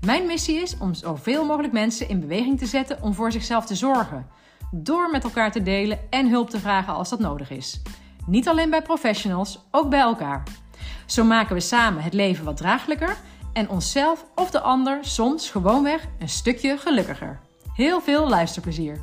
Mijn 0.00 0.26
missie 0.26 0.60
is 0.62 0.78
om 0.78 0.94
zoveel 0.94 1.44
mogelijk 1.44 1.72
mensen 1.72 2.08
in 2.08 2.20
beweging 2.20 2.58
te 2.58 2.66
zetten 2.66 3.02
om 3.02 3.14
voor 3.14 3.32
zichzelf 3.32 3.66
te 3.66 3.74
zorgen. 3.74 4.26
Door 4.70 5.10
met 5.10 5.24
elkaar 5.24 5.52
te 5.52 5.62
delen 5.62 5.98
en 6.10 6.28
hulp 6.28 6.50
te 6.50 6.58
vragen 6.58 6.94
als 6.94 7.08
dat 7.08 7.18
nodig 7.18 7.50
is. 7.50 7.82
Niet 8.26 8.48
alleen 8.48 8.70
bij 8.70 8.82
professionals, 8.82 9.58
ook 9.70 9.90
bij 9.90 10.00
elkaar. 10.00 10.42
Zo 11.06 11.24
maken 11.24 11.54
we 11.54 11.60
samen 11.60 12.02
het 12.02 12.14
leven 12.14 12.44
wat 12.44 12.56
draaglijker 12.56 13.16
en 13.52 13.68
onszelf 13.68 14.24
of 14.34 14.50
de 14.50 14.60
ander 14.60 14.98
soms 15.00 15.50
gewoonweg 15.50 16.06
een 16.18 16.28
stukje 16.28 16.76
gelukkiger. 16.78 17.40
Heel 17.74 18.00
veel 18.00 18.28
luisterplezier. 18.28 19.00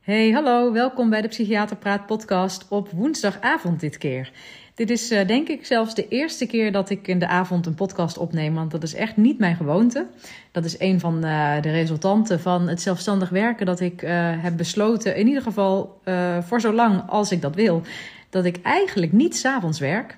Hey, 0.00 0.30
hallo, 0.30 0.72
welkom 0.72 1.10
bij 1.10 1.20
de 1.20 1.28
Psychiater 1.28 1.76
Praat 1.76 2.06
podcast 2.06 2.66
op 2.68 2.90
woensdagavond 2.90 3.80
dit 3.80 3.98
keer. 3.98 4.32
Dit 4.74 4.90
is 4.90 5.12
uh, 5.12 5.26
denk 5.26 5.48
ik 5.48 5.66
zelfs 5.66 5.94
de 5.94 6.08
eerste 6.08 6.46
keer 6.46 6.72
dat 6.72 6.90
ik 6.90 7.08
in 7.08 7.18
de 7.18 7.26
avond 7.26 7.66
een 7.66 7.74
podcast 7.74 8.18
opneem, 8.18 8.54
want 8.54 8.70
dat 8.70 8.82
is 8.82 8.94
echt 8.94 9.16
niet 9.16 9.38
mijn 9.38 9.56
gewoonte. 9.56 10.06
Dat 10.52 10.64
is 10.64 10.80
een 10.80 11.00
van 11.00 11.14
uh, 11.24 11.60
de 11.60 11.70
resultanten 11.70 12.40
van 12.40 12.68
het 12.68 12.82
zelfstandig 12.82 13.28
werken 13.28 13.66
dat 13.66 13.80
ik 13.80 14.02
uh, 14.02 14.10
heb 14.42 14.56
besloten, 14.56 15.16
in 15.16 15.26
ieder 15.26 15.42
geval 15.42 16.00
voor 16.40 16.60
zo 16.60 16.72
lang 16.72 17.02
als 17.08 17.32
ik 17.32 17.40
dat 17.40 17.54
wil, 17.54 17.82
dat 18.30 18.44
ik 18.44 18.62
eigenlijk 18.62 19.12
niet 19.12 19.36
s'avonds 19.36 19.78
werk. 19.78 20.16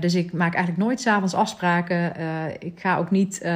dus 0.00 0.14
ik 0.14 0.32
maak 0.32 0.54
eigenlijk 0.54 0.84
nooit 0.84 1.00
s'avonds 1.00 1.34
afspraken. 1.34 2.12
ik 2.58 2.80
ga 2.80 2.98
ook 2.98 3.10
niet 3.10 3.46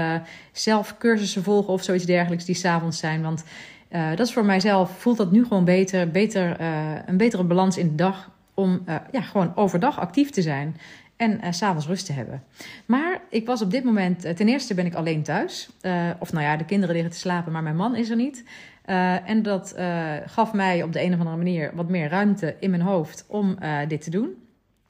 zelf 0.52 0.98
cursussen 0.98 1.42
volgen 1.42 1.72
of 1.72 1.82
zoiets 1.82 2.04
dergelijks 2.04 2.44
die 2.44 2.54
s'avonds 2.54 2.98
zijn, 2.98 3.22
want 3.22 3.44
dat 3.90 4.26
is 4.26 4.32
voor 4.32 4.44
mijzelf, 4.44 4.90
voelt 4.98 5.16
dat 5.16 5.32
nu 5.32 5.42
gewoon 5.42 5.64
beter, 5.64 6.10
beter 6.10 6.60
een 7.06 7.16
betere 7.16 7.44
balans 7.44 7.76
in 7.76 7.88
de 7.88 7.94
dag 7.94 8.30
om 8.62 8.82
uh, 8.88 8.94
ja, 9.12 9.20
gewoon 9.20 9.52
overdag 9.56 10.00
actief 10.00 10.30
te 10.30 10.42
zijn 10.42 10.76
en 11.16 11.32
uh, 11.32 11.46
s'avonds 11.50 11.86
rust 11.86 12.06
te 12.06 12.12
hebben. 12.12 12.42
Maar 12.86 13.20
ik 13.28 13.46
was 13.46 13.62
op 13.62 13.70
dit 13.70 13.84
moment, 13.84 14.24
uh, 14.24 14.32
ten 14.32 14.48
eerste 14.48 14.74
ben 14.74 14.86
ik 14.86 14.94
alleen 14.94 15.22
thuis. 15.22 15.70
of 16.18 16.32
nou 16.32 16.44
ja, 16.44 16.56
de 16.56 16.64
kinderen 16.64 16.94
liggen 16.94 17.12
te 17.12 17.18
slapen, 17.18 17.52
maar 17.52 17.62
mijn 17.62 17.76
man 17.76 17.96
is 17.96 18.10
er 18.10 18.16
niet. 18.16 18.44
en 19.24 19.42
dat 19.42 19.74
gaf 20.26 20.52
mij 20.52 20.82
op 20.82 20.92
de 20.92 21.02
een 21.02 21.12
of 21.12 21.18
andere 21.18 21.36
manier 21.36 21.72
wat 21.74 21.88
meer 21.88 22.08
ruimte 22.08 22.56
in 22.60 22.70
mijn 22.70 22.82
hoofd 22.82 23.24
om 23.28 23.58
dit 23.88 24.02
te 24.02 24.10
doen. 24.10 24.28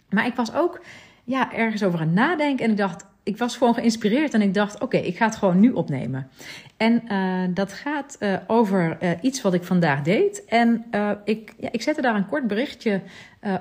Maar 0.08 0.26
ik 0.26 0.34
was 0.34 0.54
ook 0.54 0.84
ja, 1.24 1.52
ergens 1.52 1.82
over 1.82 2.00
aan 2.00 2.12
nadenken 2.12 2.64
en 2.64 2.70
ik 2.70 2.76
dacht, 2.76 3.06
ik 3.22 3.38
was 3.38 3.56
gewoon 3.56 3.74
geïnspireerd 3.74 4.34
en 4.34 4.42
ik 4.42 4.54
dacht: 4.54 4.80
oké, 4.80 4.96
ik 4.96 5.16
ga 5.16 5.26
het 5.26 5.36
gewoon 5.36 5.60
nu 5.60 5.72
opnemen. 5.72 6.28
En 6.76 7.02
uh, 7.08 7.54
dat 7.54 7.72
gaat 7.72 8.16
uh, 8.20 8.36
over 8.46 8.96
uh, 9.00 9.10
iets 9.20 9.42
wat 9.42 9.54
ik 9.54 9.64
vandaag 9.64 10.02
deed. 10.02 10.44
En 10.44 10.84
ik, 11.24 11.54
ja, 11.58 11.68
ik 11.72 11.82
zette 11.82 12.00
daar 12.02 12.14
een 12.14 12.28
kort 12.28 12.46
berichtje 12.46 13.00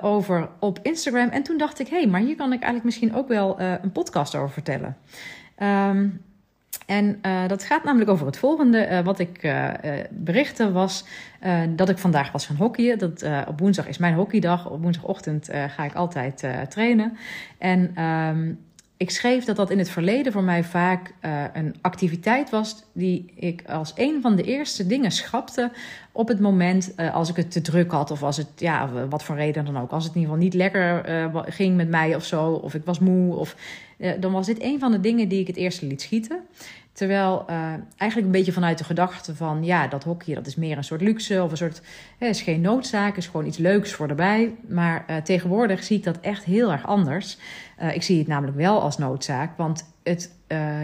over 0.01 0.49
op 0.59 0.79
Instagram. 0.81 1.29
En 1.29 1.43
toen 1.43 1.57
dacht 1.57 1.79
ik: 1.79 1.87
hé, 1.87 1.97
hey, 1.97 2.07
maar 2.07 2.21
hier 2.21 2.35
kan 2.35 2.53
ik 2.53 2.59
eigenlijk 2.59 2.83
misschien 2.83 3.15
ook 3.15 3.27
wel 3.27 3.59
een 3.59 3.91
podcast 3.91 4.35
over 4.35 4.49
vertellen. 4.49 4.97
Um, 5.59 6.21
en 6.85 7.21
dat 7.47 7.63
gaat 7.63 7.83
namelijk 7.83 8.09
over 8.09 8.25
het 8.25 8.37
volgende. 8.37 9.01
Wat 9.03 9.19
ik 9.19 9.43
uh, 9.43 9.69
berichtte 10.09 10.71
was 10.71 11.05
dat 11.75 11.89
ik 11.89 11.97
vandaag 11.97 12.31
was 12.31 12.45
gaan 12.45 12.55
hockeyen. 12.55 12.99
Dat, 12.99 13.25
op 13.47 13.59
woensdag 13.59 13.87
is 13.87 13.97
mijn 13.97 14.13
hockeydag. 14.13 14.69
Op 14.69 14.81
woensdagochtend 14.81 15.49
ga 15.67 15.83
ik 15.83 15.93
altijd 15.93 16.43
trainen. 16.69 17.17
En 17.57 18.03
um, 18.03 18.59
ik 19.01 19.09
schreef 19.09 19.45
dat 19.45 19.55
dat 19.55 19.69
in 19.69 19.77
het 19.77 19.89
verleden 19.89 20.31
voor 20.31 20.43
mij 20.43 20.63
vaak 20.63 21.13
uh, 21.25 21.43
een 21.53 21.75
activiteit 21.81 22.49
was 22.49 22.83
die 22.93 23.31
ik 23.35 23.63
als 23.67 23.93
een 23.95 24.21
van 24.21 24.35
de 24.35 24.43
eerste 24.43 24.87
dingen 24.87 25.11
schrapte 25.11 25.71
op 26.11 26.27
het 26.27 26.39
moment 26.39 26.93
uh, 26.97 27.15
als 27.15 27.29
ik 27.29 27.35
het 27.35 27.51
te 27.51 27.61
druk 27.61 27.91
had 27.91 28.11
of 28.11 28.23
als 28.23 28.37
het, 28.37 28.47
ja, 28.55 28.89
wat 29.09 29.23
voor 29.23 29.35
reden 29.35 29.65
dan 29.65 29.77
ook. 29.77 29.91
Als 29.91 30.03
het 30.03 30.13
in 30.15 30.19
ieder 30.21 30.35
geval 30.35 30.49
niet 30.49 30.57
lekker 30.61 31.09
uh, 31.09 31.41
ging 31.45 31.75
met 31.75 31.89
mij 31.89 32.15
of 32.15 32.25
zo, 32.25 32.51
of 32.51 32.73
ik 32.73 32.85
was 32.85 32.99
moe, 32.99 33.35
of, 33.35 33.55
dan 34.19 34.31
was 34.31 34.45
dit 34.45 34.63
een 34.63 34.79
van 34.79 34.91
de 34.91 34.99
dingen 34.99 35.27
die 35.27 35.39
ik 35.39 35.47
het 35.47 35.55
eerste 35.55 35.85
liet 35.85 36.01
schieten. 36.01 36.39
Terwijl 36.93 37.45
uh, 37.49 37.55
eigenlijk 37.97 38.25
een 38.25 38.37
beetje 38.37 38.51
vanuit 38.51 38.77
de 38.77 38.83
gedachte 38.83 39.35
van 39.35 39.63
ja, 39.63 39.87
dat 39.87 40.03
hockey 40.03 40.35
dat 40.35 40.47
is 40.47 40.55
meer 40.55 40.77
een 40.77 40.83
soort 40.83 41.01
luxe 41.01 41.43
of 41.43 41.51
een 41.51 41.57
soort, 41.57 41.81
hè, 42.17 42.27
is 42.27 42.41
geen 42.41 42.61
noodzaak, 42.61 43.17
is 43.17 43.25
gewoon 43.25 43.45
iets 43.45 43.57
leuks 43.57 43.93
voor 43.93 44.07
erbij. 44.07 44.55
Maar 44.67 45.05
uh, 45.09 45.17
tegenwoordig 45.17 45.83
zie 45.83 45.97
ik 45.97 46.03
dat 46.03 46.19
echt 46.19 46.43
heel 46.43 46.71
erg 46.71 46.85
anders. 46.85 47.37
Uh, 47.81 47.95
ik 47.95 48.03
zie 48.03 48.17
het 48.17 48.27
namelijk 48.27 48.57
wel 48.57 48.81
als 48.81 48.97
noodzaak, 48.97 49.57
want 49.57 49.89
het 50.03 50.31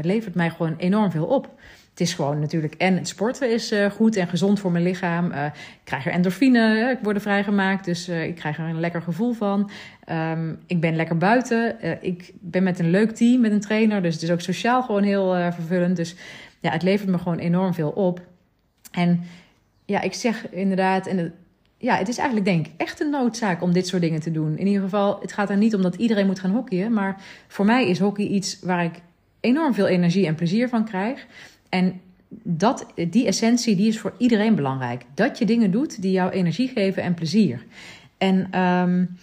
levert 0.02 0.36
mij 0.36 0.50
gewoon 0.50 0.76
enorm 0.78 1.12
veel 1.12 1.26
op. 1.26 1.50
Het 1.98 2.08
is 2.08 2.14
gewoon 2.14 2.40
natuurlijk, 2.40 2.74
en 2.74 2.96
het 2.96 3.08
sporten 3.08 3.52
is 3.54 3.72
uh, 3.72 3.86
goed 3.92 4.16
en 4.16 4.28
gezond 4.28 4.60
voor 4.60 4.72
mijn 4.72 4.84
lichaam. 4.84 5.32
Uh, 5.32 5.46
ik 5.46 5.80
krijg 5.84 6.06
er 6.06 6.12
endorfine, 6.12 6.92
ik 6.98 7.04
word 7.04 7.22
vrijgemaakt, 7.22 7.86
dus 7.86 8.10
uh, 8.10 8.24
ik 8.24 8.36
krijg 8.36 8.58
er 8.58 8.66
een 8.66 8.80
lekker 8.80 9.02
gevoel 9.02 9.34
van. 9.34 9.70
Um, 10.12 10.60
ik 10.66 10.80
ben 10.80 10.96
lekker 10.96 11.18
buiten. 11.18 11.76
ik 12.04 12.32
ben 12.40 12.64
met 12.64 12.80
een 12.80 12.90
leuk 12.90 13.12
team, 13.12 13.42
met 13.42 13.52
een 13.52 13.60
trainer, 13.60 14.02
dus 14.02 14.14
het 14.14 14.24
is 14.24 14.32
ook 14.32 14.42
sociaal 14.42 14.84
gewoon 14.84 15.04
heel 15.04 15.52
vervullend. 15.52 15.96
Dus 15.96 16.16
ja, 16.60 16.72
het 16.72 16.84
levert 16.84 17.10
me 17.10 17.18
gewoon 17.18 17.38
enorm 17.38 17.74
veel 17.74 17.90
op. 17.90 18.22
En 18.92 19.24
ja, 19.86 20.02
ik 20.02 20.14
zeg 20.14 20.50
inderdaad, 20.50 21.08
en 21.08 21.18
het, 21.18 21.32
ja, 21.78 21.96
het 21.96 22.08
is 22.08 22.18
eigenlijk 22.18 22.48
denk 22.48 22.66
ik 22.66 22.74
echt 22.78 23.00
een 23.00 23.10
noodzaak 23.10 23.62
om 23.62 23.74
dit 23.74 23.88
soort 23.88 24.02
dingen 24.02 24.20
te 24.20 24.32
doen. 24.32 24.58
In 24.58 24.68
ieder 24.68 24.82
geval, 24.82 25.20
het 25.22 25.34
gaat 25.34 25.50
er 25.50 25.58
niet 25.58 25.76
om 25.76 25.82
dat 25.82 25.96
iedereen 25.96 26.26
moet 26.26 26.40
gaan 26.40 26.52
hockeyen, 26.52 26.94
maar 26.94 27.22
voor 27.48 27.66
mij 27.66 27.88
is 27.88 28.00
hockey 28.00 28.26
iets 28.26 28.60
waar 28.62 28.84
ik 28.84 29.02
enorm 29.40 29.74
veel 29.74 29.88
energie 29.88 30.28
en 30.28 30.36
plezier 30.36 30.70
van 30.70 30.86
krijg. 30.86 31.26
En 31.70 32.02
dat, 32.30 32.86
die 33.10 33.26
essentie 33.26 33.76
die 33.76 33.88
is 33.88 34.00
voor 34.00 34.14
iedereen 34.18 34.56
belangrijk. 34.56 35.06
Dat 35.14 35.38
je 35.38 35.46
dingen 35.46 35.72
doet 35.72 36.02
die 36.02 36.12
jou 36.12 36.32
energie 36.32 36.68
geven 36.68 37.04
en 37.04 37.14
plezier. 37.14 37.66
En 38.18 38.62
um, 38.62 39.18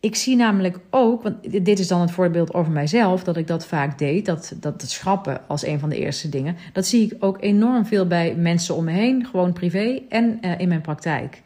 ik 0.00 0.16
zie 0.16 0.36
namelijk 0.36 0.78
ook, 0.90 1.22
want 1.22 1.64
dit 1.64 1.78
is 1.78 1.88
dan 1.88 2.00
het 2.00 2.10
voorbeeld 2.10 2.54
over 2.54 2.72
mijzelf, 2.72 3.24
dat 3.24 3.36
ik 3.36 3.46
dat 3.46 3.66
vaak 3.66 3.98
deed, 3.98 4.26
dat, 4.26 4.54
dat 4.60 4.80
het 4.80 4.90
schrappen 4.90 5.48
als 5.48 5.66
een 5.66 5.78
van 5.78 5.88
de 5.88 5.98
eerste 5.98 6.28
dingen. 6.28 6.56
Dat 6.72 6.86
zie 6.86 7.06
ik 7.06 7.24
ook 7.24 7.42
enorm 7.42 7.86
veel 7.86 8.06
bij 8.06 8.34
mensen 8.34 8.74
om 8.74 8.84
me 8.84 8.92
heen, 8.92 9.26
gewoon 9.26 9.52
privé 9.52 10.00
en 10.08 10.38
uh, 10.40 10.58
in 10.58 10.68
mijn 10.68 10.80
praktijk. 10.80 11.42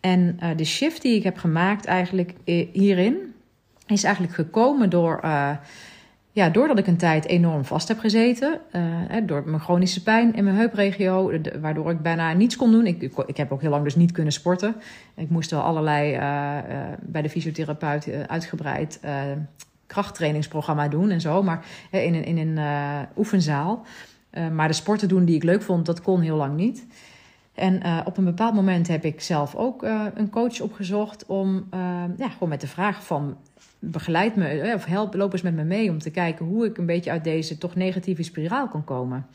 En 0.00 0.38
uh, 0.42 0.48
de 0.56 0.64
shift 0.64 1.02
die 1.02 1.16
ik 1.16 1.22
heb 1.22 1.38
gemaakt 1.38 1.84
eigenlijk 1.84 2.34
eh, 2.44 2.66
hierin, 2.72 3.16
is 3.86 4.04
eigenlijk 4.04 4.34
gekomen 4.34 4.90
door. 4.90 5.20
Ja, 6.32 6.48
doordat 6.48 6.78
ik 6.78 6.86
een 6.86 6.96
tijd 6.96 7.26
enorm 7.26 7.64
vast 7.64 7.88
heb 7.88 7.98
gezeten, 7.98 8.60
uh, 8.72 8.82
door 9.26 9.42
mijn 9.46 9.60
chronische 9.60 10.02
pijn 10.02 10.34
in 10.34 10.44
mijn 10.44 10.56
heupregio, 10.56 11.32
waardoor 11.60 11.90
ik 11.90 12.02
bijna 12.02 12.32
niets 12.32 12.56
kon 12.56 12.70
doen. 12.70 12.86
Ik, 12.86 13.02
ik, 13.26 13.36
heb 13.36 13.52
ook 13.52 13.60
heel 13.60 13.70
lang 13.70 13.84
dus 13.84 13.96
niet 13.96 14.12
kunnen 14.12 14.32
sporten. 14.32 14.74
Ik 15.16 15.30
moest 15.30 15.50
wel 15.50 15.60
allerlei 15.60 16.14
uh, 16.14 16.18
uh, 16.18 16.86
bij 17.00 17.22
de 17.22 17.28
fysiotherapeut 17.28 18.08
uitgebreid 18.26 19.00
krachttrainingsprogramma 19.86 20.88
doen 20.88 21.10
en 21.10 21.20
zo, 21.20 21.42
maar 21.42 21.64
in 21.90 22.14
een, 22.14 22.24
in 22.24 22.38
een 22.38 23.06
oefenzaal. 23.16 23.84
maar 24.52 24.68
de 24.68 24.74
sporten 24.74 25.08
doen 25.08 25.24
die 25.24 25.36
ik 25.36 25.42
leuk 25.42 25.62
vond, 25.62 25.86
dat 25.86 26.02
kon 26.02 26.20
heel 26.20 26.36
lang 26.36 26.56
niet. 26.56 26.86
En 27.54 28.04
op 28.06 28.16
een 28.16 28.24
bepaald 28.24 28.54
moment 28.54 28.88
heb 28.88 29.04
ik 29.04 29.20
zelf 29.20 29.54
ook 29.54 29.82
een 30.14 30.30
coach 30.30 30.60
opgezocht 30.60 31.26
om 31.26 31.68
ja, 32.16 32.28
gewoon 32.28 32.48
met 32.48 32.60
de 32.60 32.66
vraag 32.66 33.04
van 33.04 33.36
begeleid 33.80 34.36
me 34.36 34.46
eh, 34.46 34.74
of 34.74 34.84
help, 34.84 35.14
loop 35.14 35.32
eens 35.32 35.42
met 35.42 35.54
me 35.54 35.64
mee 35.64 35.90
om 35.90 35.98
te 35.98 36.10
kijken 36.10 36.46
hoe 36.46 36.66
ik 36.66 36.78
een 36.78 36.86
beetje 36.86 37.10
uit 37.10 37.24
deze 37.24 37.58
toch 37.58 37.74
negatieve 37.74 38.22
spiraal 38.22 38.68
kan 38.68 38.84
komen. 38.84 39.26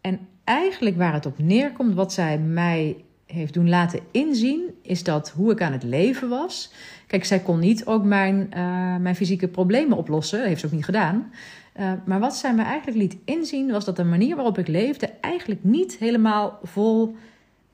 En 0.00 0.18
eigenlijk 0.44 0.96
waar 0.96 1.12
het 1.12 1.26
op 1.26 1.38
neerkomt, 1.38 1.94
wat 1.94 2.12
zij 2.12 2.38
mij 2.38 2.96
heeft 3.26 3.54
doen 3.54 3.68
laten 3.68 4.00
inzien, 4.10 4.62
is 4.82 5.02
dat 5.02 5.30
hoe 5.30 5.52
ik 5.52 5.62
aan 5.62 5.72
het 5.72 5.82
leven 5.82 6.28
was. 6.28 6.72
Kijk, 7.06 7.24
zij 7.24 7.40
kon 7.40 7.58
niet 7.58 7.86
ook 7.86 8.04
mijn, 8.04 8.50
uh, 8.56 8.96
mijn 8.96 9.16
fysieke 9.16 9.48
problemen 9.48 9.96
oplossen, 9.96 10.38
dat 10.38 10.48
heeft 10.48 10.60
ze 10.60 10.66
ook 10.66 10.72
niet 10.72 10.84
gedaan. 10.84 11.32
Uh, 11.80 11.92
maar 12.04 12.20
wat 12.20 12.36
zij 12.36 12.54
mij 12.54 12.64
eigenlijk 12.64 12.98
liet 12.98 13.16
inzien, 13.24 13.70
was 13.70 13.84
dat 13.84 13.96
de 13.96 14.04
manier 14.04 14.36
waarop 14.36 14.58
ik 14.58 14.68
leefde 14.68 15.10
eigenlijk 15.20 15.64
niet 15.64 15.96
helemaal 15.96 16.58
vol 16.62 17.16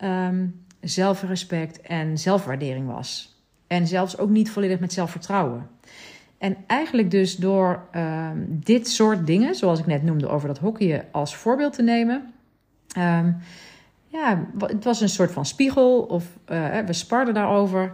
um, 0.00 0.64
zelfrespect 0.80 1.80
en 1.80 2.18
zelfwaardering 2.18 2.86
was. 2.86 3.36
En 3.66 3.86
zelfs 3.86 4.18
ook 4.18 4.30
niet 4.30 4.50
volledig 4.50 4.80
met 4.80 4.92
zelfvertrouwen. 4.92 5.68
En 6.38 6.56
eigenlijk 6.66 7.10
dus 7.10 7.36
door 7.36 7.82
uh, 7.96 8.28
dit 8.48 8.88
soort 8.88 9.26
dingen, 9.26 9.54
zoals 9.54 9.78
ik 9.78 9.86
net 9.86 10.02
noemde 10.02 10.28
over 10.28 10.48
dat 10.48 10.58
hockeyen 10.58 11.04
als 11.10 11.36
voorbeeld 11.36 11.72
te 11.72 11.82
nemen. 11.82 12.32
Um, 12.98 13.36
ja, 14.06 14.46
het 14.58 14.84
was 14.84 15.00
een 15.00 15.08
soort 15.08 15.32
van 15.32 15.46
spiegel 15.46 16.00
of 16.00 16.24
uh, 16.48 16.78
we 16.78 16.92
sparden 16.92 17.34
daarover. 17.34 17.92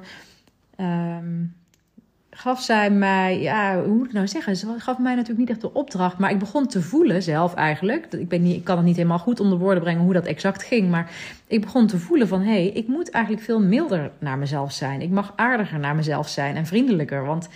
Um, 0.76 1.54
gaf 2.30 2.60
zij 2.62 2.90
mij, 2.90 3.40
ja, 3.40 3.82
hoe 3.82 3.94
moet 3.94 4.06
ik 4.06 4.12
nou 4.12 4.28
zeggen? 4.28 4.56
Ze 4.56 4.74
gaf 4.78 4.98
mij 4.98 5.14
natuurlijk 5.14 5.40
niet 5.40 5.50
echt 5.50 5.60
de 5.60 5.72
opdracht, 5.72 6.18
maar 6.18 6.30
ik 6.30 6.38
begon 6.38 6.66
te 6.66 6.82
voelen 6.82 7.22
zelf 7.22 7.54
eigenlijk. 7.54 8.12
Ik, 8.12 8.28
ben 8.28 8.42
niet, 8.42 8.56
ik 8.56 8.64
kan 8.64 8.76
het 8.76 8.86
niet 8.86 8.96
helemaal 8.96 9.18
goed 9.18 9.40
onder 9.40 9.58
woorden 9.58 9.82
brengen 9.82 10.02
hoe 10.02 10.12
dat 10.12 10.26
exact 10.26 10.62
ging, 10.62 10.90
maar 10.90 11.10
ik 11.46 11.60
begon 11.60 11.86
te 11.86 11.98
voelen 11.98 12.28
van, 12.28 12.40
hé, 12.40 12.50
hey, 12.50 12.66
ik 12.66 12.88
moet 12.88 13.10
eigenlijk 13.10 13.44
veel 13.44 13.60
milder 13.60 14.10
naar 14.18 14.38
mezelf 14.38 14.72
zijn. 14.72 15.00
Ik 15.00 15.10
mag 15.10 15.32
aardiger 15.36 15.78
naar 15.78 15.94
mezelf 15.94 16.28
zijn 16.28 16.56
en 16.56 16.66
vriendelijker, 16.66 17.24
want 17.24 17.48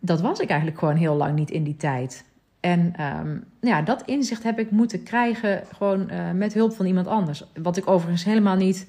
dat 0.00 0.20
was 0.20 0.40
ik 0.40 0.48
eigenlijk 0.48 0.78
gewoon 0.78 0.96
heel 0.96 1.14
lang 1.14 1.34
niet 1.34 1.50
in 1.50 1.64
die 1.64 1.76
tijd. 1.76 2.24
En 2.60 2.94
um, 3.20 3.44
ja, 3.60 3.82
dat 3.82 4.02
inzicht 4.06 4.42
heb 4.42 4.58
ik 4.58 4.70
moeten 4.70 5.02
krijgen 5.02 5.62
gewoon 5.74 6.10
uh, 6.10 6.30
met 6.34 6.54
hulp 6.54 6.72
van 6.72 6.86
iemand 6.86 7.06
anders. 7.06 7.44
Wat 7.62 7.76
ik 7.76 7.88
overigens 7.88 8.24
helemaal 8.24 8.56
niet 8.56 8.86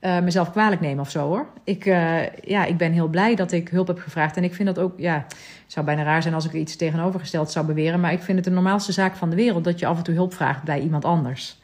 uh, 0.00 0.20
mezelf 0.20 0.50
kwalijk 0.50 0.80
neem 0.80 0.98
of 0.98 1.10
zo 1.10 1.26
hoor. 1.26 1.46
Ik, 1.64 1.86
uh, 1.86 2.28
ja, 2.28 2.64
ik 2.64 2.76
ben 2.76 2.92
heel 2.92 3.08
blij 3.08 3.34
dat 3.34 3.52
ik 3.52 3.68
hulp 3.68 3.86
heb 3.86 3.98
gevraagd. 3.98 4.36
En 4.36 4.44
ik 4.44 4.54
vind 4.54 4.74
dat 4.74 4.84
ook, 4.84 4.92
ja, 4.96 5.24
het 5.28 5.72
zou 5.72 5.86
bijna 5.86 6.02
raar 6.02 6.22
zijn 6.22 6.34
als 6.34 6.44
ik 6.44 6.52
iets 6.52 6.76
tegenovergesteld 6.76 7.50
zou 7.50 7.66
beweren. 7.66 8.00
Maar 8.00 8.12
ik 8.12 8.22
vind 8.22 8.36
het 8.36 8.46
de 8.46 8.54
normaalste 8.54 8.92
zaak 8.92 9.16
van 9.16 9.30
de 9.30 9.36
wereld 9.36 9.64
dat 9.64 9.78
je 9.78 9.86
af 9.86 9.96
en 9.96 10.04
toe 10.04 10.14
hulp 10.14 10.34
vraagt 10.34 10.62
bij 10.62 10.80
iemand 10.80 11.04
anders. 11.04 11.62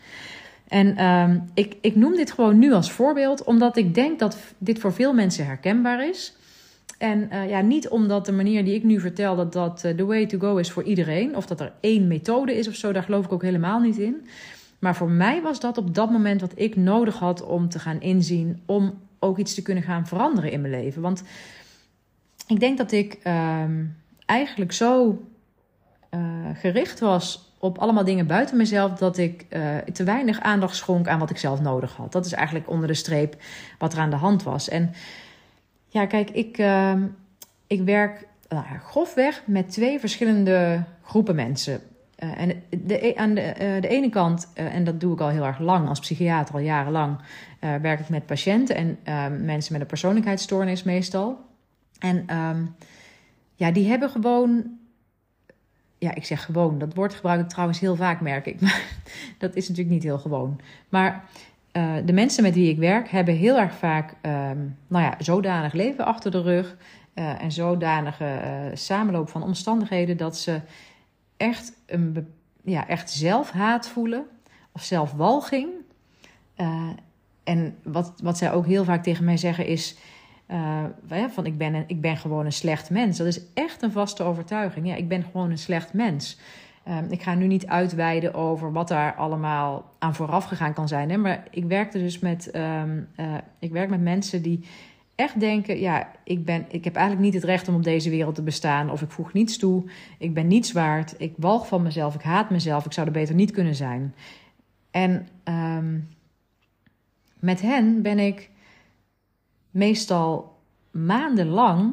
En 0.69 1.05
um, 1.05 1.51
ik, 1.55 1.77
ik 1.81 1.97
noem 1.97 2.17
dit 2.17 2.33
gewoon 2.33 2.59
nu 2.59 2.73
als 2.73 2.93
voorbeeld, 2.93 3.45
omdat 3.45 3.77
ik 3.77 3.95
denk 3.95 4.19
dat 4.19 4.37
dit 4.59 4.79
voor 4.79 4.93
veel 4.93 5.13
mensen 5.13 5.47
herkenbaar 5.47 6.09
is. 6.09 6.37
En 7.01 7.29
uh, 7.33 7.49
ja, 7.49 7.61
niet 7.61 7.89
omdat 7.89 8.27
de 8.27 8.33
manier 8.33 8.65
die 8.65 8.75
ik 8.75 8.85
nu 8.85 9.01
vertel, 9.01 9.37
dat 9.37 9.53
dat 9.53 9.81
de 9.81 10.05
way 10.05 10.27
to 10.27 10.39
go 10.39 10.57
is 10.57 10.71
voor 10.71 10.83
iedereen. 10.83 11.37
Of 11.37 11.47
dat 11.47 11.61
er 11.61 11.73
één 11.81 12.07
methode 12.07 12.59
is 12.59 12.69
of 12.69 12.75
zo, 12.75 12.93
daar 12.93 13.03
geloof 13.03 13.25
ik 13.25 13.33
ook 13.33 13.43
helemaal 13.43 13.81
niet 13.81 13.99
in. 13.99 14.27
Maar 14.79 14.97
voor 14.97 15.11
mij 15.11 15.43
was 15.43 15.61
dat 15.61 15.79
op 15.79 15.95
dat 15.95 16.11
moment 16.11 16.41
wat 16.41 16.53
ik 16.55 16.77
nodig 16.77 17.19
had 17.19 17.43
om 17.43 17.69
te 17.69 17.79
gaan 17.79 18.01
inzien, 18.01 18.63
om 18.67 18.99
ook 19.19 19.39
iets 19.39 19.55
te 19.55 19.63
kunnen 19.63 19.83
gaan 19.83 20.07
veranderen 20.07 20.51
in 20.51 20.61
mijn 20.61 20.73
leven. 20.73 21.03
Want 21.03 21.23
ik 22.47 22.61
denk 22.61 22.79
dat 22.79 22.93
ik 22.93 23.19
uh, 23.25 23.65
eigenlijk 24.27 24.73
zo 24.73 25.23
uh, 26.15 26.21
gericht 26.55 27.01
was 27.01 27.53
op 27.59 27.79
allemaal 27.79 28.05
dingen 28.05 28.27
buiten 28.27 28.57
mezelf, 28.57 28.93
dat 28.93 29.19
ik 29.19 29.47
te 29.93 30.05
weinig 30.05 30.41
aandacht 30.41 30.77
schonk 30.77 31.09
aan 31.09 31.19
wat 31.19 31.31
ik 31.31 31.39
zelf 31.39 31.61
nodig 31.61 31.97
had. 31.97 32.13
Dat 32.13 32.27
is 32.27 32.33
eigenlijk 32.33 32.71
onder 32.71 32.89
de 32.89 32.95
streep 32.95 33.37
wat 33.79 33.93
er 33.93 33.99
aan 33.99 34.11
de 34.11 34.17
hand 34.17 34.43
was. 34.43 34.69
En 34.69 34.93
ja, 35.91 36.07
kijk, 36.07 36.31
ik, 36.31 36.59
ehm, 36.59 37.07
ik 37.67 37.83
werk 37.83 38.27
nou, 38.49 38.65
grofweg 38.85 39.43
met 39.47 39.71
twee 39.71 39.99
verschillende 39.99 40.85
groepen 41.03 41.35
mensen. 41.35 41.81
Uh, 42.25 42.41
en 42.41 42.63
de, 42.71 43.07
e, 43.07 43.15
aan 43.15 43.35
de, 43.35 43.41
uh, 43.41 43.83
de 43.83 43.89
ene 43.89 44.09
kant, 44.09 44.49
uh, 44.55 44.75
en 44.75 44.85
dat 44.85 45.01
doe 45.01 45.13
ik 45.13 45.21
al 45.21 45.29
heel 45.29 45.45
erg 45.45 45.59
lang 45.59 45.89
als 45.89 46.01
psychiater, 46.01 46.55
al 46.55 46.61
jarenlang, 46.61 47.19
werk 47.61 48.01
ik 48.01 48.09
met 48.09 48.27
patiënten 48.27 48.77
en 48.77 48.99
ehm, 49.03 49.45
mensen 49.45 49.73
met 49.73 49.81
een 49.81 49.87
persoonlijkheidsstoornis 49.87 50.83
meestal. 50.83 51.39
En 51.99 52.37
um, 52.37 52.75
ja, 53.55 53.71
die 53.71 53.89
hebben 53.89 54.11
gewoon, 54.11 54.79
ja, 55.99 56.15
ik 56.15 56.25
zeg 56.25 56.45
gewoon, 56.45 56.79
dat 56.79 56.95
woord 56.95 57.15
gebruik 57.15 57.41
ik 57.41 57.49
trouwens 57.49 57.81
heel 57.81 57.97
vaak, 57.97 58.21
merk 58.21 58.47
ik, 58.47 58.61
maar 58.63 58.83
dat 59.39 59.55
is 59.55 59.69
natuurlijk 59.69 59.95
niet 59.95 60.05
heel 60.05 60.19
gewoon. 60.19 60.61
Maar 60.89 61.25
de 62.05 62.13
mensen 62.13 62.43
met 62.43 62.55
wie 62.55 62.71
ik 62.71 62.79
werk 62.79 63.09
hebben 63.09 63.35
heel 63.35 63.59
erg 63.59 63.75
vaak, 63.75 64.15
um, 64.23 64.77
nou 64.87 65.05
ja, 65.05 65.15
zodanig 65.19 65.73
leven 65.73 66.05
achter 66.05 66.31
de 66.31 66.43
rug 66.43 66.77
en 67.15 67.53
zodanige 67.53 68.71
samenloop 68.75 69.29
van 69.29 69.43
omstandigheden 69.43 70.17
dat 70.17 70.37
ze 70.37 70.61
echt, 71.37 71.73
een, 71.87 72.29
ja, 72.65 72.89
echt 72.89 73.11
zelfhaat 73.11 73.89
voelen 73.89 74.27
of 74.73 74.83
zelfwalging. 74.83 75.69
En 77.45 77.77
wat, 77.83 78.13
wat 78.23 78.39
zij 78.39 78.53
ook 78.53 78.67
heel 78.67 78.85
vaak 78.85 79.03
tegen 79.03 79.25
mij 79.25 79.37
zeggen 79.37 79.67
is: 79.67 79.97
van 81.29 81.47
ik 81.47 81.59
ben, 81.59 81.85
ik 81.87 82.01
ben 82.01 82.17
gewoon 82.17 82.45
een 82.45 82.53
slecht 82.53 82.91
mens. 82.91 83.19
Dat 83.19 83.27
is 83.27 83.41
echt 83.55 83.83
een 83.83 83.93
vaste 83.93 84.23
overtuiging. 84.23 84.87
Ja, 84.87 84.95
ik 84.95 85.09
ben 85.09 85.25
gewoon 85.25 85.51
een 85.51 85.59
slecht 85.59 85.93
mens. 85.93 86.39
Uh, 86.89 86.99
ik 87.09 87.23
ga 87.23 87.35
nu 87.35 87.47
niet 87.47 87.67
uitweiden 87.67 88.35
over 88.35 88.73
wat 88.73 88.89
daar 88.89 89.15
allemaal 89.15 89.91
aan 89.99 90.15
vooraf 90.15 90.45
gegaan 90.45 90.73
kan 90.73 90.89
zijn. 90.89 91.11
Hè? 91.11 91.17
Maar 91.17 91.45
ik 91.51 91.65
werkte 91.65 91.99
dus 91.99 92.19
met, 92.19 92.57
um, 92.57 93.09
ik 93.59 93.71
werk 93.71 93.91
met 93.91 94.01
mensen 94.01 94.43
die 94.43 94.65
echt 95.15 95.41
denken: 95.41 95.81
ja, 95.81 96.11
ik, 96.25 96.45
ben, 96.45 96.65
ik 96.69 96.85
heb 96.85 96.95
eigenlijk 96.95 97.25
niet 97.25 97.35
het 97.35 97.45
recht 97.45 97.69
om 97.69 97.75
op 97.75 97.83
deze 97.83 98.11
wereld 98.11 98.35
te 98.35 98.43
bestaan. 98.43 98.91
Of 98.91 99.03
ik 99.03 99.11
voeg 99.11 99.33
niets 99.33 99.59
toe. 99.59 99.91
Ik 100.19 100.35
ben 100.35 100.47
niets 100.47 100.73
waard. 100.73 101.15
Ik 101.19 101.35
walg 101.37 101.67
van 101.67 101.83
mezelf. 101.83 102.15
Ik 102.15 102.23
haat 102.23 102.51
mezelf. 102.51 102.85
Ik 102.85 102.93
zou 102.93 103.07
er 103.07 103.13
beter 103.13 103.35
niet 103.35 103.51
kunnen 103.51 103.75
zijn. 103.75 104.15
En 104.91 105.29
um, 105.45 106.09
met 107.39 107.61
hen 107.61 108.03
ben 108.03 108.19
ik 108.19 108.51
meestal 109.71 110.59
maandenlang, 110.91 111.93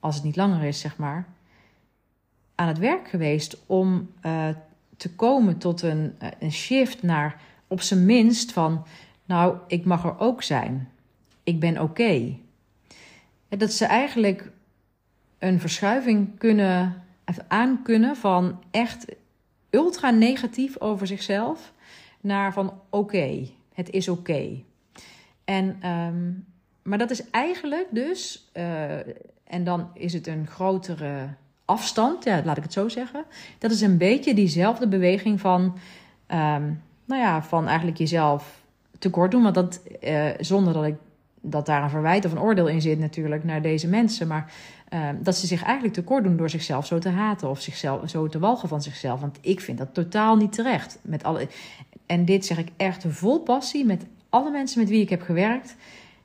als 0.00 0.14
het 0.14 0.24
niet 0.24 0.36
langer 0.36 0.62
is, 0.62 0.80
zeg 0.80 0.96
maar, 0.96 1.26
aan 2.62 2.68
het 2.68 2.78
werk 2.78 3.08
geweest 3.08 3.62
om 3.66 4.10
uh, 4.26 4.48
te 4.96 5.14
komen 5.14 5.58
tot 5.58 5.82
een, 5.82 6.14
een 6.38 6.52
shift 6.52 7.02
naar 7.02 7.40
op 7.66 7.80
zijn 7.80 8.04
minst 8.04 8.52
van, 8.52 8.86
nou, 9.24 9.56
ik 9.66 9.84
mag 9.84 10.04
er 10.04 10.18
ook 10.18 10.42
zijn 10.42 10.92
ik 11.44 11.60
ben 11.60 11.80
oké. 11.80 12.36
Dat 13.48 13.72
ze 13.72 13.84
eigenlijk 13.84 14.50
een 15.38 15.60
verschuiving 15.60 16.38
kunnen, 16.38 17.02
aan 17.48 17.82
kunnen 17.82 18.16
van 18.16 18.62
echt 18.70 19.06
ultra 19.70 20.10
negatief 20.10 20.80
over 20.80 21.06
zichzelf 21.06 21.72
naar 22.20 22.52
van 22.52 22.80
oké, 22.90 23.48
het 23.74 23.90
is 23.90 24.08
oké. 24.08 24.62
En, 25.44 25.88
um, 25.88 26.46
maar 26.82 26.98
dat 26.98 27.10
is 27.10 27.30
eigenlijk 27.30 27.86
dus, 27.90 28.50
uh, 28.54 28.98
en 29.44 29.64
dan 29.64 29.90
is 29.94 30.12
het 30.12 30.26
een 30.26 30.46
grotere 30.46 31.28
afstand, 31.64 32.24
ja, 32.24 32.42
laat 32.44 32.56
ik 32.56 32.62
het 32.62 32.72
zo 32.72 32.88
zeggen. 32.88 33.24
Dat 33.58 33.70
is 33.70 33.80
een 33.80 33.98
beetje 33.98 34.34
diezelfde 34.34 34.88
beweging 34.88 35.40
van, 35.40 35.62
um, 36.28 36.82
nou 37.04 37.20
ja, 37.20 37.42
van 37.42 37.66
eigenlijk 37.66 37.98
jezelf 37.98 38.62
tekort 38.98 39.30
doen. 39.30 39.42
Want 39.42 39.54
dat, 39.54 39.80
uh, 40.00 40.30
zonder 40.38 40.72
dat 40.72 40.84
ik 40.84 40.96
dat 41.42 41.66
daar 41.66 41.82
een 41.82 41.90
verwijt 41.90 42.24
of 42.24 42.32
een 42.32 42.40
oordeel 42.40 42.68
in 42.68 42.80
zit 42.80 42.98
natuurlijk 42.98 43.44
naar 43.44 43.62
deze 43.62 43.88
mensen. 43.88 44.26
Maar 44.26 44.52
uh, 44.92 45.08
dat 45.20 45.36
ze 45.36 45.46
zich 45.46 45.62
eigenlijk 45.62 45.94
tekort 45.94 46.24
doen 46.24 46.36
door 46.36 46.50
zichzelf 46.50 46.86
zo 46.86 46.98
te 46.98 47.08
haten 47.08 47.48
of 47.48 47.60
zichzelf 47.60 48.10
zo 48.10 48.28
te 48.28 48.38
walgen 48.38 48.68
van 48.68 48.82
zichzelf. 48.82 49.20
Want 49.20 49.38
ik 49.40 49.60
vind 49.60 49.78
dat 49.78 49.94
totaal 49.94 50.36
niet 50.36 50.52
terecht. 50.52 50.98
Met 51.02 51.22
alle, 51.24 51.48
en 52.06 52.24
dit 52.24 52.46
zeg 52.46 52.58
ik 52.58 52.68
echt 52.76 53.04
vol 53.08 53.40
passie 53.40 53.84
met 53.84 54.06
alle 54.28 54.50
mensen 54.50 54.80
met 54.80 54.88
wie 54.88 55.00
ik 55.00 55.10
heb 55.10 55.22
gewerkt. 55.22 55.76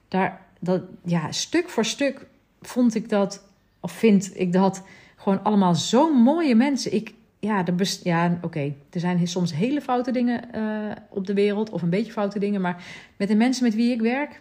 Daar, 0.07 0.41
dat, 0.59 0.81
ja, 1.03 1.31
stuk 1.31 1.69
voor 1.69 1.85
stuk 1.85 2.25
vond 2.61 2.95
ik 2.95 3.09
dat, 3.09 3.43
of 3.79 3.91
vind 3.91 4.31
ik 4.39 4.53
dat 4.53 4.83
gewoon 5.27 5.43
allemaal 5.43 5.75
zo 5.75 6.13
mooie 6.13 6.55
mensen. 6.55 6.93
Ik, 6.93 7.13
ja, 7.39 7.65
ja 8.03 8.39
oké, 8.41 8.73
er 8.89 8.99
zijn 8.99 9.27
soms 9.27 9.53
hele 9.53 9.81
foute 9.81 10.11
dingen 10.11 10.43
uh, 10.55 10.91
op 11.09 11.27
de 11.27 11.33
wereld, 11.33 11.69
of 11.69 11.81
een 11.81 11.89
beetje 11.89 12.11
foute 12.11 12.39
dingen. 12.39 12.61
Maar 12.61 12.83
met 13.17 13.27
de 13.27 13.35
mensen 13.35 13.63
met 13.63 13.75
wie 13.75 13.91
ik 13.91 14.01
werk, 14.01 14.39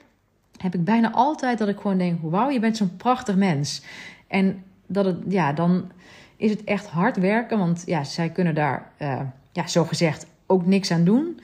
heb 0.57 0.75
ik 0.75 0.85
bijna 0.85 1.13
altijd 1.13 1.59
dat 1.59 1.69
ik 1.69 1.77
gewoon 1.77 1.99
denk: 1.99 2.19
wauw, 2.23 2.51
je 2.51 2.61
bent 2.61 2.77
zo'n 2.77 2.97
prachtig 2.97 3.37
mens. 3.37 3.83
En 4.27 4.65
dat 4.87 5.05
het, 5.05 5.17
ja, 5.29 5.53
dan 5.53 5.91
is 6.37 6.51
het 6.51 6.65
echt 6.65 6.87
hard 6.87 7.17
werken, 7.17 7.59
want 7.59 7.83
ja, 7.87 8.05
zij 8.05 8.31
kunnen 8.31 8.55
daar, 8.55 8.91
uh, 9.03 9.21
ja, 9.53 9.67
zo 9.67 9.85
gezegd, 9.85 10.27
ook 10.47 10.67
niks 10.67 10.91
aan 10.91 11.05
doen. 11.05 11.41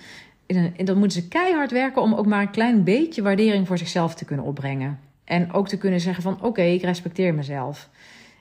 En 0.47 0.85
dan 0.85 0.99
moeten 0.99 1.23
ze 1.23 1.29
keihard 1.29 1.71
werken 1.71 2.03
om 2.03 2.15
ook 2.15 2.27
maar 2.27 2.41
een 2.41 2.51
klein 2.51 2.85
beetje 2.85 3.23
waardering 3.23 3.67
voor 3.67 3.79
zichzelf 3.79 4.15
te 4.15 4.25
kunnen 4.25 4.45
opbrengen. 4.45 4.99
En 5.25 5.53
ook 5.53 5.69
te 5.69 5.79
kunnen 5.79 6.01
zeggen 6.01 6.23
van 6.23 6.43
oké, 6.43 6.63
ik 6.63 6.83
respecteer 6.83 7.35
mezelf. 7.35 7.91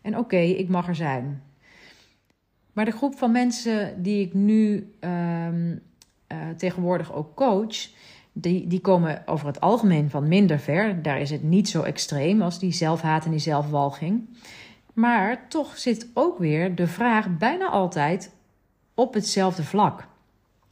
En 0.02 0.18
oké, 0.18 0.38
ik 0.38 0.70
mag 0.70 0.88
er 0.88 0.96
zijn. 0.96 1.44
Maar 2.74 2.86
de 2.86 2.92
groep 2.92 3.18
van 3.18 3.32
mensen 3.32 4.04
die 4.04 4.26
ik 4.26 4.34
nu 4.34 4.94
um, 5.00 5.82
uh, 6.28 6.38
tegenwoordig 6.58 7.14
ook 7.14 7.36
coach, 7.36 7.90
die, 8.34 8.68
die 8.68 8.80
komen 8.80 9.24
over 9.26 9.48
het 9.48 9.62
algemeen 9.62 10.10
van 10.10 10.28
minder 10.28 10.60
ver. 10.60 11.02
Daar 11.02 11.20
is 11.20 11.30
het 11.30 11.44
niet 11.44 11.70
zo 11.70 11.82
extreem 11.82 12.42
als 12.42 12.60
die 12.60 12.72
zelfhaat 12.72 13.26
en 13.26 13.32
die 13.32 13.40
zelfwalging. 13.40 14.30
Maar 14.94 15.48
toch 15.48 15.78
zit 15.78 16.08
ook 16.14 16.38
weer 16.38 16.76
de 16.76 16.88
vraag 16.88 17.38
bijna 17.38 17.70
altijd 17.70 18.36
op 18.94 19.14
hetzelfde 19.14 19.64
vlak. 19.64 20.08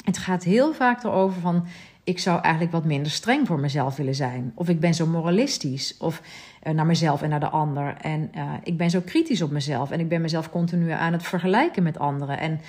Het 0.06 0.18
gaat 0.18 0.44
heel 0.44 0.74
vaak 0.74 1.04
erover 1.04 1.42
van 1.42 1.66
ik 2.10 2.20
zou 2.20 2.42
eigenlijk 2.42 2.74
wat 2.74 2.86
minder 2.86 3.12
streng 3.12 3.48
voor 3.48 3.60
mezelf 3.60 3.96
willen 3.96 4.16
zijn. 4.16 4.52
Of 4.56 4.70
ik 4.70 4.80
ben 4.80 4.94
zo 4.94 5.06
moralistisch. 5.06 5.98
Of 5.98 6.22
uh, 6.64 6.74
naar 6.74 6.86
mezelf 6.86 7.22
en 7.22 7.30
naar 7.30 7.40
de 7.40 7.50
ander. 7.50 7.96
En 8.02 8.32
uh, 8.36 8.54
ik 8.64 8.78
ben 8.78 8.90
zo 8.90 9.02
kritisch 9.06 9.42
op 9.42 9.52
mezelf. 9.52 9.92
En 9.92 10.00
ik 10.00 10.10
ben 10.10 10.22
mezelf 10.22 10.50
continu 10.50 10.92
aan 10.92 11.14
het 11.14 11.24
vergelijken 11.24 11.84
met 11.84 12.00
anderen. 12.00 12.40
En 12.40 12.60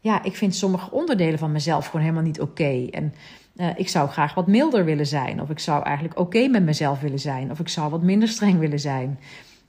ja, 0.00 0.22
ik 0.22 0.36
vind 0.36 0.54
sommige 0.54 0.90
onderdelen 0.90 1.38
van 1.38 1.52
mezelf 1.52 1.86
gewoon 1.86 2.00
helemaal 2.00 2.24
niet 2.24 2.40
oké. 2.40 2.86
En 2.90 3.14
uh, 3.56 3.68
ik 3.76 3.88
zou 3.88 4.08
graag 4.08 4.34
wat 4.34 4.46
milder 4.46 4.84
willen 4.84 5.06
zijn. 5.06 5.40
Of 5.40 5.50
ik 5.50 5.58
zou 5.58 5.84
eigenlijk 5.84 6.18
oké 6.18 6.48
met 6.48 6.62
mezelf 6.62 7.00
willen 7.00 7.18
zijn. 7.18 7.50
Of 7.50 7.60
ik 7.60 7.68
zou 7.68 7.90
wat 7.90 8.02
minder 8.02 8.28
streng 8.28 8.58
willen 8.58 8.80
zijn. 8.80 9.18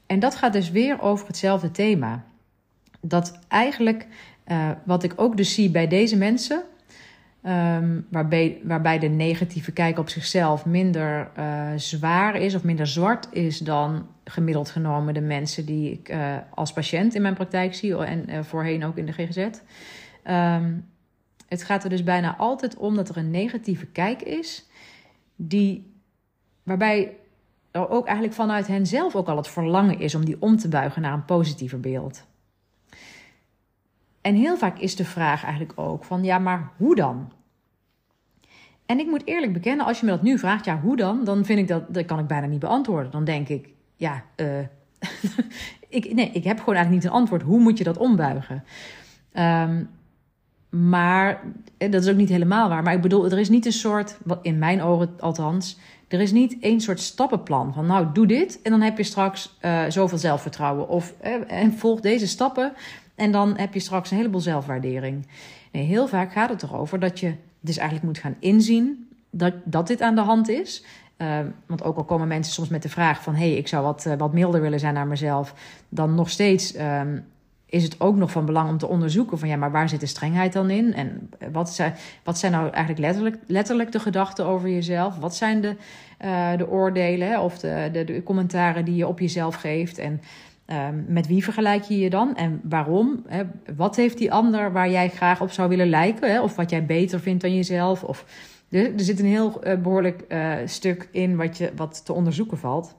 En 0.06 0.20
dat 0.20 0.36
gaat 0.36 0.54
dus 0.54 0.72
weer 0.72 1.02
over 1.02 1.28
hetzelfde 1.28 1.72
thema. 1.72 2.24
Dat 3.02 3.40
eigenlijk, 3.48 4.08
wat 4.84 5.04
ik 5.04 5.14
ook 5.16 5.38
dus 5.38 5.54
zie 5.54 5.70
bij 5.70 5.88
deze 5.88 6.18
mensen, 6.18 6.64
Um, 7.48 8.08
waarbij, 8.10 8.62
waarbij 8.64 9.00
de 9.00 9.08
negatieve 9.08 9.72
kijk 9.72 10.00
op 10.00 10.10
zichzelf 10.10 10.66
minder 10.66 11.32
uh, 11.38 11.72
zwaar 11.76 12.36
is 12.36 12.56
of 12.56 12.64
minder 12.64 12.88
zwart 12.88 13.28
is 13.32 13.58
dan 13.58 14.08
gemiddeld 14.24 14.70
genomen 14.70 15.14
de 15.14 15.22
mensen 15.22 15.66
die 15.66 15.92
ik 15.92 16.10
uh, 16.10 16.36
als 16.50 16.74
patiënt 16.74 17.16
in 17.16 17.22
mijn 17.22 17.34
praktijk 17.34 17.76
zie 17.76 17.98
en 17.98 18.30
uh, 18.30 18.40
voorheen 18.44 18.86
ook 18.86 18.98
in 18.98 19.06
de 19.06 19.12
GGZ. 19.12 19.38
Um, 19.38 20.86
het 21.48 21.64
gaat 21.64 21.84
er 21.84 21.90
dus 21.90 22.04
bijna 22.04 22.36
altijd 22.38 22.78
om 22.78 22.96
dat 22.96 23.10
er 23.10 23.18
een 23.18 23.32
negatieve 23.32 23.86
kijk 23.86 24.22
is, 24.22 24.66
die, 25.36 25.94
waarbij 26.64 27.16
er 27.72 27.90
ook 27.90 28.06
eigenlijk 28.06 28.36
vanuit 28.36 28.68
hen 28.68 28.86
zelf 28.86 29.16
ook 29.16 29.28
al 29.28 29.38
het 29.38 29.48
verlangen 29.48 30.00
is 30.00 30.16
om 30.16 30.26
die 30.26 30.42
om 30.42 30.58
te 30.58 30.68
buigen 30.68 31.02
naar 31.02 31.14
een 31.14 31.26
positiever 31.26 31.80
beeld. 31.80 32.26
En 34.22 34.36
heel 34.36 34.58
vaak 34.58 34.80
is 34.80 34.96
de 34.96 35.06
vraag 35.06 35.44
eigenlijk 35.44 35.80
ook 35.80 36.04
van 36.04 36.24
ja, 36.24 36.40
maar 36.40 36.72
hoe 36.78 36.96
dan? 36.96 37.32
En 38.88 39.00
ik 39.00 39.08
moet 39.08 39.26
eerlijk 39.26 39.54
bekennen, 39.54 39.86
als 39.86 40.00
je 40.00 40.06
me 40.06 40.12
dat 40.12 40.22
nu 40.22 40.40
vraagt, 40.40 40.66
ja, 40.66 40.80
hoe 40.80 40.96
dan? 40.96 41.24
Dan 41.24 41.46
vind 41.46 41.60
ik 41.60 41.68
dat, 41.68 41.94
dat 41.94 42.06
kan 42.06 42.20
ik 42.20 42.28
bijna 42.28 42.46
niet 42.46 42.60
beantwoorden. 42.60 43.12
Dan 43.12 43.24
denk 43.24 43.48
ik, 43.48 43.70
ja, 43.96 44.24
uh, 44.36 44.48
ik, 45.98 46.14
nee, 46.14 46.30
ik 46.32 46.44
heb 46.44 46.60
gewoon 46.60 46.76
eigenlijk 46.76 46.90
niet 46.90 47.04
een 47.04 47.20
antwoord. 47.20 47.42
Hoe 47.42 47.60
moet 47.60 47.78
je 47.78 47.84
dat 47.84 47.98
ombuigen? 47.98 48.64
Um, 49.34 49.90
maar 50.70 51.44
dat 51.78 52.04
is 52.04 52.10
ook 52.10 52.16
niet 52.16 52.30
helemaal 52.30 52.70
waar. 52.70 52.84
Maar 52.84 52.94
ik 52.94 53.02
bedoel, 53.02 53.26
er 53.26 53.40
is 53.40 53.50
niet 53.50 53.66
een 53.66 53.72
soort, 53.72 54.18
in 54.42 54.58
mijn 54.58 54.82
ogen 54.82 55.10
althans, 55.20 55.78
er 56.08 56.20
is 56.20 56.32
niet 56.32 56.58
één 56.60 56.82
soort 56.82 57.00
stappenplan 57.00 57.74
van 57.74 57.86
nou 57.86 58.08
doe 58.14 58.26
dit 58.26 58.62
en 58.62 58.72
dan 58.72 58.82
heb 58.82 58.98
je 58.98 59.04
straks 59.04 59.58
uh, 59.62 59.84
zoveel 59.88 60.18
zelfvertrouwen. 60.18 60.90
Of 60.90 61.14
en 61.48 61.74
volg 61.74 62.00
deze 62.00 62.28
stappen 62.28 62.74
en 63.16 63.32
dan 63.32 63.58
heb 63.58 63.74
je 63.74 63.80
straks 63.80 64.12
een 64.12 64.18
heleboel 64.18 64.40
zelfwaardering. 64.40 65.28
Nee, 65.72 65.84
heel 65.84 66.08
vaak 66.08 66.32
gaat 66.32 66.50
het 66.50 66.64
erover 66.64 67.00
dat 67.00 67.20
je 67.20 67.34
dus 67.68 67.78
eigenlijk 67.78 68.08
moet 68.08 68.18
gaan 68.18 68.36
inzien 68.40 69.10
dat, 69.30 69.54
dat 69.64 69.88
dit 69.88 70.02
aan 70.02 70.16
de 70.16 70.22
hand 70.22 70.50
is. 70.50 70.84
Uh, 71.18 71.40
want 71.66 71.84
ook 71.84 71.98
al 71.98 72.04
komen 72.04 72.28
mensen 72.28 72.54
soms 72.54 72.70
met 72.70 72.82
de 72.82 72.90
vraag 72.90 73.24
van... 73.24 73.36
hé, 73.36 73.50
hey, 73.50 73.58
ik 73.58 73.68
zou 73.68 73.84
wat, 73.84 74.06
uh, 74.08 74.14
wat 74.18 74.34
milder 74.34 74.62
willen 74.62 74.80
zijn 74.80 74.94
naar 74.94 75.08
mezelf... 75.08 75.54
dan 75.90 76.16
nog 76.16 76.30
steeds 76.30 76.78
um, 76.80 77.26
is 77.70 77.84
het 77.84 78.02
ook 78.02 78.16
nog 78.16 78.32
van 78.32 78.46
belang 78.46 78.70
om 78.70 78.78
te 78.78 78.88
onderzoeken... 78.88 79.40
van 79.40 79.48
ja, 79.48 79.56
maar 79.56 79.72
waar 79.72 79.90
zit 79.90 80.00
de 80.00 80.06
strengheid 80.06 80.54
dan 80.54 80.70
in? 80.70 80.94
En 80.94 81.30
wat 81.52 81.70
zijn, 81.70 81.94
wat 82.24 82.38
zijn 82.38 82.52
nou 82.52 82.70
eigenlijk 82.70 83.00
letterlijk, 83.00 83.38
letterlijk 83.48 83.92
de 83.92 84.00
gedachten 84.00 84.46
over 84.46 84.70
jezelf? 84.70 85.18
Wat 85.18 85.36
zijn 85.36 85.62
de, 85.62 85.76
uh, 86.26 86.58
de 86.58 86.70
oordelen 86.70 87.42
of 87.42 87.60
de, 87.60 87.90
de, 87.92 88.04
de, 88.04 88.24
commentaren 88.24 88.86
die 88.86 88.96
je 88.96 89.08
op 89.08 89.20
jezelf 89.20 89.56
geeft? 89.56 89.98
En 89.98 90.22
um, 90.68 91.06
met 91.08 91.28
wie 91.28 91.44
vergelijk 91.44 91.84
je 91.84 92.00
je 92.00 92.10
dan 92.10 92.36
en 92.36 92.62
waarom? 92.64 93.24
Hè? 93.28 93.44
Wat 93.76 93.96
heeft 93.96 94.18
die 94.18 94.32
ander 94.32 94.72
waar 94.72 94.90
jij 94.90 95.10
graag 95.10 95.42
op 95.42 95.52
zou 95.52 95.70
willen 95.70 95.90
lijken? 95.90 96.32
Hè? 96.32 96.42
Of 96.42 96.56
wat 96.56 96.70
jij 96.70 96.86
beter 96.86 97.20
vindt 97.20 97.42
dan 97.42 97.56
jezelf? 97.56 98.04
Of 98.04 98.26
er, 98.70 98.94
er 98.94 99.00
zit 99.00 99.20
een 99.20 99.26
heel 99.26 99.68
uh, 99.68 99.82
behoorlijk 99.82 100.24
uh, 100.30 100.56
stuk 100.66 101.10
in 101.12 101.36
wat, 101.36 101.58
je, 101.58 101.72
wat 101.76 102.06
te 102.06 102.14
onderzoeken 102.14 102.58
valt. 102.58 102.96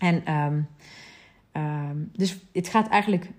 En 0.00 0.32
um, 0.34 0.68
um, 1.52 2.10
dus 2.12 2.38
het 2.52 2.68
gaat 2.68 2.88
eigenlijk. 2.88 3.30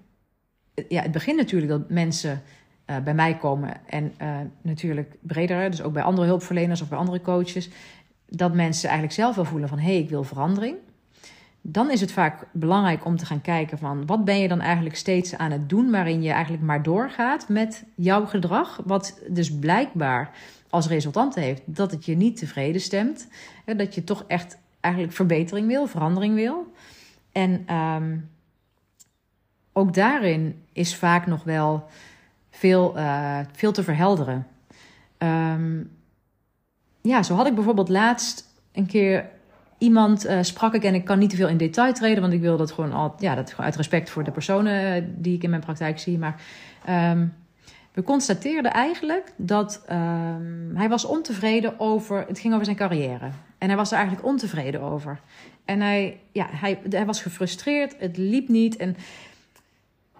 Ja, 0.87 1.01
het 1.01 1.11
begint 1.11 1.37
natuurlijk 1.37 1.71
dat 1.71 1.89
mensen 1.89 2.41
bij 3.03 3.13
mij 3.13 3.37
komen. 3.37 3.87
En 3.87 4.13
natuurlijk 4.61 5.15
breder, 5.21 5.69
dus 5.69 5.81
ook 5.81 5.93
bij 5.93 6.03
andere 6.03 6.27
hulpverleners 6.27 6.81
of 6.81 6.89
bij 6.89 6.97
andere 6.97 7.21
coaches. 7.21 7.69
Dat 8.25 8.53
mensen 8.53 8.89
eigenlijk 8.89 9.19
zelf 9.19 9.35
wel 9.35 9.45
voelen 9.45 9.69
van 9.69 9.79
hé, 9.79 9.85
hey, 9.85 9.97
ik 9.99 10.09
wil 10.09 10.23
verandering. 10.23 10.75
Dan 11.61 11.91
is 11.91 12.01
het 12.01 12.11
vaak 12.11 12.47
belangrijk 12.51 13.05
om 13.05 13.17
te 13.17 13.25
gaan 13.25 13.41
kijken 13.41 13.77
van 13.77 14.05
wat 14.05 14.25
ben 14.25 14.39
je 14.39 14.47
dan 14.47 14.61
eigenlijk 14.61 14.95
steeds 14.95 15.37
aan 15.37 15.51
het 15.51 15.69
doen 15.69 15.91
waarin 15.91 16.21
je 16.21 16.31
eigenlijk 16.31 16.63
maar 16.63 16.83
doorgaat 16.83 17.49
met 17.49 17.83
jouw 17.95 18.25
gedrag. 18.25 18.81
Wat 18.85 19.19
dus 19.27 19.59
blijkbaar 19.59 20.31
als 20.69 20.87
resultant 20.87 21.35
heeft 21.35 21.61
dat 21.65 21.91
het 21.91 22.05
je 22.05 22.15
niet 22.15 22.37
tevreden 22.37 22.81
stemt. 22.81 23.27
Dat 23.65 23.95
je 23.95 24.03
toch 24.03 24.23
echt 24.27 24.57
eigenlijk 24.79 25.13
verbetering 25.13 25.67
wil, 25.67 25.87
verandering 25.87 26.35
wil. 26.35 26.73
En 27.31 27.75
um, 27.75 28.29
ook 29.73 29.93
daarin 29.93 30.63
is 30.73 30.95
vaak 30.95 31.27
nog 31.27 31.43
wel 31.43 31.87
veel, 32.49 32.97
uh, 32.97 33.39
veel 33.51 33.71
te 33.71 33.83
verhelderen. 33.83 34.47
Um, 35.17 35.91
ja, 37.01 37.23
zo 37.23 37.35
had 37.35 37.47
ik 37.47 37.55
bijvoorbeeld 37.55 37.89
laatst 37.89 38.45
een 38.71 38.85
keer 38.85 39.29
iemand 39.79 40.25
uh, 40.25 40.37
sprak 40.41 40.73
ik 40.73 40.83
en 40.83 40.93
ik 40.93 41.05
kan 41.05 41.19
niet 41.19 41.29
te 41.29 41.35
veel 41.35 41.47
in 41.47 41.57
detail 41.57 41.93
treden, 41.93 42.21
want 42.21 42.33
ik 42.33 42.41
wil 42.41 42.57
dat 42.57 42.71
gewoon 42.71 42.93
al, 42.93 43.15
ja, 43.17 43.35
dat 43.35 43.53
uit 43.57 43.75
respect 43.75 44.09
voor 44.09 44.23
de 44.23 44.31
personen 44.31 45.03
uh, 45.03 45.09
die 45.17 45.35
ik 45.35 45.43
in 45.43 45.49
mijn 45.49 45.61
praktijk 45.61 45.99
zie. 45.99 46.17
Maar 46.17 46.41
um, 46.89 47.33
we 47.93 48.03
constateerden 48.03 48.71
eigenlijk 48.71 49.33
dat 49.35 49.83
um, 49.91 50.71
hij 50.73 50.89
was 50.89 51.05
ontevreden 51.05 51.79
over. 51.79 52.25
Het 52.27 52.39
ging 52.39 52.53
over 52.53 52.65
zijn 52.65 52.77
carrière. 52.77 53.29
En 53.57 53.67
hij 53.67 53.77
was 53.77 53.91
er 53.91 53.97
eigenlijk 53.97 54.27
ontevreden 54.27 54.81
over. 54.81 55.19
En 55.65 55.81
hij, 55.81 56.19
ja, 56.31 56.47
hij, 56.51 56.79
hij 56.89 57.05
was 57.05 57.21
gefrustreerd, 57.21 57.95
het 57.99 58.17
liep 58.17 58.47
niet. 58.47 58.75
En 58.75 58.95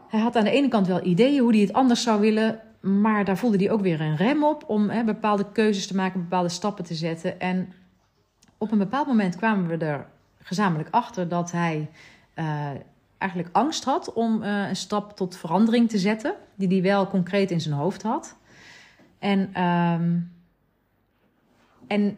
hij 0.09 0.19
had 0.19 0.35
aan 0.35 0.43
de 0.43 0.51
ene 0.51 0.67
kant 0.67 0.87
wel 0.87 1.05
ideeën 1.05 1.41
hoe 1.41 1.51
hij 1.51 1.61
het 1.61 1.73
anders 1.73 2.03
zou 2.03 2.19
willen. 2.21 2.59
Maar 2.79 3.25
daar 3.25 3.37
voelde 3.37 3.57
hij 3.57 3.71
ook 3.71 3.81
weer 3.81 4.01
een 4.01 4.15
rem 4.15 4.43
op 4.43 4.63
om 4.67 4.89
hè, 4.89 5.03
bepaalde 5.03 5.51
keuzes 5.51 5.87
te 5.87 5.95
maken, 5.95 6.21
bepaalde 6.21 6.49
stappen 6.49 6.83
te 6.83 6.93
zetten. 6.93 7.39
En 7.39 7.73
op 8.59 8.71
een 8.71 8.77
bepaald 8.77 9.07
moment 9.07 9.35
kwamen 9.35 9.67
we 9.67 9.85
er 9.85 10.07
gezamenlijk 10.41 10.89
achter 10.91 11.27
dat 11.27 11.51
hij 11.51 11.89
uh, 12.35 12.69
eigenlijk 13.17 13.55
angst 13.55 13.83
had 13.83 14.13
om 14.13 14.43
uh, 14.43 14.67
een 14.67 14.75
stap 14.75 15.15
tot 15.15 15.37
verandering 15.37 15.89
te 15.89 15.97
zetten, 15.97 16.35
die 16.55 16.67
hij 16.67 16.81
wel 16.81 17.07
concreet 17.07 17.51
in 17.51 17.61
zijn 17.61 17.75
hoofd 17.75 18.01
had. 18.01 18.37
En, 19.19 19.63
um, 19.63 20.31
en 21.87 22.17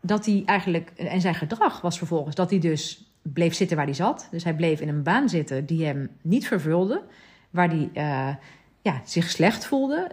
dat 0.00 0.26
hij 0.26 0.42
eigenlijk, 0.46 0.90
en 0.90 1.20
zijn 1.20 1.34
gedrag 1.34 1.80
was 1.80 1.98
vervolgens 1.98 2.36
dat 2.36 2.50
hij 2.50 2.58
dus 2.58 3.12
bleef 3.22 3.54
zitten 3.54 3.76
waar 3.76 3.86
hij 3.86 3.94
zat. 3.94 4.28
Dus 4.30 4.44
hij 4.44 4.54
bleef 4.54 4.80
in 4.80 4.88
een 4.88 5.02
baan 5.02 5.28
zitten 5.28 5.66
die 5.66 5.86
hem 5.86 6.10
niet 6.22 6.46
vervulde, 6.46 7.02
waar 7.50 7.68
hij 7.68 7.90
uh, 7.94 8.34
ja, 8.82 9.00
zich 9.04 9.30
slecht 9.30 9.66
voelde, 9.66 10.10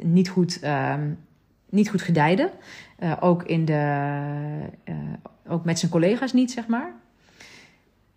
niet 0.00 0.28
goed 0.28 0.60
niet 1.70 1.90
goed 1.90 2.02
gedijden. 2.02 2.50
Uh, 3.00 3.16
ook, 3.20 3.42
in 3.42 3.64
de, 3.64 3.82
uh, 4.84 4.94
ook 5.48 5.64
met 5.64 5.78
zijn 5.78 5.90
collega's 5.90 6.32
niet, 6.32 6.50
zeg 6.50 6.66
maar. 6.66 6.92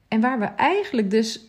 En 0.07 0.21
waar 0.21 0.39
we 0.39 0.45
eigenlijk 0.45 1.09
dus 1.09 1.41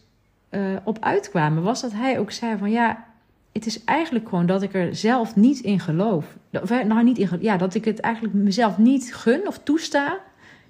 uh, 0.51 0.77
op 0.85 0.99
uitkwamen, 1.01 1.63
was 1.63 1.81
dat 1.81 1.93
hij 1.93 2.19
ook 2.19 2.31
zei 2.31 2.59
van 2.59 2.71
ja, 2.71 3.05
het 3.53 3.67
is 3.67 3.85
eigenlijk 3.85 4.29
gewoon 4.29 4.47
dat 4.47 4.63
ik 4.63 4.75
er 4.75 4.97
zelf 4.97 5.37
niet 5.37 5.61
in 5.61 5.81
geloof. 5.81 6.37
Of, 6.53 6.71
nou, 6.71 7.05
niet 7.05 7.19
in, 7.19 7.29
ja, 7.41 7.57
dat 7.57 7.75
ik 7.75 7.85
het 7.85 8.01
eigenlijk 8.01 8.35
mezelf 8.35 8.79
niet 8.79 9.15
gun 9.15 9.47
of 9.47 9.59
toesta. 9.59 10.19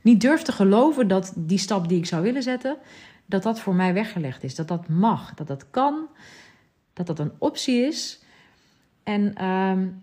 Niet 0.00 0.20
durf 0.20 0.42
te 0.42 0.52
geloven 0.52 1.08
dat 1.08 1.32
die 1.36 1.58
stap 1.58 1.88
die 1.88 1.98
ik 1.98 2.06
zou 2.06 2.22
willen 2.22 2.42
zetten, 2.42 2.76
dat 3.26 3.42
dat 3.42 3.60
voor 3.60 3.74
mij 3.74 3.94
weggelegd 3.94 4.42
is. 4.42 4.54
Dat 4.54 4.68
dat 4.68 4.88
mag, 4.88 5.34
dat 5.34 5.46
dat 5.46 5.70
kan, 5.70 6.06
dat 6.92 7.06
dat 7.06 7.18
een 7.18 7.32
optie 7.38 7.86
is. 7.86 8.22
En 9.02 9.44
um, 9.44 10.02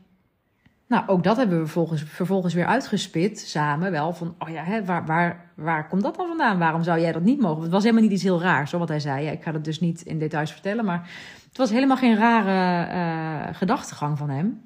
nou, 0.92 1.08
ook 1.08 1.24
dat 1.24 1.38
hebben 1.38 1.58
we 1.58 1.64
vervolgens, 1.64 2.04
vervolgens 2.08 2.54
weer 2.54 2.66
uitgespit 2.66 3.40
samen. 3.40 3.92
Wel 3.92 4.14
van, 4.14 4.36
oh 4.40 4.50
ja, 4.50 4.64
hè, 4.64 4.86
waar, 4.86 5.06
waar, 5.06 5.46
waar 5.56 5.88
komt 5.88 6.04
dat 6.04 6.16
dan 6.16 6.28
vandaan? 6.28 6.60
Waarom 6.60 6.84
zou 6.84 7.00
jij 7.00 7.12
dat 7.12 7.22
niet 7.22 7.42
mogen? 7.42 7.62
Het 7.62 7.72
was 7.72 7.84
helemaal 7.84 8.04
niet 8.04 8.12
iets 8.12 8.24
heel 8.24 8.42
raars, 8.42 8.72
wat 8.72 8.88
hij 8.88 9.00
zei. 9.00 9.26
Ja, 9.26 9.32
ik 9.32 9.44
ga 9.44 9.52
dat 9.52 9.64
dus 9.64 9.80
niet 9.80 10.02
in 10.02 10.20
details 10.20 10.52
vertellen, 10.52 10.86
maar 10.86 11.10
het 11.48 11.58
was 11.58 11.70
helemaal 11.70 11.98
geen 11.98 12.16
rare 12.16 12.88
uh, 12.94 13.56
gedachtegang 13.56 14.18
van 14.18 14.30
hem. 14.30 14.62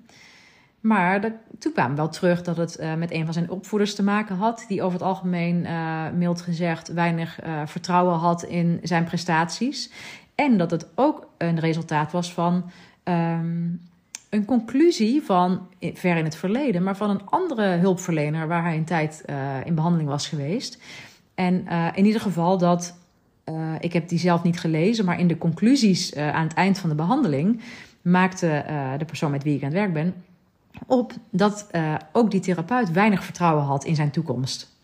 Maar 0.79 1.21
toen 1.59 1.73
kwam 1.73 1.95
wel 1.95 2.09
terug 2.09 2.41
dat 2.41 2.57
het 2.57 2.79
uh, 2.79 2.93
met 2.93 3.11
een 3.11 3.25
van 3.25 3.33
zijn 3.33 3.49
opvoeders 3.49 3.95
te 3.95 4.03
maken 4.03 4.35
had, 4.35 4.65
die 4.67 4.81
over 4.81 4.99
het 4.99 5.07
algemeen, 5.07 5.63
uh, 5.63 6.09
mild 6.15 6.41
gezegd, 6.41 6.93
weinig 6.93 7.39
vertrouwen 7.65 8.17
had 8.17 8.43
in 8.43 8.79
zijn 8.83 9.03
prestaties. 9.03 9.91
En 10.35 10.57
dat 10.57 10.71
het 10.71 10.87
ook 10.95 11.27
een 11.37 11.59
resultaat 11.59 12.11
was 12.11 12.33
van. 12.33 12.71
Um, 13.03 13.81
een 14.29 14.45
conclusie 14.45 15.21
van 15.21 15.67
ver 15.79 16.17
in 16.17 16.23
het 16.23 16.35
verleden, 16.35 16.83
maar 16.83 16.97
van 16.97 17.09
een 17.09 17.25
andere 17.25 17.65
hulpverlener 17.65 18.47
waar 18.47 18.63
hij 18.63 18.77
een 18.77 18.85
tijd 18.85 19.23
uh, 19.29 19.35
in 19.63 19.75
behandeling 19.75 20.09
was 20.09 20.27
geweest. 20.27 20.81
En 21.35 21.65
uh, 21.69 21.87
in 21.93 22.05
ieder 22.05 22.21
geval 22.21 22.57
dat, 22.57 22.97
uh, 23.45 23.73
ik 23.79 23.93
heb 23.93 24.09
die 24.09 24.19
zelf 24.19 24.43
niet 24.43 24.59
gelezen, 24.59 25.05
maar 25.05 25.19
in 25.19 25.27
de 25.27 25.37
conclusies 25.37 26.15
aan 26.15 26.43
het 26.43 26.53
eind 26.53 26.77
van 26.77 26.89
de 26.89 26.95
behandeling 26.95 27.61
maakte 28.01 28.65
de 28.97 29.05
persoon 29.05 29.31
met 29.31 29.43
wie 29.43 29.55
ik 29.55 29.63
aan 29.63 29.69
het 29.69 29.77
werk 29.77 29.93
ben 29.93 30.13
op 30.87 31.13
dat 31.29 31.69
ook 32.11 32.31
die 32.31 32.39
therapeut 32.39 32.91
weinig 32.91 33.23
vertrouwen 33.23 33.63
had 33.63 33.83
in 33.83 33.95
zijn 33.95 34.11
toekomst. 34.11 34.74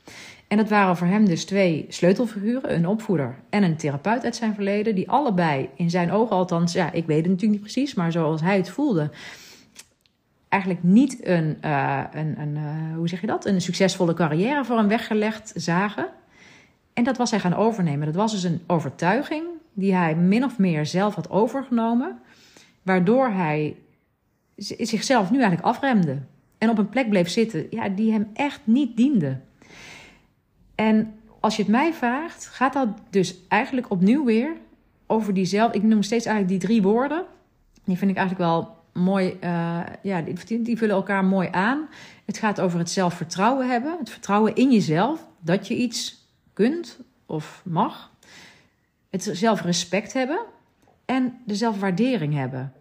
En 0.52 0.58
dat 0.58 0.70
waren 0.70 0.98
voor 0.98 1.08
hem 1.08 1.26
dus 1.26 1.46
twee 1.46 1.86
sleutelfiguren, 1.90 2.76
een 2.76 2.88
opvoeder 2.88 3.36
en 3.50 3.64
een 3.64 3.78
therapeut 3.78 4.24
uit 4.24 4.36
zijn 4.36 4.54
verleden, 4.54 4.96
die 4.96 5.10
allebei 5.10 5.70
in 5.76 5.90
zijn 5.90 6.12
ogen 6.12 6.36
althans, 6.36 6.74
ja, 6.74 6.92
ik 6.92 7.06
weet 7.06 7.22
het 7.22 7.28
natuurlijk 7.28 7.52
niet 7.52 7.72
precies, 7.72 7.94
maar 7.94 8.12
zoals 8.12 8.42
hij 8.42 8.58
het 8.58 8.70
voelde, 8.70 9.10
eigenlijk 10.50 10.84
niet 10.84 11.28
een, 11.28 11.58
uh, 11.66 12.04
een, 12.12 12.40
een 12.40 12.56
uh, 12.56 12.96
hoe 12.96 13.08
zeg 13.08 13.22
je 13.22 13.28
dat, 13.28 13.46
een 13.46 13.62
succesvolle 13.62 14.14
carrière 14.14 14.66
voor 14.66 14.78
hem 14.78 14.88
weggelegd 14.88 15.54
zagen. 15.56 16.08
En 16.94 17.04
dat 17.04 17.18
was 17.18 17.32
hij 17.32 17.40
gaan 17.40 17.56
overnemen. 17.56 18.06
Dat 18.06 18.16
was 18.16 18.32
dus 18.32 18.44
een 18.44 18.62
overtuiging 18.68 19.44
die 19.74 19.96
hij 19.96 20.16
min 20.16 20.44
of 20.44 20.58
meer 20.58 20.86
zelf 20.86 21.16
had 21.16 21.30
overgenomen, 21.30 22.20
waardoor 22.82 23.30
hij 23.30 23.76
zichzelf 24.56 25.32
nu 25.32 25.42
eigenlijk 25.42 25.68
afremde. 25.68 26.18
En 26.58 26.70
op 26.70 26.78
een 26.78 26.90
plek 26.90 27.10
bleef 27.10 27.30
zitten 27.30 27.68
ja, 27.70 27.90
die 27.90 28.12
hem 28.12 28.30
echt 28.34 28.62
niet 28.64 28.98
diende. 28.98 29.38
En 30.82 31.14
als 31.40 31.56
je 31.56 31.62
het 31.62 31.72
mij 31.72 31.94
vraagt, 31.94 32.46
gaat 32.46 32.74
dat 32.74 32.88
dus 33.10 33.36
eigenlijk 33.48 33.90
opnieuw 33.90 34.26
weer 34.26 34.56
over 35.08 35.34
diezelfde. 35.34 35.78
Ik 35.78 35.84
noem 35.84 36.04
steeds 36.04 36.26
eigenlijk 36.26 36.60
die 36.60 36.70
drie 36.70 36.82
woorden. 36.82 37.26
Die 37.84 37.98
vind 37.98 38.12
ik 38.12 38.18
eigenlijk 38.18 38.50
wel 38.50 38.76
mooi. 39.04 39.38
Uh, 39.44 39.80
ja, 40.02 40.22
die, 40.22 40.62
die 40.62 40.78
vullen 40.78 40.96
elkaar 40.96 41.26
mooi 41.26 41.48
aan. 41.52 41.88
Het 42.26 42.38
gaat 42.38 42.62
over 42.62 42.80
het 42.80 42.90
zelfvertrouwen 42.90 43.70
hebben. 43.70 43.98
Het 44.00 44.10
vertrouwen 44.10 44.56
in 44.56 44.72
jezelf 44.72 45.28
dat 45.40 45.68
je 45.68 45.76
iets 45.76 46.28
kunt 46.54 47.00
of 47.26 47.62
mag. 47.66 48.12
Het 49.10 49.30
zelfrespect 49.34 50.14
hebben 50.14 50.40
en 51.06 51.38
de 51.46 51.56
zelfwaardering 51.56 52.34
hebben. 52.34 52.74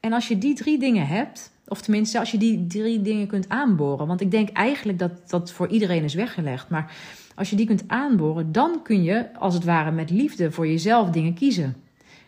En 0.00 0.12
als 0.12 0.28
je 0.28 0.38
die 0.38 0.54
drie 0.54 0.78
dingen 0.78 1.06
hebt, 1.06 1.50
of 1.66 1.80
tenminste 1.80 2.18
als 2.18 2.30
je 2.30 2.38
die 2.38 2.66
drie 2.66 3.02
dingen 3.02 3.26
kunt 3.26 3.48
aanboren, 3.48 4.06
want 4.06 4.20
ik 4.20 4.30
denk 4.30 4.48
eigenlijk 4.48 4.98
dat 4.98 5.30
dat 5.30 5.52
voor 5.52 5.68
iedereen 5.68 6.04
is 6.04 6.14
weggelegd, 6.14 6.68
maar 6.68 6.92
als 7.40 7.50
je 7.50 7.56
die 7.56 7.66
kunt 7.66 7.84
aanboren, 7.86 8.52
dan 8.52 8.82
kun 8.82 9.02
je 9.02 9.34
als 9.34 9.54
het 9.54 9.64
ware 9.64 9.90
met 9.90 10.10
liefde 10.10 10.50
voor 10.50 10.66
jezelf 10.66 11.10
dingen 11.10 11.34
kiezen. 11.34 11.76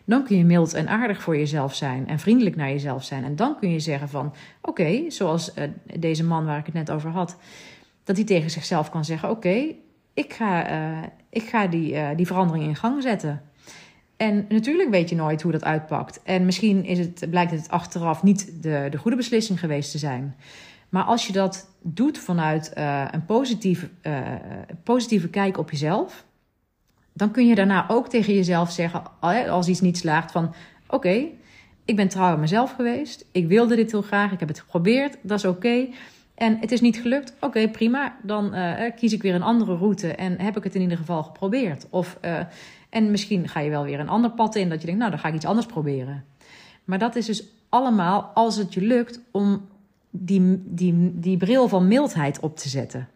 Dan 0.05 0.23
kun 0.23 0.37
je 0.37 0.45
mild 0.45 0.73
en 0.73 0.87
aardig 0.87 1.21
voor 1.21 1.37
jezelf 1.37 1.75
zijn 1.75 2.07
en 2.07 2.19
vriendelijk 2.19 2.55
naar 2.55 2.69
jezelf 2.69 3.03
zijn. 3.03 3.23
En 3.23 3.35
dan 3.35 3.59
kun 3.59 3.71
je 3.71 3.79
zeggen 3.79 4.09
van, 4.09 4.33
oké, 4.61 5.03
zoals 5.07 5.51
uh, 5.57 5.63
deze 5.99 6.23
man 6.23 6.45
waar 6.45 6.57
ik 6.57 6.65
het 6.65 6.73
net 6.73 6.91
over 6.91 7.09
had, 7.09 7.37
dat 8.03 8.15
hij 8.15 8.25
tegen 8.25 8.49
zichzelf 8.49 8.89
kan 8.89 9.05
zeggen, 9.05 9.29
oké, 9.29 9.75
ik 10.13 10.33
ga, 10.33 10.71
uh, 10.71 11.03
ik 11.29 11.43
ga 11.43 11.67
die, 11.67 11.93
uh, 11.93 12.07
die 12.15 12.27
verandering 12.27 12.65
in 12.65 12.75
gang 12.75 13.01
zetten. 13.01 13.41
En 14.17 14.45
natuurlijk 14.49 14.89
weet 14.89 15.09
je 15.09 15.15
nooit 15.15 15.41
hoe 15.41 15.51
dat 15.51 15.63
uitpakt. 15.63 16.21
En 16.23 16.45
misschien 16.45 16.85
is 16.85 16.99
het, 16.99 17.25
blijkt 17.29 17.51
het 17.51 17.69
achteraf 17.69 18.23
niet 18.23 18.63
de, 18.63 18.87
de 18.91 18.97
goede 18.97 19.17
beslissing 19.17 19.59
geweest 19.59 19.91
te 19.91 19.97
zijn. 19.97 20.35
Maar 20.93 21.03
als 21.03 21.27
je 21.27 21.33
dat 21.33 21.69
doet 21.81 22.17
vanuit 22.17 22.71
uh, 22.77 23.05
een 23.11 23.25
positieve, 23.25 23.89
uh, 24.03 24.21
positieve 24.83 25.29
kijk 25.29 25.57
op 25.57 25.71
jezelf, 25.71 26.25
dan 27.13 27.31
kun 27.31 27.47
je 27.47 27.55
daarna 27.55 27.85
ook 27.89 28.09
tegen 28.09 28.33
jezelf 28.33 28.71
zeggen, 28.71 29.03
als 29.49 29.67
iets 29.67 29.81
niet 29.81 29.97
slaagt, 29.97 30.31
van 30.31 30.53
oké, 30.87 31.25
ik 31.85 31.95
ben 31.95 32.07
trouw 32.07 32.33
aan 32.33 32.39
mezelf 32.39 32.71
geweest. 32.71 33.25
Ik 33.31 33.47
wilde 33.47 33.75
dit 33.75 33.91
heel 33.91 34.01
graag, 34.01 34.31
ik 34.31 34.39
heb 34.39 34.47
het 34.47 34.59
geprobeerd, 34.59 35.17
dat 35.21 35.37
is 35.37 35.45
oké. 35.45 35.87
En 36.35 36.57
het 36.59 36.71
is 36.71 36.81
niet 36.81 36.97
gelukt, 37.01 37.33
oké, 37.39 37.69
prima. 37.69 38.15
Dan 38.21 38.55
kies 38.95 39.13
ik 39.13 39.21
weer 39.21 39.35
een 39.35 39.43
andere 39.43 39.75
route 39.75 40.15
en 40.15 40.39
heb 40.39 40.57
ik 40.57 40.63
het 40.63 40.75
in 40.75 40.81
ieder 40.81 40.97
geval 40.97 41.23
geprobeerd. 41.23 41.87
Of 41.89 42.19
en 42.89 43.11
misschien 43.11 43.47
ga 43.47 43.59
je 43.59 43.69
wel 43.69 43.83
weer 43.83 43.99
een 43.99 44.09
ander 44.09 44.31
pad 44.31 44.55
in, 44.55 44.69
dat 44.69 44.79
je 44.79 44.85
denkt, 44.85 44.99
nou, 44.99 45.11
dan 45.11 45.19
ga 45.21 45.27
ik 45.27 45.35
iets 45.35 45.45
anders 45.45 45.65
proberen. 45.65 46.25
Maar 46.83 46.99
dat 46.99 47.15
is 47.15 47.25
dus 47.25 47.43
allemaal 47.69 48.31
als 48.33 48.55
het 48.55 48.73
je 48.73 48.81
lukt 48.81 49.19
om 49.31 49.71
die, 50.15 50.61
die, 50.65 51.11
die 51.19 51.37
bril 51.37 51.67
van 51.67 51.87
mildheid 51.87 52.39
op 52.39 52.57
te 52.57 52.69
zetten. 52.69 53.07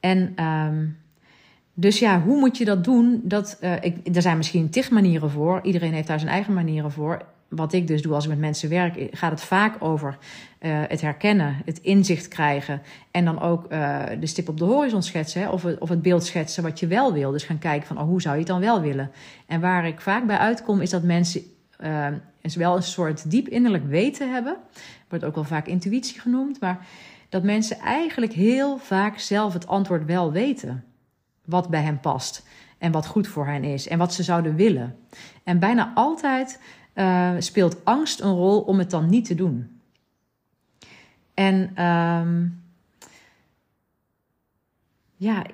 En 0.00 0.44
um, 0.44 0.96
dus 1.74 1.98
ja, 1.98 2.20
hoe 2.20 2.38
moet 2.38 2.58
je 2.58 2.64
dat 2.64 2.84
doen? 2.84 3.20
Dat, 3.24 3.58
uh, 3.60 3.72
ik, 3.80 4.16
er 4.16 4.22
zijn 4.22 4.36
misschien 4.36 4.70
tig 4.70 4.90
manieren 4.90 5.30
voor. 5.30 5.60
Iedereen 5.62 5.92
heeft 5.92 6.06
daar 6.06 6.18
zijn 6.18 6.32
eigen 6.32 6.54
manieren 6.54 6.92
voor. 6.92 7.24
Wat 7.48 7.72
ik 7.72 7.86
dus 7.86 8.02
doe 8.02 8.14
als 8.14 8.24
ik 8.24 8.30
met 8.30 8.38
mensen 8.38 8.68
werk, 8.68 9.08
gaat 9.10 9.30
het 9.30 9.40
vaak 9.40 9.76
over 9.82 10.18
uh, 10.60 10.82
het 10.88 11.00
herkennen, 11.00 11.56
het 11.64 11.78
inzicht 11.78 12.28
krijgen. 12.28 12.82
En 13.10 13.24
dan 13.24 13.40
ook 13.40 13.72
uh, 13.72 14.02
de 14.20 14.26
stip 14.26 14.48
op 14.48 14.58
de 14.58 14.64
horizon 14.64 15.02
schetsen. 15.02 15.52
Of, 15.52 15.62
het, 15.62 15.78
of 15.78 15.88
het 15.88 16.02
beeld 16.02 16.24
schetsen 16.24 16.62
wat 16.62 16.80
je 16.80 16.86
wel 16.86 17.12
wil. 17.12 17.30
Dus 17.30 17.44
gaan 17.44 17.58
kijken 17.58 17.86
van 17.86 17.98
oh, 17.98 18.04
hoe 18.04 18.20
zou 18.20 18.34
je 18.34 18.40
het 18.40 18.50
dan 18.50 18.60
wel 18.60 18.80
willen. 18.80 19.10
En 19.46 19.60
waar 19.60 19.86
ik 19.86 20.00
vaak 20.00 20.26
bij 20.26 20.38
uitkom, 20.38 20.80
is 20.80 20.90
dat 20.90 21.02
mensen 21.02 21.42
uh, 22.42 22.52
wel 22.52 22.76
een 22.76 22.82
soort 22.82 23.30
diep 23.30 23.48
innerlijk 23.48 23.86
weten 23.86 24.32
hebben. 24.32 24.56
Wordt 25.08 25.24
ook 25.24 25.34
wel 25.34 25.44
vaak 25.44 25.66
intuïtie 25.66 26.20
genoemd. 26.20 26.60
Maar 26.60 26.86
dat 27.28 27.42
mensen 27.42 27.78
eigenlijk 27.78 28.32
heel 28.32 28.78
vaak 28.78 29.18
zelf 29.18 29.52
het 29.52 29.66
antwoord 29.66 30.04
wel 30.04 30.32
weten. 30.32 30.84
Wat 31.44 31.68
bij 31.68 31.82
hen 31.82 32.00
past. 32.00 32.46
En 32.78 32.92
wat 32.92 33.06
goed 33.06 33.28
voor 33.28 33.46
hen 33.46 33.64
is. 33.64 33.88
En 33.88 33.98
wat 33.98 34.14
ze 34.14 34.22
zouden 34.22 34.54
willen. 34.54 34.96
En 35.44 35.58
bijna 35.58 35.92
altijd 35.94 36.60
uh, 36.94 37.32
speelt 37.38 37.84
angst 37.84 38.20
een 38.20 38.34
rol 38.34 38.60
om 38.60 38.78
het 38.78 38.90
dan 38.90 39.08
niet 39.08 39.24
te 39.24 39.34
doen. 39.34 39.80
En 41.34 41.84
um, 41.84 42.62
ja, 45.16 45.44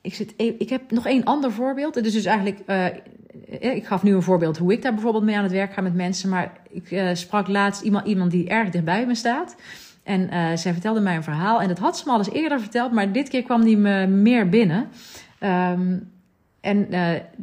ik, 0.00 0.14
zit, 0.14 0.34
e-, 0.36 0.54
ik 0.58 0.68
heb 0.68 0.90
nog 0.90 1.06
één 1.06 1.24
ander 1.24 1.52
voorbeeld. 1.52 1.94
Het 1.94 2.06
is 2.06 2.12
dus 2.12 2.24
eigenlijk, 2.24 2.60
uh, 2.66 3.74
ik 3.74 3.86
gaf 3.86 4.02
nu 4.02 4.14
een 4.14 4.22
voorbeeld 4.22 4.58
hoe 4.58 4.72
ik 4.72 4.82
daar 4.82 4.94
bijvoorbeeld 4.94 5.24
mee 5.24 5.36
aan 5.36 5.42
het 5.42 5.52
werk 5.52 5.72
ga 5.72 5.80
met 5.80 5.94
mensen. 5.94 6.28
Maar 6.28 6.52
ik 6.70 6.90
uh, 6.90 7.10
sprak 7.12 7.48
laatst 7.48 7.82
iemand, 7.82 8.06
iemand 8.06 8.30
die 8.30 8.48
erg 8.48 8.70
dichtbij 8.70 9.06
me 9.06 9.14
staat. 9.14 9.56
En 10.02 10.20
uh, 10.20 10.56
zij 10.56 10.72
vertelde 10.72 11.00
mij 11.00 11.16
een 11.16 11.22
verhaal. 11.22 11.60
En 11.60 11.68
dat 11.68 11.78
had 11.78 11.98
ze 11.98 12.04
me 12.06 12.12
al 12.12 12.18
eens 12.18 12.30
eerder 12.30 12.60
verteld, 12.60 12.92
maar 12.92 13.12
dit 13.12 13.28
keer 13.28 13.42
kwam 13.42 13.64
die 13.64 13.76
me 13.76 14.06
meer 14.06 14.48
binnen. 14.48 14.88
Um, 15.40 16.10
en 16.60 16.88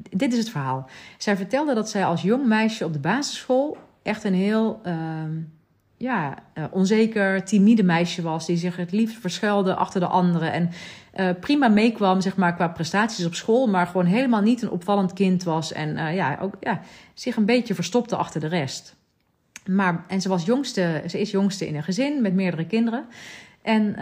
dit 0.10 0.34
is 0.34 0.40
het 0.40 0.50
verhaal. 0.50 0.90
Zij 1.18 1.38
vertelde 1.38 1.74
dat 1.74 1.90
zij 1.90 2.06
als 2.06 2.22
jong 2.22 2.46
meisje 2.46 2.86
op 2.86 2.94
de 2.94 3.00
basisschool 3.00 3.78
echt 4.04 4.24
een 4.24 4.34
heel 4.34 4.82
uh, 4.86 4.94
ja, 5.98 6.38
uh, 6.58 6.64
onzeker, 6.72 7.44
timide 7.44 7.84
meisje 7.84 8.22
was. 8.22 8.46
Die 8.46 8.58
zich 8.58 8.76
het 8.76 8.92
liefst 8.92 9.18
verschuilde 9.18 9.76
achter 9.76 10.00
de 10.00 10.08
anderen. 10.08 10.52
En 10.52 10.70
uh, 11.20 11.30
prima 11.40 11.68
meekwam 11.68 12.22
zeg 12.22 12.36
maar, 12.36 12.56
qua 12.56 12.68
prestaties 12.68 13.26
op 13.26 13.34
school. 13.34 13.68
Maar 13.68 13.88
gewoon 13.88 14.06
helemaal 14.06 14.42
niet 14.42 14.62
een 14.62 14.70
opvallend 14.70 15.14
kind 15.14 15.44
was. 15.44 15.74
En 15.74 16.14
ja, 16.14 16.38
ook 16.42 16.54
ja, 16.60 16.82
zich 17.14 17.36
een 17.36 17.46
beetje 17.46 17.74
verstopte 17.74 18.16
achter 18.16 18.42
de 18.42 18.48
rest. 18.48 18.96
Maar, 19.66 20.06
en 20.08 20.22
ze, 20.22 20.30
was 20.30 20.46
jongste, 20.46 21.04
ze 21.08 21.20
is 21.20 21.32
jongste 21.32 21.68
in 21.68 21.76
een 21.76 21.84
gezin 21.84 22.22
met 22.22 22.34
meerdere 22.34 22.66
kinderen. 22.66 23.06
En 23.62 23.96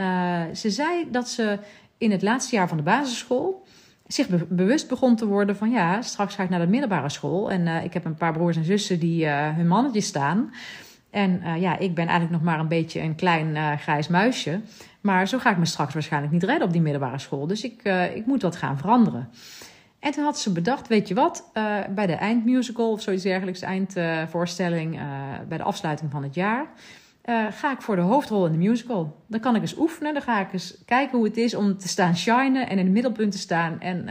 ze 0.56 0.70
zei 0.70 1.08
dat 1.12 1.30
ze 1.30 1.60
in 1.98 2.12
het 2.12 2.22
laatste 2.22 2.56
jaar 2.56 2.68
van 2.68 2.78
de 2.78 2.84
basisschool 2.84 3.66
zich 4.08 4.28
bewust 4.48 4.88
begon 4.88 5.16
te 5.16 5.26
worden 5.26 5.56
van 5.56 5.72
ja, 5.72 6.02
straks 6.02 6.36
ga 6.36 6.44
ik 6.44 6.50
naar 6.50 6.60
de 6.60 6.68
middelbare 6.68 7.10
school. 7.10 7.52
En 7.52 7.68
ik 7.84 7.94
heb 7.94 8.06
een 8.06 8.16
paar 8.16 8.34
broers 8.34 8.58
en 8.58 8.64
zussen 8.64 9.00
die 9.00 9.28
hun 9.28 9.68
mannetje 9.68 10.02
staan. 10.02 10.52
En 11.16 11.42
uh, 11.44 11.62
ja, 11.62 11.78
ik 11.78 11.96
ben 11.96 12.08
eigenlijk 12.08 12.32
nog 12.32 12.52
maar 12.52 12.60
een 12.60 12.68
beetje 12.68 13.02
een 13.02 13.16
klein 13.16 13.78
grijs 13.80 14.08
muisje. 14.08 14.62
Maar 15.02 15.28
zo 15.28 15.38
ga 15.38 15.52
ik 15.52 15.58
me 15.58 15.66
straks 15.66 15.94
waarschijnlijk 15.94 16.34
niet 16.34 16.44
redden 16.44 16.68
op 16.68 16.74
die 16.74 16.82
middelbare 16.82 17.20
school. 17.20 17.48
Dus 17.48 17.64
ik, 17.64 17.84
ik 18.16 18.26
moet 18.26 18.42
wat 18.42 18.56
gaan 18.56 18.78
veranderen. 18.78 19.30
En 20.00 20.12
toen 20.12 20.24
had 20.24 20.40
ze 20.40 20.52
bedacht, 20.52 20.88
weet 20.88 21.08
je 21.08 21.14
wat, 21.14 21.52
bij 21.90 22.08
de 22.08 22.14
eindmusical 22.14 22.92
of 22.92 23.02
zoiets 23.02 23.24
dergelijks, 23.24 23.60
de 23.60 23.66
eindvoorstelling, 23.66 25.00
bij 25.48 25.58
de 25.58 25.64
afsluiting 25.64 26.12
van 26.12 26.24
het 26.24 26.36
jaar 26.36 26.68
ga 27.50 27.72
ik 27.72 27.82
voor 27.82 27.96
de 27.96 28.02
hoofdrol 28.02 28.46
in 28.46 28.52
de 28.52 28.58
musical. 28.58 29.24
Dan 29.28 29.40
kan 29.40 29.56
ik 29.56 29.62
eens 29.62 29.78
oefenen. 29.78 30.14
Dan 30.14 30.24
ga 30.24 30.40
ik 30.40 30.54
eens 30.54 30.78
kijken 30.86 31.18
hoe 31.18 31.28
het 31.28 31.38
is 31.38 31.56
om 31.56 31.78
te 31.78 31.88
staan 31.88 32.18
shinen 32.18 32.70
en 32.70 32.78
in 32.78 32.86
het 32.86 32.94
middelpunt 32.94 33.32
te 33.32 33.38
staan. 33.38 33.80
En 33.80 34.10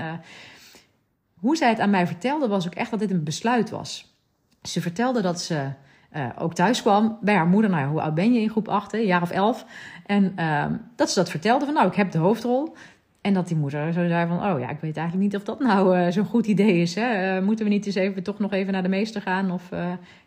hoe 1.40 1.57
zij 1.57 1.69
het 1.69 1.81
aan 1.81 1.90
mij 1.90 2.07
vertelde, 2.07 2.49
was 2.49 2.67
ook 2.67 2.75
echt 2.75 2.90
dat 2.90 3.01
dit 3.01 3.11
een 3.11 3.25
besluit 3.25 3.71
was. 3.71 4.17
Ze 4.62 4.81
vertelde 4.81 5.23
dat 5.23 5.40
ze 5.40 5.69
uh, 6.16 6.27
ook 6.38 6.55
thuis 6.55 6.83
kwam 6.83 7.18
bij 7.20 7.35
haar 7.35 7.46
moeder. 7.46 7.70
Nou 7.70 7.83
ja, 7.83 7.88
hoe 7.88 8.00
oud 8.00 8.14
ben 8.14 8.33
je 8.33 8.40
in 8.40 8.50
groep 8.50 8.68
8, 8.68 8.92
een 8.92 9.07
jaar 9.07 9.22
of 9.22 9.31
11? 9.31 9.64
En 10.07 10.33
ehm, 10.37 10.72
dat 10.96 11.11
ze 11.11 11.18
dat 11.18 11.31
vertelde 11.31 11.64
van, 11.64 11.74
nou, 11.74 11.87
ik 11.87 11.94
heb 11.94 12.11
de 12.11 12.18
hoofdrol. 12.18 12.74
En 13.20 13.35
dat 13.35 13.48
die 13.48 13.57
moeder 13.57 13.92
zo 13.92 14.07
zei 14.09 14.29
van, 14.29 14.37
oh 14.37 14.61
ja, 14.61 14.68
ik 14.68 14.81
weet 14.81 14.96
eigenlijk 14.96 15.27
niet 15.27 15.37
of 15.37 15.44
dat 15.44 15.61
nou 15.61 15.98
uh, 15.98 16.07
zo'n 16.11 16.24
goed 16.24 16.46
idee 16.46 16.81
is. 16.81 16.94
Hè? 16.94 17.37
Uh, 17.37 17.44
moeten 17.44 17.64
we 17.64 17.70
niet 17.70 17.87
eens 17.87 17.94
even 17.94 18.22
toch 18.22 18.38
nog 18.38 18.53
even 18.53 18.72
naar 18.72 18.83
de 18.83 18.88
meester 18.88 19.20
gaan? 19.20 19.50
Of 19.50 19.68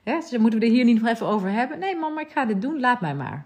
hè? 0.03 0.39
moeten 0.39 0.59
we 0.59 0.65
er 0.65 0.71
hier 0.71 0.85
niet 0.85 1.01
nog 1.01 1.11
even 1.11 1.27
over 1.27 1.51
hebben? 1.51 1.79
Nee 1.79 1.95
mama, 1.95 2.21
ik 2.21 2.31
ga 2.31 2.45
dit 2.45 2.61
doen, 2.61 2.79
laat 2.79 3.01
mij 3.01 3.15
maar. 3.15 3.45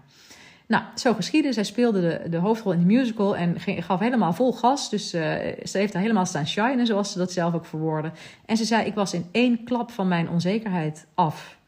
Nou, 0.66 0.82
zo 0.94 1.14
geschiedde. 1.14 1.52
Zij 1.52 1.64
speelde 1.64 2.00
de, 2.00 2.28
de 2.28 2.36
hoofdrol 2.36 2.72
in 2.72 2.78
de 2.78 2.86
musical 2.86 3.36
en 3.36 3.60
ging, 3.60 3.84
gaf 3.84 4.00
helemaal 4.00 4.32
vol 4.32 4.52
gas. 4.52 4.90
Dus 4.90 5.10
ze 5.10 5.70
heeft 5.72 5.92
daar 5.92 6.02
helemaal 6.02 6.26
staan 6.26 6.46
shinen, 6.46 6.86
zoals 6.86 7.12
ze 7.12 7.18
dat 7.18 7.32
zelf 7.32 7.54
ook 7.54 7.66
verwoordde. 7.66 8.10
En 8.46 8.56
ze 8.56 8.64
zei, 8.64 8.86
ik 8.86 8.94
was 8.94 9.14
in 9.14 9.26
één 9.32 9.64
klap 9.64 9.90
van 9.90 10.08
mijn 10.08 10.28
onzekerheid 10.28 11.06
af. 11.14 11.60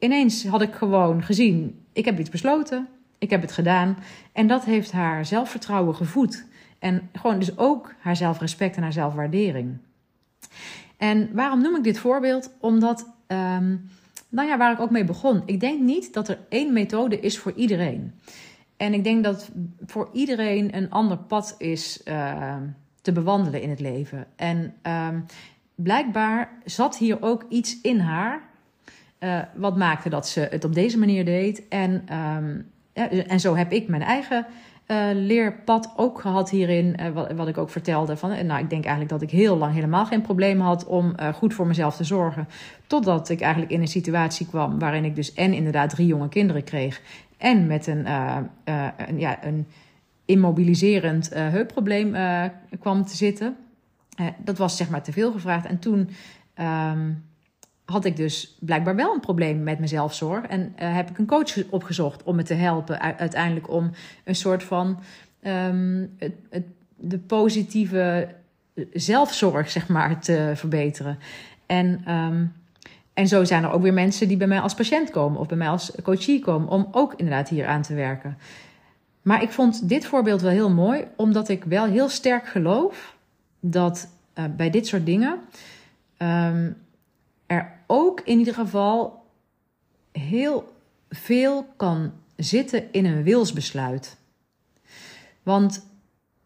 Ineens 0.00 0.46
had 0.46 0.62
ik 0.62 0.74
gewoon 0.74 1.22
gezien, 1.22 1.84
ik 1.92 2.04
heb 2.04 2.18
iets 2.18 2.30
besloten, 2.30 2.88
ik 3.18 3.30
heb 3.30 3.40
het 3.40 3.52
gedaan. 3.52 3.96
En 4.32 4.46
dat 4.46 4.64
heeft 4.64 4.92
haar 4.92 5.26
zelfvertrouwen 5.26 5.94
gevoed. 5.94 6.44
En 6.78 7.08
gewoon 7.12 7.38
dus 7.38 7.58
ook 7.58 7.94
haar 7.98 8.16
zelfrespect 8.16 8.76
en 8.76 8.82
haar 8.82 8.92
zelfwaardering. 8.92 9.78
En 10.96 11.30
waarom 11.32 11.62
noem 11.62 11.76
ik 11.76 11.84
dit 11.84 11.98
voorbeeld? 11.98 12.50
Omdat, 12.60 13.06
um, 13.26 13.88
nou 14.28 14.48
ja, 14.48 14.56
waar 14.56 14.72
ik 14.72 14.80
ook 14.80 14.90
mee 14.90 15.04
begon. 15.04 15.42
Ik 15.46 15.60
denk 15.60 15.80
niet 15.80 16.12
dat 16.12 16.28
er 16.28 16.38
één 16.48 16.72
methode 16.72 17.20
is 17.20 17.38
voor 17.38 17.52
iedereen. 17.52 18.12
En 18.76 18.94
ik 18.94 19.04
denk 19.04 19.24
dat 19.24 19.50
voor 19.86 20.08
iedereen 20.12 20.76
een 20.76 20.90
ander 20.90 21.16
pad 21.16 21.54
is 21.58 22.00
uh, 22.04 22.56
te 23.02 23.12
bewandelen 23.12 23.62
in 23.62 23.70
het 23.70 23.80
leven. 23.80 24.26
En 24.36 24.74
um, 24.82 25.24
blijkbaar 25.74 26.52
zat 26.64 26.96
hier 26.96 27.22
ook 27.22 27.44
iets 27.48 27.80
in 27.80 27.98
haar. 27.98 28.49
Uh, 29.20 29.38
wat 29.54 29.76
maakte 29.76 30.08
dat 30.08 30.28
ze 30.28 30.40
het 30.50 30.64
op 30.64 30.74
deze 30.74 30.98
manier 30.98 31.24
deed. 31.24 31.68
En, 31.68 31.90
um, 32.16 32.70
ja, 32.92 33.08
en 33.08 33.40
zo 33.40 33.56
heb 33.56 33.72
ik 33.72 33.88
mijn 33.88 34.02
eigen 34.02 34.46
leerpad 35.14 35.92
ook 35.96 36.20
gehad 36.20 36.50
hierin, 36.50 36.96
wat, 37.14 37.32
wat, 37.32 37.48
ik 37.48 37.58
ook 37.58 37.70
vertelde. 37.70 38.16
Van, 38.16 38.46
nou, 38.46 38.62
ik 38.62 38.70
denk 38.70 38.84
eigenlijk 38.84 39.08
dat 39.08 39.22
ik 39.22 39.30
heel 39.30 39.56
lang 39.56 39.74
helemaal 39.74 40.06
geen 40.06 40.20
probleem 40.20 40.60
had 40.60 40.86
om 40.86 41.14
goed 41.34 41.54
voor 41.54 41.66
mezelf 41.66 41.96
te 41.96 42.04
zorgen. 42.04 42.48
Totdat 42.86 43.28
ik 43.28 43.40
eigenlijk 43.40 43.72
in 43.72 43.80
een 43.80 43.88
situatie 43.88 44.46
kwam 44.46 44.78
waarin 44.78 45.04
ik 45.04 45.14
dus 45.14 45.34
en 45.34 45.52
inderdaad 45.52 45.90
drie 45.90 46.06
jonge 46.06 46.28
kinderen 46.28 46.64
kreeg. 46.64 47.00
En 47.36 47.66
met 47.66 47.86
een, 47.86 48.06
een 48.96 49.18
ja, 49.18 49.44
een 49.44 49.66
immobiliserend 50.24 51.30
heupprobleem 51.34 52.16
kwam 52.80 53.04
te 53.04 53.16
zitten. 53.16 53.56
dat 54.38 54.58
was 54.58 54.76
zeg 54.76 54.90
maar 54.90 55.02
te 55.02 55.12
veel 55.12 55.32
gevraagd. 55.32 55.66
En 55.66 55.78
toen 55.78 56.10
Ehm, 56.60 57.12
had 57.90 58.04
ik 58.04 58.16
dus 58.16 58.56
blijkbaar 58.60 58.96
wel 58.96 59.14
een 59.14 59.20
probleem 59.20 59.62
met 59.62 59.76
mijn 59.76 59.88
zelfzorg. 59.88 60.46
En 60.46 60.60
uh, 60.60 60.94
heb 60.94 61.10
ik 61.10 61.18
een 61.18 61.26
coach 61.26 61.70
opgezocht 61.70 62.22
om 62.22 62.36
me 62.36 62.42
te 62.42 62.54
helpen. 62.54 63.00
Uiteindelijk 63.18 63.70
om 63.70 63.90
een 64.24 64.34
soort 64.34 64.62
van 64.62 64.98
ehm, 65.40 66.06
het, 66.18 66.64
de 66.96 67.18
positieve 67.18 68.28
zelfzorg, 68.92 69.70
zeg 69.70 69.88
maar, 69.88 70.20
te 70.20 70.52
verbeteren. 70.54 71.18
En, 71.66 72.02
ehm, 72.04 72.44
en 73.14 73.28
zo 73.28 73.44
zijn 73.44 73.64
er 73.64 73.70
ook 73.70 73.82
weer 73.82 73.92
mensen 73.92 74.28
die 74.28 74.36
bij 74.36 74.46
mij 74.46 74.60
als 74.60 74.74
patiënt 74.74 75.10
komen 75.10 75.40
of 75.40 75.46
bij 75.46 75.56
mij 75.56 75.68
als 75.68 75.92
coachie 76.02 76.40
komen, 76.40 76.68
om 76.68 76.88
ook 76.90 77.14
inderdaad 77.16 77.48
hier 77.48 77.66
aan 77.66 77.82
te 77.82 77.94
werken. 77.94 78.38
Maar 79.22 79.42
ik 79.42 79.50
vond 79.50 79.88
dit 79.88 80.06
voorbeeld 80.06 80.40
wel 80.40 80.50
heel 80.50 80.70
mooi, 80.70 81.04
omdat 81.16 81.48
ik 81.48 81.64
wel 81.64 81.84
heel 81.84 82.08
sterk 82.08 82.46
geloof 82.46 83.16
dat 83.60 84.08
uh, 84.38 84.44
bij 84.56 84.70
dit 84.70 84.86
soort 84.86 85.06
dingen 85.06 85.38
um, 86.18 86.76
er 87.50 87.72
ook 87.86 88.20
in 88.20 88.38
ieder 88.38 88.54
geval 88.54 89.26
heel 90.12 90.72
veel 91.08 91.66
kan 91.76 92.12
zitten 92.36 92.92
in 92.92 93.04
een 93.04 93.22
wilsbesluit. 93.22 94.16
Want 95.42 95.86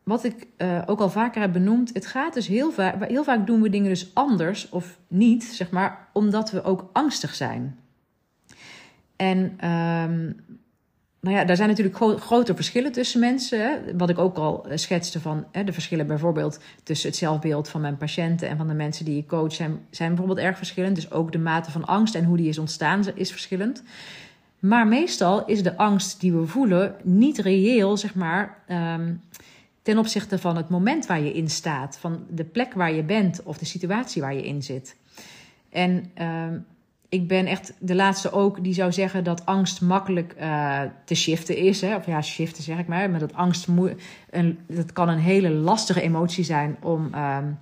wat 0.03 0.25
ik 0.25 0.47
uh, 0.59 0.83
ook 0.87 1.01
al 1.01 1.11
vaker 1.11 1.41
heb 1.41 1.53
benoemd, 1.53 1.95
het 1.95 2.07
gaat 2.07 2.35
dus 2.35 2.47
heel 2.47 2.73
vaak, 2.73 3.09
heel 3.09 3.25
vaak 3.25 3.47
doen 3.47 3.63
we 3.63 3.71
dingen 3.71 3.89
dus 3.89 4.15
anders 4.15 4.69
of 4.69 4.99
niet, 5.09 5.45
zeg 5.45 5.71
maar, 5.71 6.09
omdat 6.13 6.51
we 6.51 6.63
ook 6.63 6.91
angstig 6.93 7.35
zijn. 7.35 7.79
En 9.17 9.69
um, 9.71 10.37
nou 11.25 11.37
ja, 11.37 11.45
daar 11.45 11.57
zijn 11.57 11.69
natuurlijk 11.69 12.23
grote 12.23 12.55
verschillen 12.55 12.93
tussen 12.93 13.21
mensen. 13.21 13.83
Wat 13.99 14.11
ik 14.11 14.19
ook 14.19 14.37
al 14.37 14.67
eh, 14.69 14.77
schetste 14.77 15.21
van 15.21 15.45
hè, 15.53 15.65
de 15.65 15.73
verschillen 15.73 16.07
bijvoorbeeld 16.07 16.61
tussen 16.83 17.09
het 17.09 17.19
zelfbeeld 17.19 17.69
van 17.69 17.81
mijn 17.81 17.97
patiënten 17.97 18.49
en 18.49 18.57
van 18.57 18.69
de 18.69 18.75
mensen 18.75 19.05
die 19.05 19.19
ik 19.19 19.27
coach 19.27 19.53
zijn, 19.53 19.79
zijn 19.91 20.09
bijvoorbeeld 20.09 20.47
erg 20.47 20.57
verschillend. 20.57 20.95
Dus 20.95 21.11
ook 21.11 21.33
de 21.33 21.39
mate 21.39 21.71
van 21.71 21.85
angst 21.85 22.15
en 22.15 22.25
hoe 22.25 22.37
die 22.37 22.49
is 22.49 22.59
ontstaan 22.59 23.05
is 23.15 23.31
verschillend. 23.31 23.83
Maar 24.59 24.87
meestal 24.87 25.45
is 25.47 25.63
de 25.63 25.77
angst 25.77 26.21
die 26.21 26.33
we 26.33 26.47
voelen 26.47 26.95
niet 27.03 27.39
reëel, 27.39 27.97
zeg 27.97 28.15
maar, 28.15 28.59
um, 28.69 29.21
ten 29.83 29.99
opzichte 29.99 30.39
van 30.39 30.57
het 30.57 30.69
moment 30.69 31.07
waar 31.07 31.21
je 31.21 31.33
in 31.33 31.51
staat, 31.51 31.99
van 31.99 32.27
de 32.31 32.45
plek 32.45 32.75
waar 32.75 32.93
je 32.93 33.03
bent 33.03 33.43
of 33.43 33.59
de 33.59 33.65
situatie 33.65 34.23
waar 34.23 34.35
je 34.35 34.47
in 34.47 34.63
zit. 34.63 34.97
En 35.71 36.11
um, 36.23 36.67
ik 37.15 37.29
ben 37.29 37.47
echt 37.47 37.75
de 37.81 37.95
laatste 37.95 38.33
ook 38.33 38.65
die 38.65 38.75
zou 38.75 38.93
zeggen 38.93 39.25
dat 39.25 39.47
angst 39.47 39.81
makkelijk 39.81 40.35
uh, 40.41 40.81
te 41.05 41.15
shiften 41.15 41.57
is. 41.57 41.81
Hè? 41.81 41.97
Of 41.97 42.07
ja, 42.07 42.23
shiften 42.23 42.63
zeg 42.63 42.79
ik 42.79 42.87
maar. 42.87 43.11
Maar 43.11 43.21
dat 43.21 43.35
angst 43.35 43.69
een, 44.31 44.59
dat 44.69 44.93
kan 44.93 45.09
een 45.09 45.19
hele 45.19 45.51
lastige 45.51 46.01
emotie 46.01 46.45
zijn 46.45 46.77
om, 46.81 47.15
um, 47.15 47.59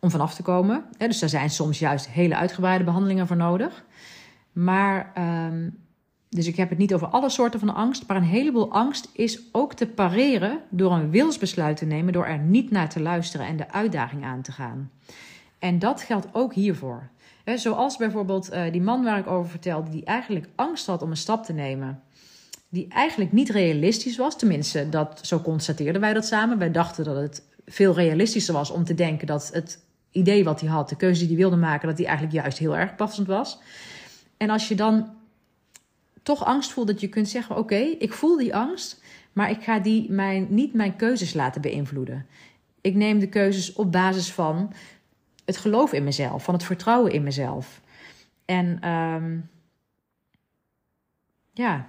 om 0.00 0.10
vanaf 0.10 0.34
te 0.34 0.42
komen. 0.42 0.84
Hè? 0.96 1.06
Dus 1.06 1.18
daar 1.18 1.28
zijn 1.28 1.50
soms 1.50 1.78
juist 1.78 2.08
hele 2.08 2.36
uitgebreide 2.36 2.84
behandelingen 2.84 3.26
voor 3.26 3.36
nodig. 3.36 3.84
Maar, 4.52 5.12
um, 5.46 5.78
dus 6.28 6.46
ik 6.46 6.56
heb 6.56 6.68
het 6.68 6.78
niet 6.78 6.94
over 6.94 7.06
alle 7.06 7.30
soorten 7.30 7.60
van 7.60 7.74
angst. 7.74 8.06
Maar 8.06 8.16
een 8.16 8.22
heleboel 8.22 8.72
angst 8.72 9.10
is 9.12 9.40
ook 9.52 9.74
te 9.74 9.86
pareren 9.86 10.60
door 10.70 10.92
een 10.92 11.10
wilsbesluit 11.10 11.76
te 11.76 11.86
nemen. 11.86 12.12
Door 12.12 12.26
er 12.26 12.38
niet 12.38 12.70
naar 12.70 12.88
te 12.88 13.00
luisteren 13.00 13.46
en 13.46 13.56
de 13.56 13.72
uitdaging 13.72 14.24
aan 14.24 14.42
te 14.42 14.52
gaan. 14.52 14.90
En 15.58 15.78
dat 15.78 16.02
geldt 16.02 16.26
ook 16.32 16.54
hiervoor 16.54 17.10
zoals 17.56 17.96
bijvoorbeeld 17.96 18.52
uh, 18.52 18.62
die 18.72 18.82
man 18.82 19.04
waar 19.04 19.18
ik 19.18 19.26
over 19.26 19.50
vertelde, 19.50 19.90
die 19.90 20.04
eigenlijk 20.04 20.48
angst 20.54 20.86
had 20.86 21.02
om 21.02 21.10
een 21.10 21.16
stap 21.16 21.44
te 21.44 21.52
nemen. 21.52 22.02
Die 22.68 22.88
eigenlijk 22.88 23.32
niet 23.32 23.48
realistisch 23.48 24.16
was. 24.16 24.38
Tenminste, 24.38 24.88
dat, 24.88 25.20
zo 25.22 25.40
constateerden 25.40 26.00
wij 26.00 26.12
dat 26.12 26.26
samen. 26.26 26.58
Wij 26.58 26.70
dachten 26.70 27.04
dat 27.04 27.16
het 27.16 27.42
veel 27.66 27.94
realistischer 27.94 28.54
was 28.54 28.70
om 28.70 28.84
te 28.84 28.94
denken 28.94 29.26
dat 29.26 29.50
het 29.52 29.82
idee 30.10 30.44
wat 30.44 30.60
hij 30.60 30.68
had, 30.68 30.88
de 30.88 30.96
keuze 30.96 31.20
die 31.20 31.28
hij 31.28 31.36
wilde 31.36 31.56
maken, 31.56 31.88
dat 31.88 31.96
die 31.96 32.06
eigenlijk 32.06 32.36
juist 32.36 32.58
heel 32.58 32.76
erg 32.76 32.94
passend 32.96 33.26
was. 33.26 33.58
En 34.36 34.50
als 34.50 34.68
je 34.68 34.74
dan 34.74 35.10
toch 36.22 36.44
angst 36.44 36.72
voelt, 36.72 36.86
dat 36.86 37.00
je 37.00 37.08
kunt 37.08 37.28
zeggen: 37.28 37.56
Oké, 37.56 37.76
ik 37.98 38.12
voel 38.12 38.36
die 38.36 38.54
angst, 38.54 39.02
maar 39.32 39.50
ik 39.50 39.62
ga 39.62 39.78
die 39.78 40.10
mijn, 40.10 40.46
niet 40.50 40.74
mijn 40.74 40.96
keuzes 40.96 41.34
laten 41.34 41.60
beïnvloeden. 41.60 42.26
Ik 42.80 42.94
neem 42.94 43.18
de 43.18 43.28
keuzes 43.28 43.72
op 43.72 43.92
basis 43.92 44.32
van 44.32 44.72
het 45.48 45.56
geloof 45.56 45.92
in 45.92 46.04
mezelf, 46.04 46.44
van 46.44 46.54
het 46.54 46.64
vertrouwen 46.64 47.12
in 47.12 47.22
mezelf. 47.22 47.80
En 48.44 48.88
um, 48.88 49.50
ja, 51.52 51.88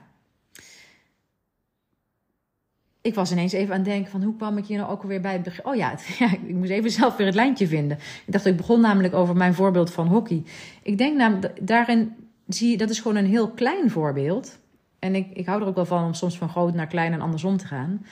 ik 3.02 3.16
was 3.16 3.32
ineens 3.32 3.54
even 3.54 3.74
aan 3.74 3.80
het 3.80 3.90
denken 3.90 4.12
van 4.12 4.24
hoe 4.24 4.36
kwam 4.36 4.58
ik 4.58 4.66
hier 4.66 4.78
nou 4.78 4.92
ook 4.92 5.02
alweer 5.02 5.22
bij 5.22 5.34
het 5.34 5.44
begin. 5.44 5.66
Oh 5.66 5.76
ja, 5.76 5.92
ik 6.48 6.54
moest 6.54 6.70
even 6.70 6.92
zelf 6.92 7.16
weer 7.16 7.26
het 7.26 7.36
lijntje 7.36 7.68
vinden. 7.68 7.98
Ik 8.26 8.34
dacht, 8.34 8.46
ik 8.46 8.58
begon 8.58 8.82
namelijk 8.82 9.14
over 9.14 9.36
mijn 9.36 9.54
voorbeeld 9.54 9.92
van 9.92 10.08
hockey. 10.08 10.44
Ik 10.84 10.98
denk 10.98 11.18
namelijk, 11.18 11.68
daarin 11.68 12.16
zie 12.48 12.70
je, 12.70 12.78
dat 12.78 12.90
is 12.90 13.00
gewoon 13.00 13.18
een 13.18 13.26
heel 13.26 13.50
klein 13.50 13.90
voorbeeld. 13.90 14.60
En 15.00 15.16
ik, 15.16 15.28
ik 15.34 15.46
hou 15.46 15.62
er 15.62 15.68
ook 15.68 15.76
wel 15.76 15.86
van 15.86 16.06
om 16.06 16.14
soms 16.14 16.38
van 16.38 16.50
groot 16.50 16.74
naar 16.74 16.88
klein 16.88 17.14
en 17.14 17.22
andersom 17.22 17.58
te 17.58 17.68
gaan. 17.68 18.06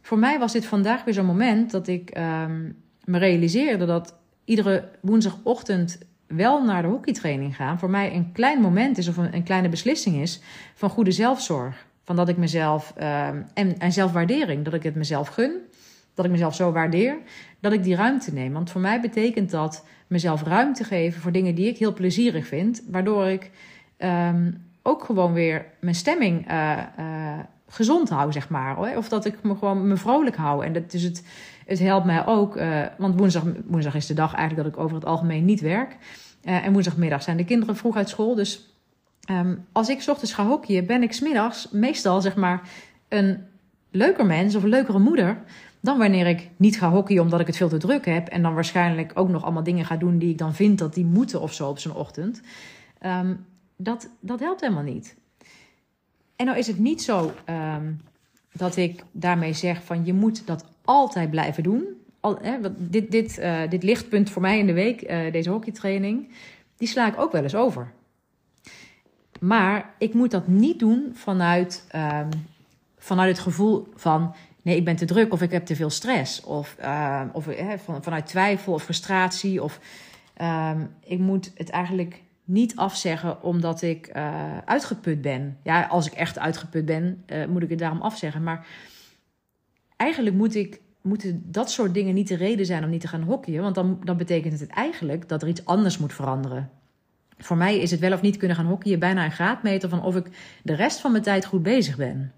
Voor 0.00 0.18
mij 0.18 0.38
was 0.38 0.52
dit 0.52 0.66
vandaag 0.66 1.04
weer 1.04 1.14
zo'n 1.14 1.26
moment 1.26 1.70
dat 1.70 1.88
ik 1.88 2.16
um, 2.16 2.76
me 3.04 3.18
realiseerde 3.18 3.86
dat 3.86 4.22
iedere 4.44 4.88
woensdagochtend 5.00 5.98
wel 6.26 6.64
naar 6.64 6.82
de 6.82 6.88
hockeytraining 6.88 7.56
gaan, 7.56 7.78
voor 7.78 7.90
mij 7.90 8.14
een 8.14 8.32
klein 8.32 8.60
moment 8.60 8.98
is 8.98 9.08
of 9.08 9.16
een, 9.16 9.42
kleine 9.42 9.68
beslissing 9.68 10.16
is 10.16 10.40
van 10.74 10.90
goede 10.90 11.12
zelfzorg. 11.12 11.86
Van 12.04 12.16
dat 12.16 12.28
ik 12.28 12.36
mezelf 12.36 12.94
uh, 12.98 13.26
en, 13.26 13.78
en 13.78 13.92
zelfwaardering, 13.92 14.64
dat 14.64 14.74
ik 14.74 14.82
het 14.82 14.94
mezelf 14.94 15.28
gun, 15.28 15.52
dat 16.14 16.24
ik 16.24 16.30
mezelf 16.30 16.54
zo 16.54 16.72
waardeer, 16.72 17.16
dat 17.60 17.72
ik 17.72 17.82
die 17.82 17.96
ruimte 17.96 18.32
neem. 18.32 18.52
Want 18.52 18.70
voor 18.70 18.80
mij 18.80 19.00
betekent 19.00 19.50
dat 19.50 19.84
mezelf 20.06 20.42
ruimte 20.42 20.84
geven 20.84 21.20
voor 21.20 21.32
dingen 21.32 21.54
die 21.54 21.68
ik 21.68 21.78
heel 21.78 21.92
plezierig 21.92 22.46
vind, 22.46 22.82
waardoor 22.90 23.26
ik 23.26 23.50
um, 23.98 24.64
ook 24.82 25.04
gewoon 25.04 25.32
weer 25.32 25.66
mijn 25.80 25.94
stemming 25.94 26.50
uh, 26.50 26.82
uh, 26.98 27.38
gezond 27.74 28.08
hou, 28.08 28.32
zeg 28.32 28.48
maar. 28.48 28.96
Of 28.96 29.08
dat 29.08 29.24
ik 29.24 29.42
me 29.42 29.54
gewoon 29.54 29.88
me 29.88 29.96
vrolijk 29.96 30.36
hou. 30.36 30.64
En 30.64 30.72
dat 30.72 30.92
is 30.92 31.02
het 31.02 31.22
het 31.66 31.78
helpt 31.78 32.06
mij 32.06 32.26
ook, 32.26 32.56
uh, 32.56 32.82
want 32.98 33.18
woensdag, 33.18 33.42
woensdag 33.66 33.94
is 33.94 34.06
de 34.06 34.14
dag 34.14 34.34
eigenlijk 34.34 34.68
dat 34.68 34.76
ik 34.76 34.84
over 34.84 34.96
het 34.96 35.06
algemeen 35.06 35.44
niet 35.44 35.60
werk. 35.60 35.96
Uh, 36.42 36.66
en 36.66 36.72
woensdagmiddag 36.72 37.22
zijn 37.22 37.36
de 37.36 37.44
kinderen 37.44 37.76
vroeg 37.76 37.96
uit 37.96 38.08
school. 38.08 38.34
Dus 38.34 38.74
um, 39.30 39.64
als 39.72 39.88
ik 39.88 40.04
ochtends 40.08 40.32
ga 40.32 40.46
hockeyen, 40.46 40.86
ben 40.86 41.02
ik 41.02 41.12
smiddags 41.12 41.68
meestal 41.70 42.20
zeg 42.20 42.36
maar 42.36 42.68
een 43.08 43.44
leuker 43.90 44.26
mens 44.26 44.54
of 44.54 44.62
een 44.62 44.68
leukere 44.68 44.98
moeder 44.98 45.38
dan 45.80 45.98
wanneer 45.98 46.26
ik 46.26 46.50
niet 46.56 46.78
ga 46.78 46.90
hockeyen 46.90 47.22
omdat 47.22 47.40
ik 47.40 47.46
het 47.46 47.56
veel 47.56 47.68
te 47.68 47.76
druk 47.76 48.04
heb. 48.04 48.28
En 48.28 48.42
dan 48.42 48.54
waarschijnlijk 48.54 49.12
ook 49.14 49.28
nog 49.28 49.42
allemaal 49.42 49.62
dingen 49.62 49.84
ga 49.84 49.96
doen 49.96 50.18
die 50.18 50.30
ik 50.30 50.38
dan 50.38 50.54
vind 50.54 50.78
dat 50.78 50.94
die 50.94 51.04
moeten 51.04 51.40
of 51.40 51.52
zo 51.52 51.68
op 51.68 51.78
zo'n 51.78 51.94
ochtend. 51.94 52.40
Um, 53.06 53.46
dat, 53.76 54.08
dat 54.20 54.40
helpt 54.40 54.60
helemaal 54.60 54.82
niet. 54.82 55.16
En 56.36 56.46
nou 56.46 56.58
is 56.58 56.66
het 56.66 56.78
niet 56.78 57.02
zo 57.02 57.32
um, 57.50 58.00
dat 58.52 58.76
ik 58.76 59.04
daarmee 59.12 59.52
zeg 59.52 59.84
van 59.84 60.04
je 60.04 60.12
moet 60.12 60.46
dat 60.46 60.64
altijd 60.84 61.30
blijven 61.30 61.62
doen. 61.62 61.84
Al, 62.20 62.38
hè, 62.42 62.58
dit, 62.76 63.10
dit, 63.10 63.38
uh, 63.38 63.60
dit 63.68 63.82
lichtpunt 63.82 64.30
voor 64.30 64.42
mij 64.42 64.58
in 64.58 64.66
de 64.66 64.72
week, 64.72 65.10
uh, 65.10 65.32
deze 65.32 65.50
hockeytraining, 65.50 66.28
die 66.76 66.88
sla 66.88 67.06
ik 67.06 67.20
ook 67.20 67.32
wel 67.32 67.42
eens 67.42 67.54
over. 67.54 67.92
Maar 69.40 69.94
ik 69.98 70.14
moet 70.14 70.30
dat 70.30 70.48
niet 70.48 70.78
doen 70.78 71.10
vanuit, 71.14 71.86
um, 71.94 72.28
vanuit 72.98 73.30
het 73.30 73.38
gevoel 73.38 73.88
van 73.94 74.34
nee, 74.62 74.76
ik 74.76 74.84
ben 74.84 74.96
te 74.96 75.04
druk 75.04 75.32
of 75.32 75.42
ik 75.42 75.50
heb 75.50 75.66
te 75.66 75.76
veel 75.76 75.90
stress. 75.90 76.40
Of, 76.40 76.76
uh, 76.80 77.22
of 77.32 77.44
hè, 77.46 77.78
van, 77.78 78.02
vanuit 78.02 78.26
twijfel 78.26 78.72
of 78.72 78.82
frustratie. 78.82 79.62
Of 79.62 79.80
ik 81.00 81.18
moet 81.18 81.52
het 81.54 81.70
eigenlijk 81.70 82.22
niet 82.44 82.76
afzeggen 82.76 83.42
omdat 83.42 83.82
ik 83.82 84.10
uh, 84.16 84.58
uitgeput 84.64 85.22
ben. 85.22 85.58
Ja, 85.62 85.86
als 85.86 86.06
ik 86.06 86.12
echt 86.12 86.38
uitgeput 86.38 86.84
ben, 86.84 87.24
uh, 87.26 87.46
moet 87.46 87.62
ik 87.62 87.70
het 87.70 87.78
daarom 87.78 88.00
afzeggen. 88.00 88.42
Maar 88.42 88.66
eigenlijk 89.96 90.36
moet 90.36 90.54
ik, 90.54 90.80
moeten 91.00 91.42
dat 91.46 91.70
soort 91.70 91.94
dingen 91.94 92.14
niet 92.14 92.28
de 92.28 92.36
reden 92.36 92.66
zijn 92.66 92.84
om 92.84 92.90
niet 92.90 93.00
te 93.00 93.08
gaan 93.08 93.22
hockeyen. 93.22 93.62
Want 93.62 93.74
dan, 93.74 94.00
dan 94.04 94.16
betekent 94.16 94.60
het 94.60 94.70
eigenlijk 94.70 95.28
dat 95.28 95.42
er 95.42 95.48
iets 95.48 95.64
anders 95.64 95.98
moet 95.98 96.12
veranderen. 96.12 96.70
Voor 97.38 97.56
mij 97.56 97.78
is 97.78 97.90
het 97.90 98.00
wel 98.00 98.12
of 98.12 98.20
niet 98.20 98.36
kunnen 98.36 98.56
gaan 98.56 98.66
hockeyen 98.66 98.98
bijna 98.98 99.24
een 99.24 99.32
graadmeter 99.32 99.88
van 99.88 100.02
of 100.02 100.16
ik 100.16 100.26
de 100.62 100.74
rest 100.74 101.00
van 101.00 101.10
mijn 101.10 101.22
tijd 101.22 101.44
goed 101.44 101.62
bezig 101.62 101.96
ben. 101.96 102.32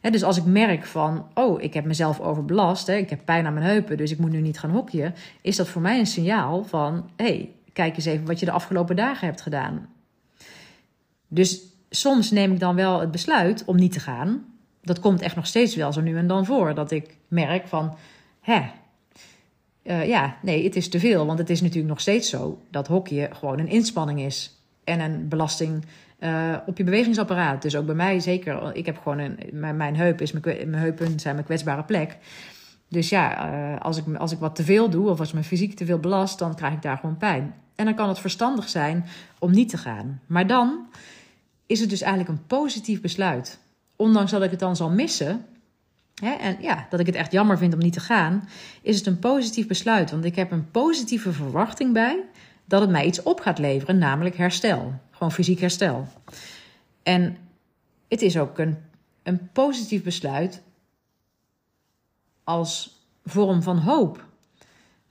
dus 0.00 0.22
als 0.22 0.36
ik 0.36 0.44
merk 0.44 0.84
van, 0.86 1.26
oh, 1.34 1.62
ik 1.62 1.74
heb 1.74 1.84
mezelf 1.84 2.20
overbelast, 2.20 2.88
ik 2.88 3.10
heb 3.10 3.24
pijn 3.24 3.46
aan 3.46 3.54
mijn 3.54 3.66
heupen, 3.66 3.96
dus 3.96 4.10
ik 4.10 4.18
moet 4.18 4.30
nu 4.30 4.40
niet 4.40 4.58
gaan 4.58 4.70
hockeyen, 4.70 5.14
is 5.42 5.56
dat 5.56 5.68
voor 5.68 5.82
mij 5.82 5.98
een 5.98 6.06
signaal 6.06 6.64
van, 6.64 7.10
hé, 7.16 7.24
hey, 7.24 7.52
kijk 7.78 7.96
eens 7.96 8.04
even 8.04 8.26
wat 8.26 8.40
je 8.40 8.46
de 8.46 8.52
afgelopen 8.52 8.96
dagen 8.96 9.26
hebt 9.26 9.40
gedaan. 9.40 9.88
Dus 11.28 11.62
soms 11.90 12.30
neem 12.30 12.52
ik 12.52 12.60
dan 12.60 12.74
wel 12.74 13.00
het 13.00 13.10
besluit 13.10 13.64
om 13.64 13.76
niet 13.76 13.92
te 13.92 14.00
gaan. 14.00 14.44
dat 14.82 15.00
komt 15.00 15.20
echt 15.20 15.36
nog 15.36 15.46
steeds 15.46 15.74
wel 15.74 15.92
zo 15.92 16.00
nu 16.00 16.16
en 16.16 16.26
dan 16.26 16.46
voor. 16.46 16.74
Dat 16.74 16.90
ik 16.90 17.16
merk 17.28 17.66
van, 17.66 17.96
hè, 18.40 18.62
uh, 19.82 20.06
ja, 20.06 20.36
nee, 20.42 20.64
het 20.64 20.76
is 20.76 20.88
te 20.88 20.98
veel. 20.98 21.26
Want 21.26 21.38
het 21.38 21.50
is 21.50 21.60
natuurlijk 21.60 21.88
nog 21.88 22.00
steeds 22.00 22.30
zo 22.30 22.60
dat 22.70 22.86
hockey 22.86 23.30
gewoon 23.32 23.58
een 23.58 23.68
inspanning 23.68 24.20
is. 24.20 24.62
En 24.84 25.00
een 25.00 25.28
belasting 25.28 25.84
uh, 26.20 26.56
op 26.66 26.78
je 26.78 26.84
bewegingsapparaat. 26.84 27.62
Dus 27.62 27.76
ook 27.76 27.86
bij 27.86 27.94
mij 27.94 28.20
zeker. 28.20 28.76
Ik 28.76 28.86
heb 28.86 28.98
gewoon 28.98 29.18
een, 29.18 29.38
mijn, 29.52 29.76
mijn 29.76 29.96
heup 29.96 30.20
is 30.20 30.32
mijn, 30.32 30.70
mijn 30.70 30.82
heupen 30.82 31.20
zijn 31.20 31.34
mijn 31.34 31.46
kwetsbare 31.46 31.84
plek. 31.84 32.16
Dus 32.88 33.08
ja, 33.08 33.52
uh, 33.52 33.80
als, 33.80 33.96
ik, 33.96 34.16
als 34.16 34.32
ik 34.32 34.38
wat 34.38 34.56
te 34.56 34.64
veel 34.64 34.90
doe 34.90 35.10
of 35.10 35.20
als 35.20 35.32
mijn 35.32 35.44
fysiek 35.44 35.74
te 35.74 35.86
veel 35.86 35.98
belast, 35.98 36.38
dan 36.38 36.54
krijg 36.54 36.72
ik 36.72 36.82
daar 36.82 36.98
gewoon 36.98 37.16
pijn. 37.16 37.54
En 37.78 37.84
dan 37.84 37.94
kan 37.94 38.08
het 38.08 38.18
verstandig 38.18 38.68
zijn 38.68 39.06
om 39.38 39.50
niet 39.50 39.68
te 39.68 39.76
gaan. 39.76 40.20
Maar 40.26 40.46
dan 40.46 40.86
is 41.66 41.80
het 41.80 41.90
dus 41.90 42.00
eigenlijk 42.00 42.30
een 42.30 42.46
positief 42.46 43.00
besluit. 43.00 43.58
Ondanks 43.96 44.30
dat 44.30 44.42
ik 44.42 44.50
het 44.50 44.60
dan 44.60 44.76
zal 44.76 44.90
missen, 44.90 45.46
hè, 46.14 46.30
en 46.30 46.56
ja, 46.60 46.86
dat 46.90 47.00
ik 47.00 47.06
het 47.06 47.14
echt 47.14 47.32
jammer 47.32 47.58
vind 47.58 47.74
om 47.74 47.78
niet 47.78 47.92
te 47.92 48.00
gaan, 48.00 48.48
is 48.82 48.96
het 48.96 49.06
een 49.06 49.18
positief 49.18 49.66
besluit. 49.66 50.10
Want 50.10 50.24
ik 50.24 50.36
heb 50.36 50.50
een 50.50 50.70
positieve 50.70 51.32
verwachting 51.32 51.92
bij 51.92 52.24
dat 52.64 52.80
het 52.80 52.90
mij 52.90 53.06
iets 53.06 53.22
op 53.22 53.40
gaat 53.40 53.58
leveren, 53.58 53.98
namelijk 53.98 54.36
herstel. 54.36 54.92
Gewoon 55.10 55.32
fysiek 55.32 55.60
herstel. 55.60 56.08
En 57.02 57.36
het 58.08 58.22
is 58.22 58.38
ook 58.38 58.58
een, 58.58 58.76
een 59.22 59.50
positief 59.52 60.02
besluit 60.02 60.62
als 62.44 63.02
vorm 63.24 63.62
van 63.62 63.78
hoop. 63.78 64.27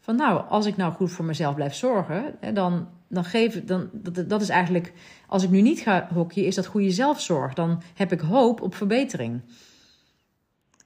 Van 0.07 0.15
nou, 0.15 0.49
als 0.49 0.65
ik 0.65 0.77
nou 0.77 0.93
goed 0.93 1.11
voor 1.11 1.25
mezelf 1.25 1.55
blijf 1.55 1.75
zorgen, 1.75 2.35
dan, 2.53 2.87
dan 3.07 3.23
geef 3.23 3.65
dan, 3.65 3.89
dat, 3.93 4.29
dat 4.29 4.41
is 4.41 4.49
eigenlijk, 4.49 4.93
als 5.27 5.43
ik 5.43 5.49
nu 5.49 5.61
niet 5.61 5.79
ga 5.79 6.07
hockeyen, 6.13 6.47
is 6.47 6.55
dat 6.55 6.65
goede 6.65 6.91
zelfzorg. 6.91 7.53
Dan 7.53 7.81
heb 7.93 8.11
ik 8.11 8.19
hoop 8.19 8.61
op 8.61 8.75
verbetering. 8.75 9.41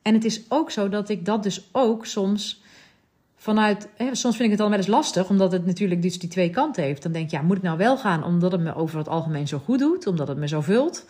En 0.02 0.14
het 0.14 0.26
is 0.26 0.42
ook 0.50 0.72
zo 0.72 0.90
dat 0.90 1.10
ik 1.10 1.26
dat 1.26 1.44
dus 1.44 1.70
ook 1.72 2.06
soms 2.06 2.62
vanuit. 3.36 3.90
Hè, 3.96 4.16
soms 4.16 4.36
vind 4.36 4.44
ik 4.44 4.50
het 4.50 4.60
dan 4.60 4.70
wel 4.70 4.78
eens 4.78 4.88
lastig, 4.88 5.30
omdat 5.30 5.52
het 5.52 5.66
natuurlijk 5.66 6.02
dus 6.02 6.20
die 6.20 6.30
twee 6.30 6.50
kanten 6.50 6.84
heeft. 6.84 7.04
Dan 7.04 7.12
denk 7.12 7.30
je, 7.30 7.38
ja, 7.38 7.44
moet 7.44 7.58
ik 7.58 7.64
nou 7.64 7.78
wel 7.78 7.98
gaan 7.98 8.24
omdat 8.24 8.52
het 8.52 8.62
me 8.62 8.76
over 8.76 8.98
het 8.98 9.08
algemeen 9.08 9.48
zo 9.48 9.62
goed 9.66 9.80
doet, 9.80 10.08
omdat 10.08 10.28
het 10.28 10.38
me 10.38 10.48
zo 10.48 10.62
vult, 10.62 11.06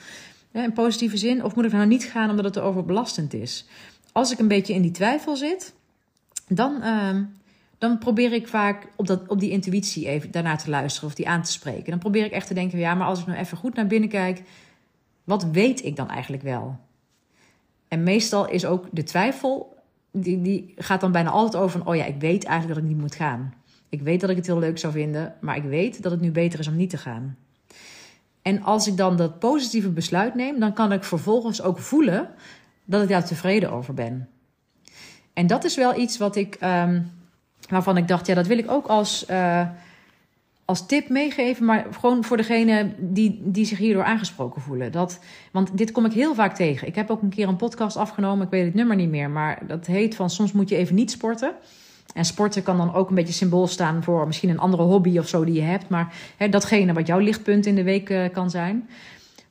hè, 0.52 0.64
in 0.64 0.74
positieve 0.74 1.18
zin, 1.18 1.44
of 1.44 1.56
moet 1.56 1.66
ik 1.66 1.72
nou 1.72 1.86
niet 1.86 2.04
gaan 2.04 2.30
omdat 2.30 2.46
het 2.46 2.60
overbelastend 2.60 3.34
is? 3.34 3.66
Als 4.12 4.32
ik 4.32 4.40
een 4.40 4.48
beetje 4.48 4.74
in 4.74 4.82
die 4.82 4.92
twijfel 4.92 5.36
zit, 5.36 5.74
dan, 6.48 6.76
uh, 6.84 7.10
dan 7.82 7.98
probeer 7.98 8.34
ik 8.34 8.48
vaak 8.48 8.88
op, 8.96 9.08
dat, 9.08 9.28
op 9.28 9.40
die 9.40 9.50
intuïtie 9.50 10.08
even 10.08 10.32
daarnaar 10.32 10.58
te 10.58 10.70
luisteren 10.70 11.10
of 11.10 11.16
die 11.16 11.30
aan 11.30 11.42
te 11.42 11.52
spreken. 11.52 11.90
Dan 11.90 12.00
probeer 12.00 12.26
ik 12.26 12.32
echt 12.32 12.48
te 12.48 12.54
denken, 12.54 12.80
ja, 12.80 12.94
maar 12.94 13.08
als 13.08 13.20
ik 13.20 13.26
nou 13.26 13.40
even 13.40 13.58
goed 13.58 13.76
naar 13.76 13.88
binnen 13.88 14.10
kijk, 14.10 14.42
wat 15.24 15.44
weet 15.44 15.84
ik 15.84 15.96
dan 15.96 16.10
eigenlijk 16.10 16.44
wel? 16.44 16.80
En 17.88 18.04
meestal 18.04 18.50
is 18.50 18.66
ook 18.66 18.88
de 18.92 19.04
twijfel 19.04 19.76
die, 20.12 20.42
die 20.42 20.74
gaat 20.78 21.02
dan 21.02 21.12
bijna 21.12 21.30
altijd 21.30 21.64
over 21.64 21.86
oh 21.86 21.96
ja, 21.96 22.06
ik 22.06 22.20
weet 22.20 22.44
eigenlijk 22.44 22.76
dat 22.80 22.84
ik 22.84 22.94
niet 22.94 23.02
moet 23.02 23.16
gaan. 23.16 23.54
Ik 23.90 24.02
weet 24.02 24.22
dat 24.22 24.30
ik 24.30 24.36
het 24.36 24.46
heel 24.46 24.60
leuk 24.60 24.78
zou 24.78 24.94
vinden, 24.94 25.36
maar 25.40 25.56
ik 25.56 25.64
weet 25.64 26.04
dat 26.04 26.12
het 26.12 26.22
nu 26.22 26.32
beter 26.32 26.60
is 26.60 26.68
om 26.68 26.76
niet 26.76 26.90
te 26.90 26.98
gaan. 26.98 27.38
En 28.42 28.64
als 28.64 28.88
ik 28.88 28.98
dan 28.98 29.18
dat 29.18 29.40
positieve 29.40 29.90
besluit 29.90 30.36
neem, 30.36 30.60
dan 30.60 30.74
kan 30.74 30.92
ik 30.92 31.04
vervolgens 31.04 31.62
ook 31.62 31.80
voelen 31.80 32.30
dat 32.86 33.04
ik 33.04 33.10
daar 33.10 33.26
tevreden 33.26 33.72
over 33.72 33.94
ben. 33.94 34.30
En 35.34 35.48
dat 35.48 35.64
is 35.64 35.76
wel 35.76 36.00
iets 36.00 36.18
wat 36.18 36.36
ik, 36.36 36.58
um, 36.64 37.12
waarvan 37.72 37.98
ik 37.98 38.08
dacht, 38.08 38.28
ja, 38.28 38.36
dat 38.36 38.48
wil 38.48 38.58
ik 38.58 38.72
ook 38.72 38.88
als, 38.88 39.26
uh, 39.30 39.68
als 40.66 40.86
tip 40.86 41.10
meegeven, 41.10 41.66
maar 41.66 41.86
gewoon 41.92 42.24
voor 42.24 42.38
degene 42.38 42.92
die, 42.98 43.42
die 43.44 43.66
zich 43.66 43.78
hierdoor 43.78 44.04
aangesproken 44.04 44.62
voelen. 44.62 44.92
Dat, 44.92 45.20
want 45.52 45.78
dit 45.78 45.92
kom 45.92 46.06
ik 46.06 46.14
heel 46.14 46.36
vaak 46.36 46.56
tegen. 46.56 46.88
Ik 46.88 46.96
heb 46.96 47.10
ook 47.10 47.22
een 47.22 47.30
keer 47.30 47.48
een 47.48 47.56
podcast 47.56 47.98
afgenomen, 47.98 48.46
ik 48.46 48.52
weet 48.52 48.66
het 48.66 48.74
nummer 48.74 48.96
niet 48.96 49.10
meer, 49.10 49.30
maar 49.30 49.68
dat 49.68 49.86
heet 49.86 50.16
van 50.16 50.30
soms 50.30 50.52
moet 50.52 50.70
je 50.70 50.76
even 50.76 50.96
niet 50.96 51.12
sporten. 51.12 51.54
En 52.14 52.26
sporten 52.26 52.64
kan 52.64 52.78
dan 52.78 52.94
ook 52.94 53.10
een 53.10 53.16
beetje 53.16 53.34
symbool 53.34 53.68
staan 53.68 54.04
voor 54.04 54.28
misschien 54.28 54.50
een 54.50 54.60
andere 54.60 54.84
hobby 54.84 55.18
of 55.18 55.28
zo 55.28 55.44
die 55.44 55.54
je 55.54 55.62
hebt, 55.62 55.90
maar 55.90 56.14
hè, 56.38 56.50
datgene 56.50 56.94
wat 56.94 57.08
jouw 57.08 57.20
lichtpunt 57.20 57.66
in 57.66 57.76
de 57.76 57.84
week 57.84 58.10
uh, 58.10 58.30
kan 58.32 58.50
zijn. 58.50 58.90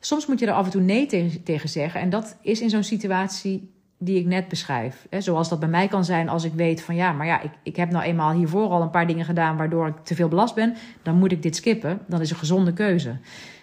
Soms 0.01 0.27
moet 0.27 0.39
je 0.39 0.47
er 0.47 0.53
af 0.53 0.65
en 0.65 0.71
toe 0.71 0.81
nee 0.81 1.07
tegen, 1.07 1.43
tegen 1.43 1.69
zeggen. 1.69 2.01
En 2.01 2.11
dat 2.11 2.37
is 2.43 2.61
in 2.61 2.71
zo'n 2.71 2.83
situatie 2.83 3.71
die 4.03 4.19
ik 4.19 4.27
net 4.27 4.49
beschrijf. 4.49 5.07
Zoals 5.19 5.49
dat 5.49 5.61
bij 5.61 5.69
mij 5.69 5.89
kan 5.89 6.05
zijn 6.05 6.29
als 6.29 6.45
ik 6.45 6.53
weet 6.53 6.83
van 6.83 6.95
ja, 6.95 7.13
maar 7.13 7.27
ja, 7.27 7.41
ik, 7.41 7.51
ik 7.63 7.77
heb 7.77 7.91
nou 7.91 8.05
eenmaal 8.05 8.33
hiervoor 8.33 8.69
al 8.69 8.83
een 8.83 8.91
paar 8.91 9.07
dingen 9.07 9.25
gedaan 9.25 9.57
waardoor 9.57 9.87
ik 9.87 10.05
te 10.05 10.15
veel 10.15 10.29
belast 10.29 10.55
ben. 10.55 10.77
Dan 11.03 11.17
moet 11.17 11.33
ik 11.33 11.43
dit 11.43 11.57
skippen. 11.57 12.01
Dan 12.07 12.21
is 12.21 12.31
een 12.31 12.37
gezonde 12.37 12.73
keuze. 12.73 13.17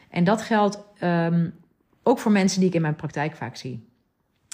En 0.10 0.23
dat 0.23 0.41
geldt 0.41 0.80
um, 1.04 1.54
ook 2.04 2.19
voor 2.19 2.32
mensen 2.32 2.60
die 2.60 2.69
ik 2.69 2.76
in 2.76 2.82
mijn 2.82 2.95
praktijk 2.95 3.36
vaak 3.36 3.56
zie. 3.56 3.88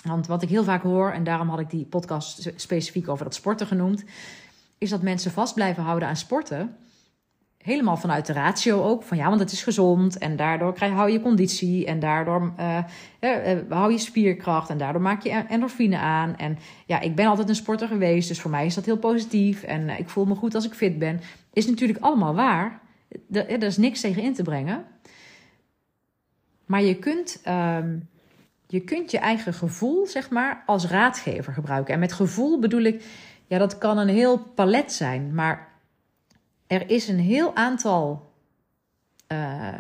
Want 0.04 0.28
wat 0.28 0.41
ik 0.41 0.50
heel 0.50 0.63
vaak 0.63 0.84
hoor, 0.84 1.12
en 1.12 1.24
daarom 1.24 1.50
had 1.50 1.60
ik 1.60 1.69
die 1.69 1.86
podcast 1.86 2.52
specifiek 2.56 3.10
over 3.10 3.24
dat 3.24 3.36
sporten 3.36 3.67
genoemd, 3.67 4.04
is 4.78 4.89
dat 4.89 5.02
mensen 5.02 5.32
vast 5.32 5.54
blijven 5.54 5.84
houden 5.84 6.08
aan 6.08 6.15
sporten 6.15 6.76
helemaal 7.63 7.97
vanuit 7.97 8.26
de 8.26 8.34
ratio 8.34 8.84
ook. 8.84 9.04
Van 9.04 9.17
ja, 9.17 9.28
want 9.28 9.39
het 9.39 9.52
is 9.52 9.63
gezond 9.63 10.17
en 10.17 10.36
daardoor 10.36 10.73
krijg, 10.73 10.93
hou 10.93 11.12
je 11.12 11.21
conditie 11.21 11.86
en 11.86 11.99
daardoor 11.99 12.54
uh, 12.60 12.78
uh, 13.19 13.60
hou 13.69 13.91
je 13.91 13.97
spierkracht 13.97 14.69
en 14.69 14.78
daardoor 14.78 15.02
maak 15.02 15.23
je 15.23 15.30
endorfine 15.30 15.97
aan. 15.97 16.38
En 16.38 16.58
ja, 16.86 16.99
ik 16.99 17.15
ben 17.15 17.26
altijd 17.26 17.49
een 17.49 17.56
sporter 17.56 17.88
geweest, 17.88 18.28
dus 18.28 18.41
voor 18.41 18.52
mij 18.52 18.65
is 18.65 18.76
dat 18.76 18.86
heel 18.86 18.97
positief 18.97 19.63
en 19.63 19.89
ik 19.89 20.10
voel 20.10 20.26
me 20.26 20.36
goed 20.36 20.56
als 20.56 20.65
ik 20.65 20.73
fit 20.73 20.99
ben. 20.99 21.19
Is 21.54 21.67
natuurlijk 21.67 21.99
allemaal 21.99 22.36
waar. 22.36 22.82
Er, 23.32 23.63
is 23.63 23.78
niks 23.78 24.02
tegen 24.02 24.23
in 24.23 24.34
te 24.34 24.43
brengen. 24.43 24.86
Maar 26.65 26.82
je 26.82 26.95
kunt, 26.95 27.41
uh, 27.47 27.78
je 28.67 28.80
kunt 28.80 29.12
je 29.12 29.17
eigen 29.17 29.54
gevoel, 29.54 30.06
zeg 30.06 30.30
maar, 30.30 30.63
als 30.65 30.88
raadgever 30.88 31.54
gebruiken. 31.54 31.93
En 31.93 31.99
met 31.99 32.13
gevoel 32.13 32.60
bedoel 32.60 32.82
ik, 32.82 33.04
ja, 33.47 33.58
dat 33.58 33.78
kan 33.78 33.97
een 33.97 34.08
heel 34.08 34.38
palet 34.38 34.91
zijn, 34.91 35.34
maar 35.34 35.73
er 36.74 36.90
is 36.90 37.08
een 37.08 37.20
heel 37.20 37.56
aantal 37.56 38.32
uh, 39.28 39.74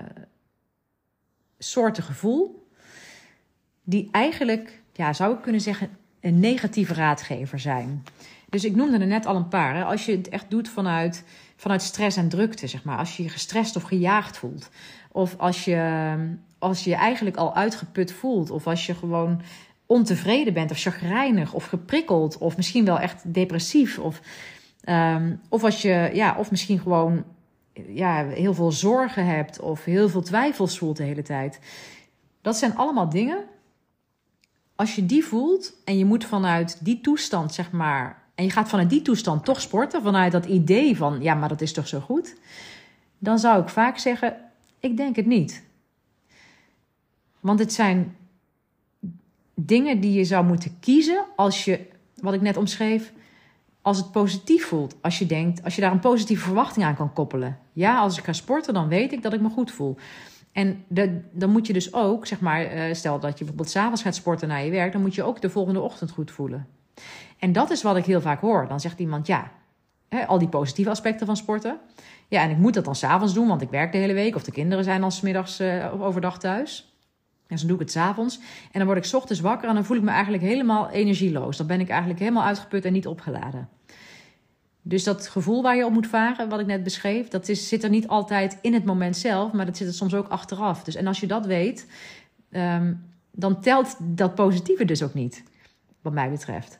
soorten 1.57 2.03
gevoel 2.03 2.67
die 3.83 4.09
eigenlijk, 4.11 4.81
ja, 4.93 5.13
zou 5.13 5.35
ik 5.35 5.41
kunnen 5.41 5.61
zeggen, 5.61 5.97
een 6.21 6.39
negatieve 6.39 6.93
raadgever 6.93 7.59
zijn. 7.59 8.03
Dus 8.49 8.63
ik 8.63 8.75
noemde 8.75 8.97
er 8.97 9.07
net 9.07 9.25
al 9.25 9.35
een 9.35 9.47
paar. 9.47 9.75
Hè. 9.75 9.83
Als 9.83 10.05
je 10.05 10.11
het 10.11 10.29
echt 10.29 10.49
doet 10.49 10.69
vanuit, 10.69 11.23
vanuit 11.55 11.81
stress 11.81 12.17
en 12.17 12.29
drukte, 12.29 12.67
zeg 12.67 12.83
maar. 12.83 12.97
Als 12.97 13.17
je 13.17 13.23
je 13.23 13.29
gestrest 13.29 13.75
of 13.75 13.83
gejaagd 13.83 14.37
voelt. 14.37 14.69
Of 15.11 15.37
als 15.37 15.65
je, 15.65 16.15
als 16.59 16.83
je 16.83 16.95
eigenlijk 16.95 17.35
al 17.35 17.55
uitgeput 17.55 18.11
voelt. 18.11 18.49
Of 18.49 18.67
als 18.67 18.85
je 18.85 18.95
gewoon 18.95 19.41
ontevreden 19.85 20.53
bent 20.53 20.71
of 20.71 20.79
chagrijnig 20.79 21.53
of 21.53 21.65
geprikkeld. 21.65 22.37
Of 22.37 22.57
misschien 22.57 22.85
wel 22.85 22.99
echt 22.99 23.33
depressief. 23.33 23.99
Of 23.99 24.21
Um, 24.89 25.41
of 25.49 25.63
als 25.63 25.81
je, 25.81 26.09
ja, 26.13 26.35
of 26.37 26.51
misschien 26.51 26.79
gewoon 26.79 27.23
ja, 27.87 28.25
heel 28.25 28.53
veel 28.53 28.71
zorgen 28.71 29.25
hebt 29.25 29.59
of 29.59 29.83
heel 29.83 30.09
veel 30.09 30.21
twijfels 30.21 30.77
voelt 30.77 30.97
de 30.97 31.03
hele 31.03 31.21
tijd. 31.21 31.59
Dat 32.41 32.57
zijn 32.57 32.75
allemaal 32.75 33.09
dingen. 33.09 33.43
Als 34.75 34.95
je 34.95 35.05
die 35.05 35.23
voelt 35.23 35.73
en 35.85 35.97
je 35.97 36.05
moet 36.05 36.25
vanuit 36.25 36.77
die 36.85 37.01
toestand, 37.01 37.53
zeg 37.53 37.71
maar, 37.71 38.21
en 38.35 38.43
je 38.43 38.49
gaat 38.49 38.69
vanuit 38.69 38.89
die 38.89 39.01
toestand 39.01 39.45
toch 39.45 39.61
sporten, 39.61 40.01
vanuit 40.01 40.31
dat 40.31 40.45
idee 40.45 40.97
van, 40.97 41.21
ja, 41.21 41.33
maar 41.33 41.49
dat 41.49 41.61
is 41.61 41.73
toch 41.73 41.87
zo 41.87 41.99
goed, 41.99 42.35
dan 43.17 43.39
zou 43.39 43.61
ik 43.61 43.69
vaak 43.69 43.97
zeggen, 43.97 44.35
ik 44.79 44.97
denk 44.97 45.15
het 45.15 45.25
niet. 45.25 45.63
Want 47.39 47.59
het 47.59 47.73
zijn 47.73 48.15
dingen 49.53 49.99
die 49.99 50.13
je 50.13 50.25
zou 50.25 50.45
moeten 50.45 50.79
kiezen 50.79 51.25
als 51.35 51.65
je, 51.65 51.87
wat 52.15 52.33
ik 52.33 52.41
net 52.41 52.57
omschreef, 52.57 53.13
als 53.83 53.97
het 53.97 54.11
positief 54.11 54.65
voelt. 54.65 54.95
Als 55.01 55.19
je 55.19 55.25
denkt, 55.25 55.63
als 55.63 55.75
je 55.75 55.81
daar 55.81 55.91
een 55.91 55.99
positieve 55.99 56.43
verwachting 56.43 56.85
aan 56.85 56.95
kan 56.95 57.13
koppelen. 57.13 57.57
Ja, 57.73 57.99
als 57.99 58.17
ik 58.17 58.23
ga 58.23 58.33
sporten, 58.33 58.73
dan 58.73 58.87
weet 58.87 59.11
ik 59.11 59.21
dat 59.21 59.33
ik 59.33 59.41
me 59.41 59.49
goed 59.49 59.71
voel. 59.71 59.97
En 60.51 60.85
dan 61.31 61.49
moet 61.49 61.67
je 61.67 61.73
dus 61.73 61.93
ook, 61.93 62.27
zeg 62.27 62.39
maar, 62.39 62.75
uh, 62.75 62.93
stel 62.93 63.19
dat 63.19 63.31
je 63.31 63.37
bijvoorbeeld 63.37 63.69
s'avonds 63.69 64.01
gaat 64.01 64.15
sporten 64.15 64.47
naar 64.47 64.63
je 64.63 64.71
werk, 64.71 64.91
dan 64.91 65.01
moet 65.01 65.15
je 65.15 65.23
ook 65.23 65.41
de 65.41 65.49
volgende 65.49 65.81
ochtend 65.81 66.11
goed 66.11 66.31
voelen. 66.31 66.67
En 67.39 67.51
dat 67.51 67.71
is 67.71 67.81
wat 67.81 67.97
ik 67.97 68.05
heel 68.05 68.21
vaak 68.21 68.41
hoor. 68.41 68.67
Dan 68.67 68.79
zegt 68.79 68.99
iemand, 68.99 69.27
ja, 69.27 69.51
al 70.27 70.39
die 70.39 70.47
positieve 70.47 70.89
aspecten 70.89 71.25
van 71.25 71.37
sporten. 71.37 71.79
Ja, 72.27 72.41
en 72.41 72.49
ik 72.49 72.57
moet 72.57 72.73
dat 72.73 72.85
dan 72.85 72.95
s'avonds 72.95 73.33
doen, 73.33 73.47
want 73.47 73.61
ik 73.61 73.69
werk 73.69 73.91
de 73.91 73.97
hele 73.97 74.13
week. 74.13 74.35
Of 74.35 74.43
de 74.43 74.51
kinderen 74.51 74.83
zijn 74.83 75.01
dan 75.01 75.11
smiddags 75.11 75.61
uh, 75.61 76.01
overdag 76.01 76.39
thuis. 76.39 76.92
En 77.53 77.59
dan 77.59 77.67
doe 77.67 77.75
ik 77.75 77.83
het 77.83 77.91
s'avonds. 77.91 78.39
En 78.71 78.79
dan 78.79 78.85
word 78.85 79.05
ik 79.05 79.13
ochtends 79.13 79.41
wakker 79.41 79.69
en 79.69 79.75
dan 79.75 79.85
voel 79.85 79.97
ik 79.97 80.03
me 80.03 80.11
eigenlijk 80.11 80.43
helemaal 80.43 80.89
energieloos. 80.89 81.57
Dan 81.57 81.67
ben 81.67 81.79
ik 81.79 81.89
eigenlijk 81.89 82.19
helemaal 82.19 82.43
uitgeput 82.43 82.85
en 82.85 82.93
niet 82.93 83.07
opgeladen. 83.07 83.69
Dus 84.81 85.03
dat 85.03 85.27
gevoel 85.27 85.61
waar 85.61 85.75
je 85.75 85.85
op 85.85 85.93
moet 85.93 86.07
varen, 86.07 86.49
wat 86.49 86.59
ik 86.59 86.65
net 86.65 86.83
beschreef, 86.83 87.27
dat 87.27 87.49
is, 87.49 87.67
zit 87.67 87.83
er 87.83 87.89
niet 87.89 88.07
altijd 88.07 88.57
in 88.61 88.73
het 88.73 88.85
moment 88.85 89.17
zelf, 89.17 89.51
maar 89.51 89.65
dat 89.65 89.77
zit 89.77 89.87
er 89.87 89.93
soms 89.93 90.13
ook 90.13 90.27
achteraf. 90.27 90.83
Dus, 90.83 90.95
en 90.95 91.07
als 91.07 91.19
je 91.19 91.27
dat 91.27 91.45
weet, 91.45 91.87
um, 92.51 93.11
dan 93.31 93.61
telt 93.61 93.95
dat 93.99 94.35
positieve 94.35 94.85
dus 94.85 95.03
ook 95.03 95.13
niet, 95.13 95.43
wat 96.01 96.13
mij 96.13 96.29
betreft. 96.29 96.79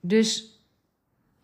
Dus 0.00 0.58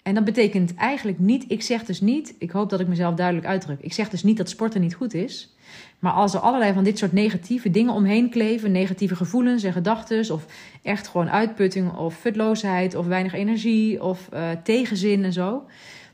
En 0.02 0.14
dat 0.14 0.24
betekent 0.24 0.74
eigenlijk 0.74 1.18
niet, 1.18 1.44
ik 1.48 1.62
zeg 1.62 1.84
dus 1.84 2.00
niet, 2.00 2.34
ik 2.38 2.50
hoop 2.50 2.70
dat 2.70 2.80
ik 2.80 2.88
mezelf 2.88 3.14
duidelijk 3.14 3.46
uitdruk. 3.46 3.80
Ik 3.80 3.92
zeg 3.92 4.08
dus 4.08 4.22
niet 4.22 4.36
dat 4.36 4.48
sporten 4.48 4.80
niet 4.80 4.94
goed 4.94 5.14
is. 5.14 5.55
Maar 5.98 6.12
als 6.12 6.34
er 6.34 6.40
allerlei 6.40 6.72
van 6.72 6.84
dit 6.84 6.98
soort 6.98 7.12
negatieve 7.12 7.70
dingen 7.70 7.92
omheen 7.92 8.30
kleven, 8.30 8.72
negatieve 8.72 9.16
gevoelens 9.16 9.62
en 9.62 9.72
gedachten, 9.72 10.32
of 10.32 10.46
echt 10.82 11.08
gewoon 11.08 11.30
uitputting 11.30 11.92
of 11.92 12.14
futloosheid 12.14 12.94
of 12.94 13.06
weinig 13.06 13.32
energie 13.32 14.02
of 14.02 14.28
uh, 14.34 14.50
tegenzin 14.62 15.24
en 15.24 15.32
zo, 15.32 15.64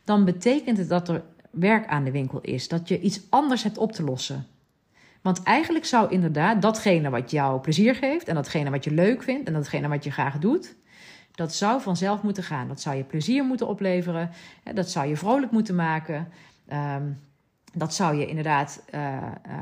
dan 0.04 0.24
betekent 0.24 0.78
het 0.78 0.88
dat 0.88 1.08
er 1.08 1.22
werk 1.50 1.86
aan 1.86 2.04
de 2.04 2.10
winkel 2.10 2.40
is. 2.40 2.68
Dat 2.68 2.88
je 2.88 3.00
iets 3.00 3.20
anders 3.28 3.62
hebt 3.62 3.78
op 3.78 3.92
te 3.92 4.02
lossen. 4.02 4.46
Want 5.22 5.42
eigenlijk 5.42 5.84
zou 5.84 6.10
inderdaad 6.10 6.62
datgene 6.62 7.10
wat 7.10 7.30
jou 7.30 7.60
plezier 7.60 7.94
geeft 7.94 8.28
en 8.28 8.34
datgene 8.34 8.70
wat 8.70 8.84
je 8.84 8.90
leuk 8.90 9.22
vindt 9.22 9.46
en 9.46 9.52
datgene 9.52 9.88
wat 9.88 10.04
je 10.04 10.10
graag 10.10 10.38
doet, 10.38 10.74
dat 11.34 11.54
zou 11.54 11.80
vanzelf 11.80 12.22
moeten 12.22 12.42
gaan. 12.42 12.68
Dat 12.68 12.80
zou 12.80 12.96
je 12.96 13.04
plezier 13.04 13.44
moeten 13.44 13.68
opleveren. 13.68 14.30
Dat 14.74 14.90
zou 14.90 15.06
je 15.06 15.16
vrolijk 15.16 15.52
moeten 15.52 15.74
maken. 15.74 16.28
Ehm, 16.68 17.02
dat 17.72 17.94
zou 17.94 18.16
je 18.16 18.26
inderdaad 18.26 18.82
uh, 18.94 19.00
uh, 19.46 19.54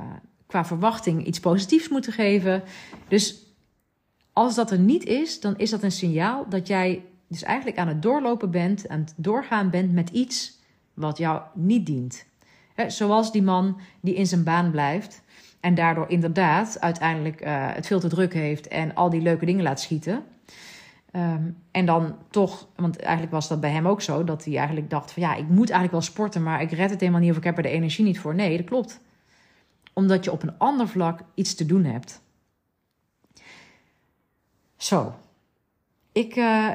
qua 0.47 0.65
verwachting 0.65 1.27
iets 1.27 1.41
positiefs 1.41 1.89
moeten 1.89 2.13
geven. 2.13 2.63
Dus 3.09 3.47
als 4.33 4.55
dat 4.55 4.71
er 4.71 4.79
niet 4.79 5.05
is, 5.05 5.41
dan 5.41 5.59
is 5.59 5.71
dat 5.71 5.83
een 5.83 5.93
signaal 5.93 6.49
dat 6.49 6.67
jij 6.67 7.05
dus 7.29 7.43
eigenlijk 7.43 7.79
aan 7.79 7.89
het 7.89 8.03
doorlopen 8.03 8.51
bent, 8.51 8.89
aan 8.89 9.01
het 9.01 9.15
doorgaan 9.17 9.71
bent 9.71 9.93
met 9.93 10.09
iets 10.09 10.59
wat 10.95 11.19
jou 11.19 11.43
niet 11.55 11.87
dient. 11.87 12.27
zoals 12.87 13.33
die 13.33 13.43
man 13.43 13.81
die 14.01 14.15
in 14.15 14.27
zijn 14.27 14.45
baan 14.45 14.71
blijft 14.71 15.23
en 15.61 15.75
daardoor 15.75 16.09
inderdaad 16.09 16.81
uiteindelijk 16.81 17.45
uh, 17.45 17.75
het 17.75 17.87
veel 17.87 18.01
te 18.01 18.09
druk 18.09 18.35
heeft 18.35 18.69
en 18.69 18.95
al 18.95 19.11
die 19.11 19.21
leuke 19.21 19.47
dingen 19.47 19.63
laat 19.63 19.81
schieten. 19.81 20.23
Um, 21.13 21.63
en 21.71 21.87
dan 21.87 22.17
toch, 22.31 22.69
want 22.77 22.97
eigenlijk 22.97 23.33
was 23.33 23.49
dat 23.49 23.61
bij 23.61 23.71
hem 23.71 23.87
ook 23.87 24.03
zo, 24.03 24.25
dat 24.25 24.45
hij 24.45 24.57
eigenlijk 24.57 24.91
dacht 24.91 25.13
van 25.13 25.23
ja, 25.23 25.35
ik 25.35 25.49
moet 25.49 25.71
eigenlijk 25.71 25.93
wel 25.93 26.01
sporten, 26.01 26.43
maar 26.43 26.63
ik 26.63 26.71
red 26.71 26.91
het 26.91 27.01
helemaal 27.01 27.21
niet 27.21 27.31
of 27.31 27.37
ik 27.37 27.45
heb 27.45 27.57
er 27.57 27.63
de 27.63 27.69
energie 27.69 28.05
niet 28.05 28.21
voor. 28.21 28.35
Nee, 28.35 28.57
dat 28.57 28.67
klopt. 28.67 29.01
Omdat 29.93 30.25
je 30.25 30.33
op 30.33 30.43
een 30.43 30.59
ander 30.59 30.89
vlak 30.89 31.21
iets 31.35 31.55
te 31.55 31.67
doen 31.67 31.85
hebt. 31.85 32.23
Zo, 34.77 35.15
ik, 36.13 36.37
uh, 36.37 36.73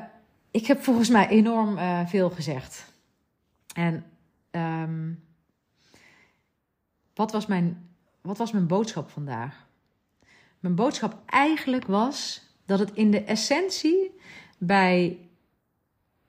ik 0.51 0.65
heb 0.65 0.83
volgens 0.83 1.09
mij 1.09 1.27
enorm 1.27 1.77
uh, 1.77 2.07
veel 2.07 2.29
gezegd. 2.29 2.93
En 3.73 4.05
um, 4.51 5.23
wat, 7.13 7.31
was 7.31 7.45
mijn, 7.45 7.89
wat 8.21 8.37
was 8.37 8.51
mijn 8.51 8.67
boodschap 8.67 9.09
vandaag? 9.09 9.67
Mijn 10.59 10.75
boodschap 10.75 11.17
eigenlijk 11.25 11.87
was 11.87 12.44
dat 12.65 12.79
het 12.79 12.91
in 12.93 13.11
de 13.11 13.23
essentie 13.23 14.11
bij 14.57 15.17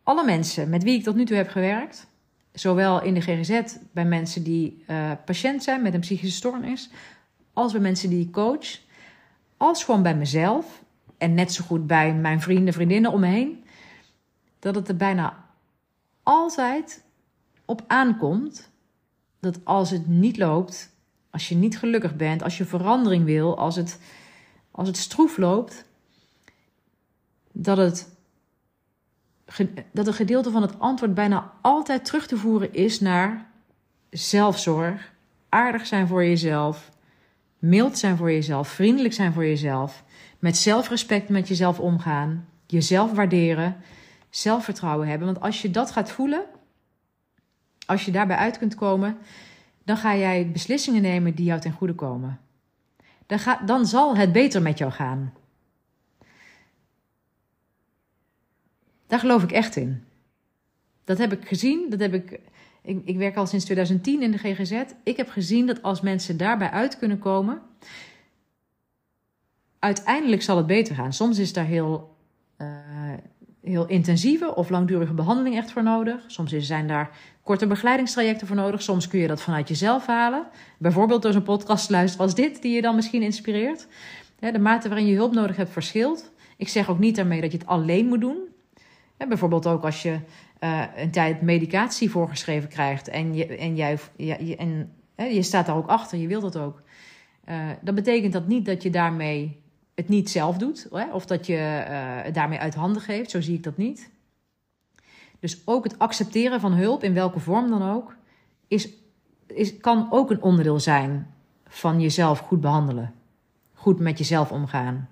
alle 0.03 0.25
mensen 0.25 0.68
met 0.68 0.83
wie 0.83 0.99
ik 0.99 1.03
tot 1.03 1.14
nu 1.14 1.25
toe 1.25 1.37
heb 1.37 1.49
gewerkt, 1.49 2.07
zowel 2.53 3.03
in 3.03 3.14
de 3.14 3.20
GGZ 3.20 3.77
bij 3.92 4.05
mensen 4.05 4.42
die 4.42 4.85
uh, 4.88 5.12
patiënt 5.25 5.62
zijn 5.62 5.83
met 5.83 5.94
een 5.94 6.01
psychische 6.01 6.37
stoornis, 6.37 6.90
als 7.53 7.72
bij 7.72 7.81
mensen 7.81 8.11
die 8.11 8.27
ik 8.27 8.33
coach, 8.33 8.81
als 9.57 9.85
gewoon 9.85 10.03
bij 10.03 10.16
mezelf 10.16 10.83
en 11.18 11.35
net 11.35 11.53
zo 11.53 11.64
goed 11.64 11.87
bij 11.87 12.14
mijn 12.14 12.40
vrienden, 12.40 12.75
vriendinnen 12.75 13.12
om 13.12 13.20
me 13.20 13.27
heen, 13.27 13.64
dat 14.59 14.75
het 14.75 14.88
er 14.88 14.96
bijna 14.96 15.44
altijd 16.22 17.05
op 17.64 17.85
aankomt 17.87 18.70
dat 19.40 19.64
als 19.64 19.90
het 19.90 20.07
niet 20.07 20.37
loopt, 20.37 20.92
als 21.31 21.49
je 21.49 21.55
niet 21.55 21.79
gelukkig 21.79 22.16
bent, 22.16 22.42
als 22.42 22.59
je 22.59 22.64
verandering 22.64 23.25
wil, 23.25 23.59
als 23.59 23.77
het, 23.77 24.01
als 24.70 24.88
het 24.88 24.96
stroef 24.96 25.37
loopt, 25.37 25.85
dat 27.59 27.77
het 27.77 28.14
dat 29.92 30.07
een 30.07 30.12
gedeelte 30.12 30.51
van 30.51 30.62
het 30.62 30.79
antwoord 30.79 31.14
bijna 31.14 31.53
altijd 31.61 32.05
terug 32.05 32.27
te 32.27 32.37
voeren 32.37 32.75
is 32.75 33.01
naar 33.01 33.51
zelfzorg, 34.11 35.12
aardig 35.49 35.87
zijn 35.87 36.07
voor 36.07 36.25
jezelf, 36.25 36.90
mild 37.59 37.99
zijn 37.99 38.16
voor 38.16 38.33
jezelf, 38.33 38.69
vriendelijk 38.69 39.14
zijn 39.14 39.33
voor 39.33 39.45
jezelf, 39.45 40.05
met 40.38 40.57
zelfrespect 40.57 41.29
met 41.29 41.49
jezelf 41.49 41.81
omgaan, 41.81 42.49
jezelf 42.66 43.12
waarderen, 43.12 43.77
zelfvertrouwen 44.31 45.09
hebben. 45.09 45.27
Want 45.27 45.40
als 45.40 45.62
je 45.62 45.71
dat 45.71 45.90
gaat 45.90 46.11
voelen, 46.11 46.45
als 47.87 48.05
je 48.05 48.11
daarbij 48.11 48.37
uit 48.37 48.59
kunt 48.59 48.75
komen, 48.75 49.19
dan 49.85 49.97
ga 49.97 50.16
jij 50.16 50.51
beslissingen 50.51 51.03
nemen 51.03 51.35
die 51.35 51.47
jou 51.47 51.61
ten 51.61 51.73
goede 51.73 51.95
komen. 51.95 52.40
Dan, 53.27 53.38
ga, 53.38 53.61
dan 53.64 53.87
zal 53.87 54.16
het 54.16 54.33
beter 54.33 54.62
met 54.62 54.79
jou 54.79 54.92
gaan. 54.92 55.33
Daar 59.07 59.19
geloof 59.19 59.42
ik 59.42 59.53
echt 59.53 59.77
in. 59.77 60.05
Dat 61.05 61.19
heb 61.19 61.33
ik 61.33 61.49
gezien. 61.49 61.87
Dat 61.90 62.01
heb 62.01 62.14
ik, 62.14 62.40
ik, 62.83 63.01
ik 63.05 63.16
werk 63.16 63.37
al 63.37 63.47
sinds 63.47 63.64
2010 63.64 64.23
in 64.23 64.31
de 64.31 64.38
GGZ. 64.38 64.83
Ik 65.03 65.16
heb 65.16 65.29
gezien 65.29 65.66
dat 65.66 65.83
als 65.83 66.01
mensen 66.01 66.37
daarbij 66.37 66.71
uit 66.71 66.99
kunnen 66.99 67.19
komen, 67.19 67.62
uiteindelijk 69.79 70.42
zal 70.42 70.57
het 70.57 70.66
beter 70.66 70.95
gaan. 70.95 71.12
Soms 71.12 71.38
is 71.38 71.53
daar 71.53 71.64
heel, 71.64 72.16
uh, 72.59 72.69
heel 73.62 73.87
intensieve 73.87 74.55
of 74.55 74.69
langdurige 74.69 75.12
behandeling 75.12 75.57
echt 75.57 75.71
voor 75.71 75.83
nodig. 75.83 76.25
Soms 76.27 76.53
zijn 76.57 76.88
daar 76.88 77.11
korte 77.42 77.66
begeleidingstrajecten 77.66 78.47
voor 78.47 78.57
nodig. 78.57 78.83
Soms 78.83 79.09
kun 79.09 79.21
je 79.21 79.27
dat 79.27 79.42
vanuit 79.42 79.69
jezelf 79.69 80.07
halen. 80.07 80.47
Bijvoorbeeld 80.79 81.23
door 81.23 81.33
zo'n 81.33 81.42
podcast 81.42 81.87
te 81.87 81.92
luisteren 81.92 82.27
als 82.27 82.35
dit, 82.35 82.62
die 82.62 82.75
je 82.75 82.83
dan 82.83 82.95
misschien 82.95 83.23
inspireert. 83.23 83.87
De 84.38 84.59
mate 84.59 84.88
waarin 84.88 85.07
je 85.07 85.16
hulp 85.16 85.35
nodig 85.35 85.57
hebt 85.57 85.71
verschilt. 85.71 86.33
Ik 86.57 86.69
zeg 86.69 86.90
ook 86.90 86.99
niet 86.99 87.16
daarmee 87.16 87.40
dat 87.40 87.53
je 87.53 87.59
het 87.59 87.66
alleen 87.66 88.07
moet 88.07 88.21
doen 88.21 88.55
bijvoorbeeld 89.16 89.66
ook 89.66 89.85
als 89.85 90.02
je 90.02 90.18
uh, 90.61 90.83
een 90.96 91.11
tijd 91.11 91.40
medicatie 91.40 92.11
voorgeschreven 92.11 92.68
krijgt 92.68 93.09
en 93.09 93.35
je, 93.35 93.46
en 93.46 93.76
jij, 93.76 93.98
je, 94.16 94.57
en, 94.57 94.92
je 95.16 95.42
staat 95.42 95.66
daar 95.66 95.76
ook 95.76 95.88
achter, 95.88 96.18
je 96.18 96.26
wilt 96.26 96.42
dat 96.42 96.57
ook. 96.57 96.83
Uh, 97.48 97.70
dan 97.81 97.94
betekent 97.94 98.33
dat 98.33 98.46
niet 98.46 98.64
dat 98.64 98.83
je 98.83 98.90
daarmee 98.90 99.62
het 99.94 100.09
niet 100.09 100.31
zelf 100.31 100.57
doet 100.57 100.87
hè, 100.90 101.12
of 101.12 101.26
dat 101.26 101.46
je 101.46 101.85
uh, 101.88 102.22
het 102.22 102.35
daarmee 102.35 102.59
uit 102.59 102.74
handen 102.74 103.02
geeft. 103.02 103.31
Zo 103.31 103.40
zie 103.40 103.55
ik 103.55 103.62
dat 103.62 103.76
niet. 103.76 104.11
Dus 105.40 105.62
ook 105.64 105.85
het 105.85 105.98
accepteren 105.98 106.61
van 106.61 106.72
hulp, 106.72 107.02
in 107.02 107.14
welke 107.14 107.40
vorm 107.40 107.68
dan 107.70 107.90
ook, 107.90 108.16
is, 108.68 108.88
is, 109.46 109.76
kan 109.76 110.07
ook 110.11 110.31
een 110.31 110.42
onderdeel 110.42 110.81
zijn 110.81 111.35
van 111.66 112.00
jezelf 112.00 112.38
goed 112.38 112.61
behandelen. 112.61 113.14
Goed 113.72 113.98
met 113.98 114.18
jezelf 114.18 114.52
omgaan. 114.52 115.09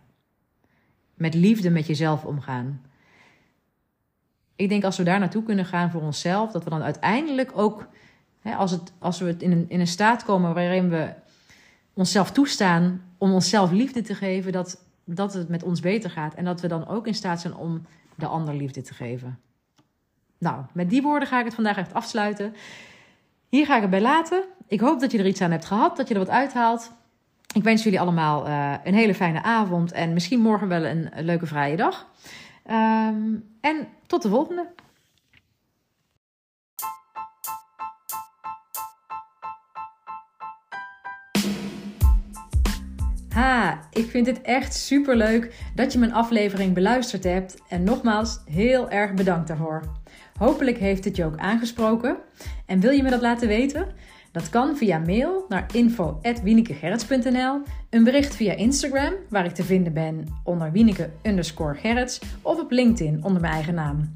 Met 1.14 1.34
liefde 1.34 1.70
met 1.70 1.86
jezelf 1.86 2.24
omgaan 2.24 2.80
ik 4.56 4.68
denk 4.68 4.84
als 4.84 4.96
we 4.96 5.02
daar 5.02 5.18
naartoe 5.18 5.42
kunnen 5.42 5.64
gaan 5.64 5.90
voor 5.90 6.02
onszelf, 6.02 6.50
dat 6.50 6.64
we 6.64 6.70
dan 6.70 6.82
uiteindelijk 6.82 7.50
ook, 7.54 7.88
hè, 8.40 8.54
als, 8.54 8.70
het, 8.70 8.92
als 8.98 9.18
we 9.18 9.34
in 9.38 9.52
een, 9.52 9.64
in 9.68 9.80
een 9.80 9.86
staat 9.86 10.24
komen 10.24 10.54
waarin 10.54 10.88
we 10.88 11.12
onszelf 11.92 12.30
toestaan 12.30 13.02
om 13.18 13.32
onszelf 13.32 13.70
liefde 13.70 14.02
te 14.02 14.14
geven, 14.14 14.52
dat, 14.52 14.84
dat 15.04 15.34
het 15.34 15.48
met 15.48 15.62
ons 15.62 15.80
beter 15.80 16.10
gaat. 16.10 16.34
En 16.34 16.44
dat 16.44 16.60
we 16.60 16.68
dan 16.68 16.88
ook 16.88 17.06
in 17.06 17.14
staat 17.14 17.40
zijn 17.40 17.54
om 17.54 17.82
de 18.14 18.26
ander 18.26 18.54
liefde 18.54 18.82
te 18.82 18.94
geven. 18.94 19.38
Nou, 20.38 20.64
met 20.72 20.90
die 20.90 21.02
woorden 21.02 21.28
ga 21.28 21.38
ik 21.38 21.44
het 21.44 21.54
vandaag 21.54 21.76
echt 21.76 21.94
afsluiten. 21.94 22.54
Hier 23.48 23.66
ga 23.66 23.74
ik 23.74 23.80
het 23.80 23.90
bij 23.90 24.00
laten. 24.00 24.44
Ik 24.66 24.80
hoop 24.80 25.00
dat 25.00 25.12
je 25.12 25.18
er 25.18 25.26
iets 25.26 25.40
aan 25.40 25.50
hebt 25.50 25.64
gehad, 25.64 25.96
dat 25.96 26.08
je 26.08 26.14
er 26.14 26.20
wat 26.20 26.28
uithaalt. 26.28 26.92
Ik 27.54 27.62
wens 27.62 27.82
jullie 27.82 28.00
allemaal 28.00 28.46
uh, 28.46 28.74
een 28.84 28.94
hele 28.94 29.14
fijne 29.14 29.42
avond 29.42 29.92
en 29.92 30.12
misschien 30.12 30.40
morgen 30.40 30.68
wel 30.68 30.84
een 30.84 31.10
leuke 31.16 31.46
vrije 31.46 31.76
dag. 31.76 32.06
Um, 32.70 33.56
en 33.60 33.88
tot 34.06 34.22
de 34.22 34.28
volgende. 34.28 34.72
Ha, 43.34 43.80
ik 43.90 44.10
vind 44.10 44.26
het 44.26 44.40
echt 44.40 44.74
super 44.74 45.16
leuk 45.16 45.70
dat 45.74 45.92
je 45.92 45.98
mijn 45.98 46.12
aflevering 46.12 46.74
beluisterd 46.74 47.24
hebt. 47.24 47.62
En 47.68 47.84
nogmaals, 47.84 48.40
heel 48.50 48.90
erg 48.90 49.14
bedankt 49.14 49.48
daarvoor. 49.48 49.82
Hopelijk 50.38 50.78
heeft 50.78 51.04
het 51.04 51.16
je 51.16 51.24
ook 51.24 51.36
aangesproken. 51.36 52.16
En 52.66 52.80
wil 52.80 52.90
je 52.90 53.02
me 53.02 53.10
dat 53.10 53.20
laten 53.20 53.48
weten? 53.48 53.86
Dat 54.34 54.48
kan 54.48 54.76
via 54.76 54.98
mail 54.98 55.44
naar 55.48 55.66
info.wienekegerrits.nl, 55.72 57.62
een 57.90 58.04
bericht 58.04 58.36
via 58.36 58.52
Instagram, 58.52 59.14
waar 59.28 59.44
ik 59.44 59.54
te 59.54 59.64
vinden 59.64 59.92
ben 59.92 60.24
onder 60.44 60.72
Wieneke 60.72 61.10
underscore 61.22 61.74
Gerrits, 61.74 62.20
of 62.42 62.60
op 62.60 62.70
LinkedIn 62.70 63.24
onder 63.24 63.40
mijn 63.40 63.52
eigen 63.52 63.74
naam. 63.74 64.14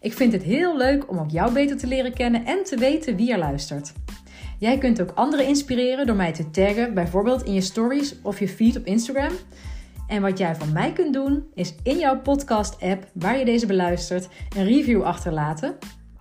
Ik 0.00 0.12
vind 0.12 0.32
het 0.32 0.42
heel 0.42 0.76
leuk 0.76 1.10
om 1.10 1.18
ook 1.18 1.30
jou 1.30 1.52
beter 1.52 1.76
te 1.76 1.86
leren 1.86 2.14
kennen 2.14 2.44
en 2.44 2.64
te 2.64 2.76
weten 2.76 3.16
wie 3.16 3.32
er 3.32 3.38
luistert. 3.38 3.92
Jij 4.58 4.78
kunt 4.78 5.00
ook 5.00 5.12
anderen 5.14 5.46
inspireren 5.46 6.06
door 6.06 6.16
mij 6.16 6.32
te 6.32 6.50
taggen, 6.50 6.94
bijvoorbeeld 6.94 7.42
in 7.42 7.52
je 7.52 7.60
stories 7.60 8.14
of 8.22 8.38
je 8.38 8.48
feed 8.48 8.76
op 8.76 8.84
Instagram. 8.84 9.32
En 10.06 10.22
wat 10.22 10.38
jij 10.38 10.54
van 10.54 10.72
mij 10.72 10.92
kunt 10.92 11.12
doen, 11.12 11.44
is 11.54 11.74
in 11.82 11.98
jouw 11.98 12.20
podcast-app 12.20 13.10
waar 13.12 13.38
je 13.38 13.44
deze 13.44 13.66
beluistert, 13.66 14.28
een 14.56 14.64
review 14.64 15.02
achterlaten. 15.02 15.76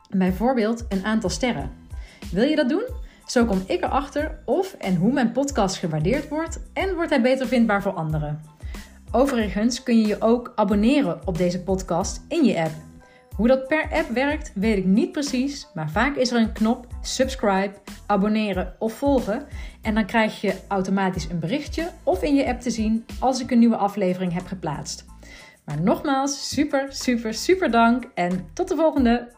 Bijvoorbeeld 0.09 0.85
een 0.89 1.05
aantal 1.05 1.29
sterren. 1.29 1.71
Wil 2.31 2.43
je 2.43 2.55
dat 2.55 2.69
doen? 2.69 3.05
Zo 3.27 3.45
kom 3.45 3.63
ik 3.65 3.83
erachter 3.83 4.39
of 4.45 4.73
en 4.73 4.95
hoe 4.95 5.13
mijn 5.13 5.31
podcast 5.31 5.77
gewaardeerd 5.77 6.29
wordt 6.29 6.59
en 6.73 6.95
wordt 6.95 7.09
hij 7.09 7.21
beter 7.21 7.47
vindbaar 7.47 7.81
voor 7.81 7.91
anderen. 7.91 8.41
Overigens 9.11 9.83
kun 9.83 9.99
je 9.99 10.07
je 10.07 10.21
ook 10.21 10.51
abonneren 10.55 11.19
op 11.25 11.37
deze 11.37 11.63
podcast 11.63 12.21
in 12.27 12.43
je 12.43 12.61
app. 12.61 12.71
Hoe 13.35 13.47
dat 13.47 13.67
per 13.67 13.89
app 13.91 14.09
werkt, 14.09 14.51
weet 14.55 14.77
ik 14.77 14.85
niet 14.85 15.11
precies, 15.11 15.67
maar 15.73 15.89
vaak 15.89 16.15
is 16.15 16.31
er 16.31 16.41
een 16.41 16.53
knop 16.53 16.87
subscribe, 17.01 17.73
abonneren 18.05 18.75
of 18.79 18.93
volgen 18.93 19.45
en 19.81 19.93
dan 19.95 20.05
krijg 20.05 20.41
je 20.41 20.55
automatisch 20.67 21.29
een 21.29 21.39
berichtje 21.39 21.91
of 22.03 22.23
in 22.23 22.35
je 22.35 22.47
app 22.47 22.61
te 22.61 22.69
zien 22.69 23.05
als 23.19 23.41
ik 23.41 23.51
een 23.51 23.59
nieuwe 23.59 23.77
aflevering 23.77 24.33
heb 24.33 24.45
geplaatst. 24.45 25.05
Maar 25.65 25.81
nogmaals, 25.81 26.49
super, 26.49 26.85
super, 26.89 27.33
super 27.33 27.71
dank 27.71 28.03
en 28.13 28.47
tot 28.53 28.67
de 28.67 28.75
volgende! 28.75 29.36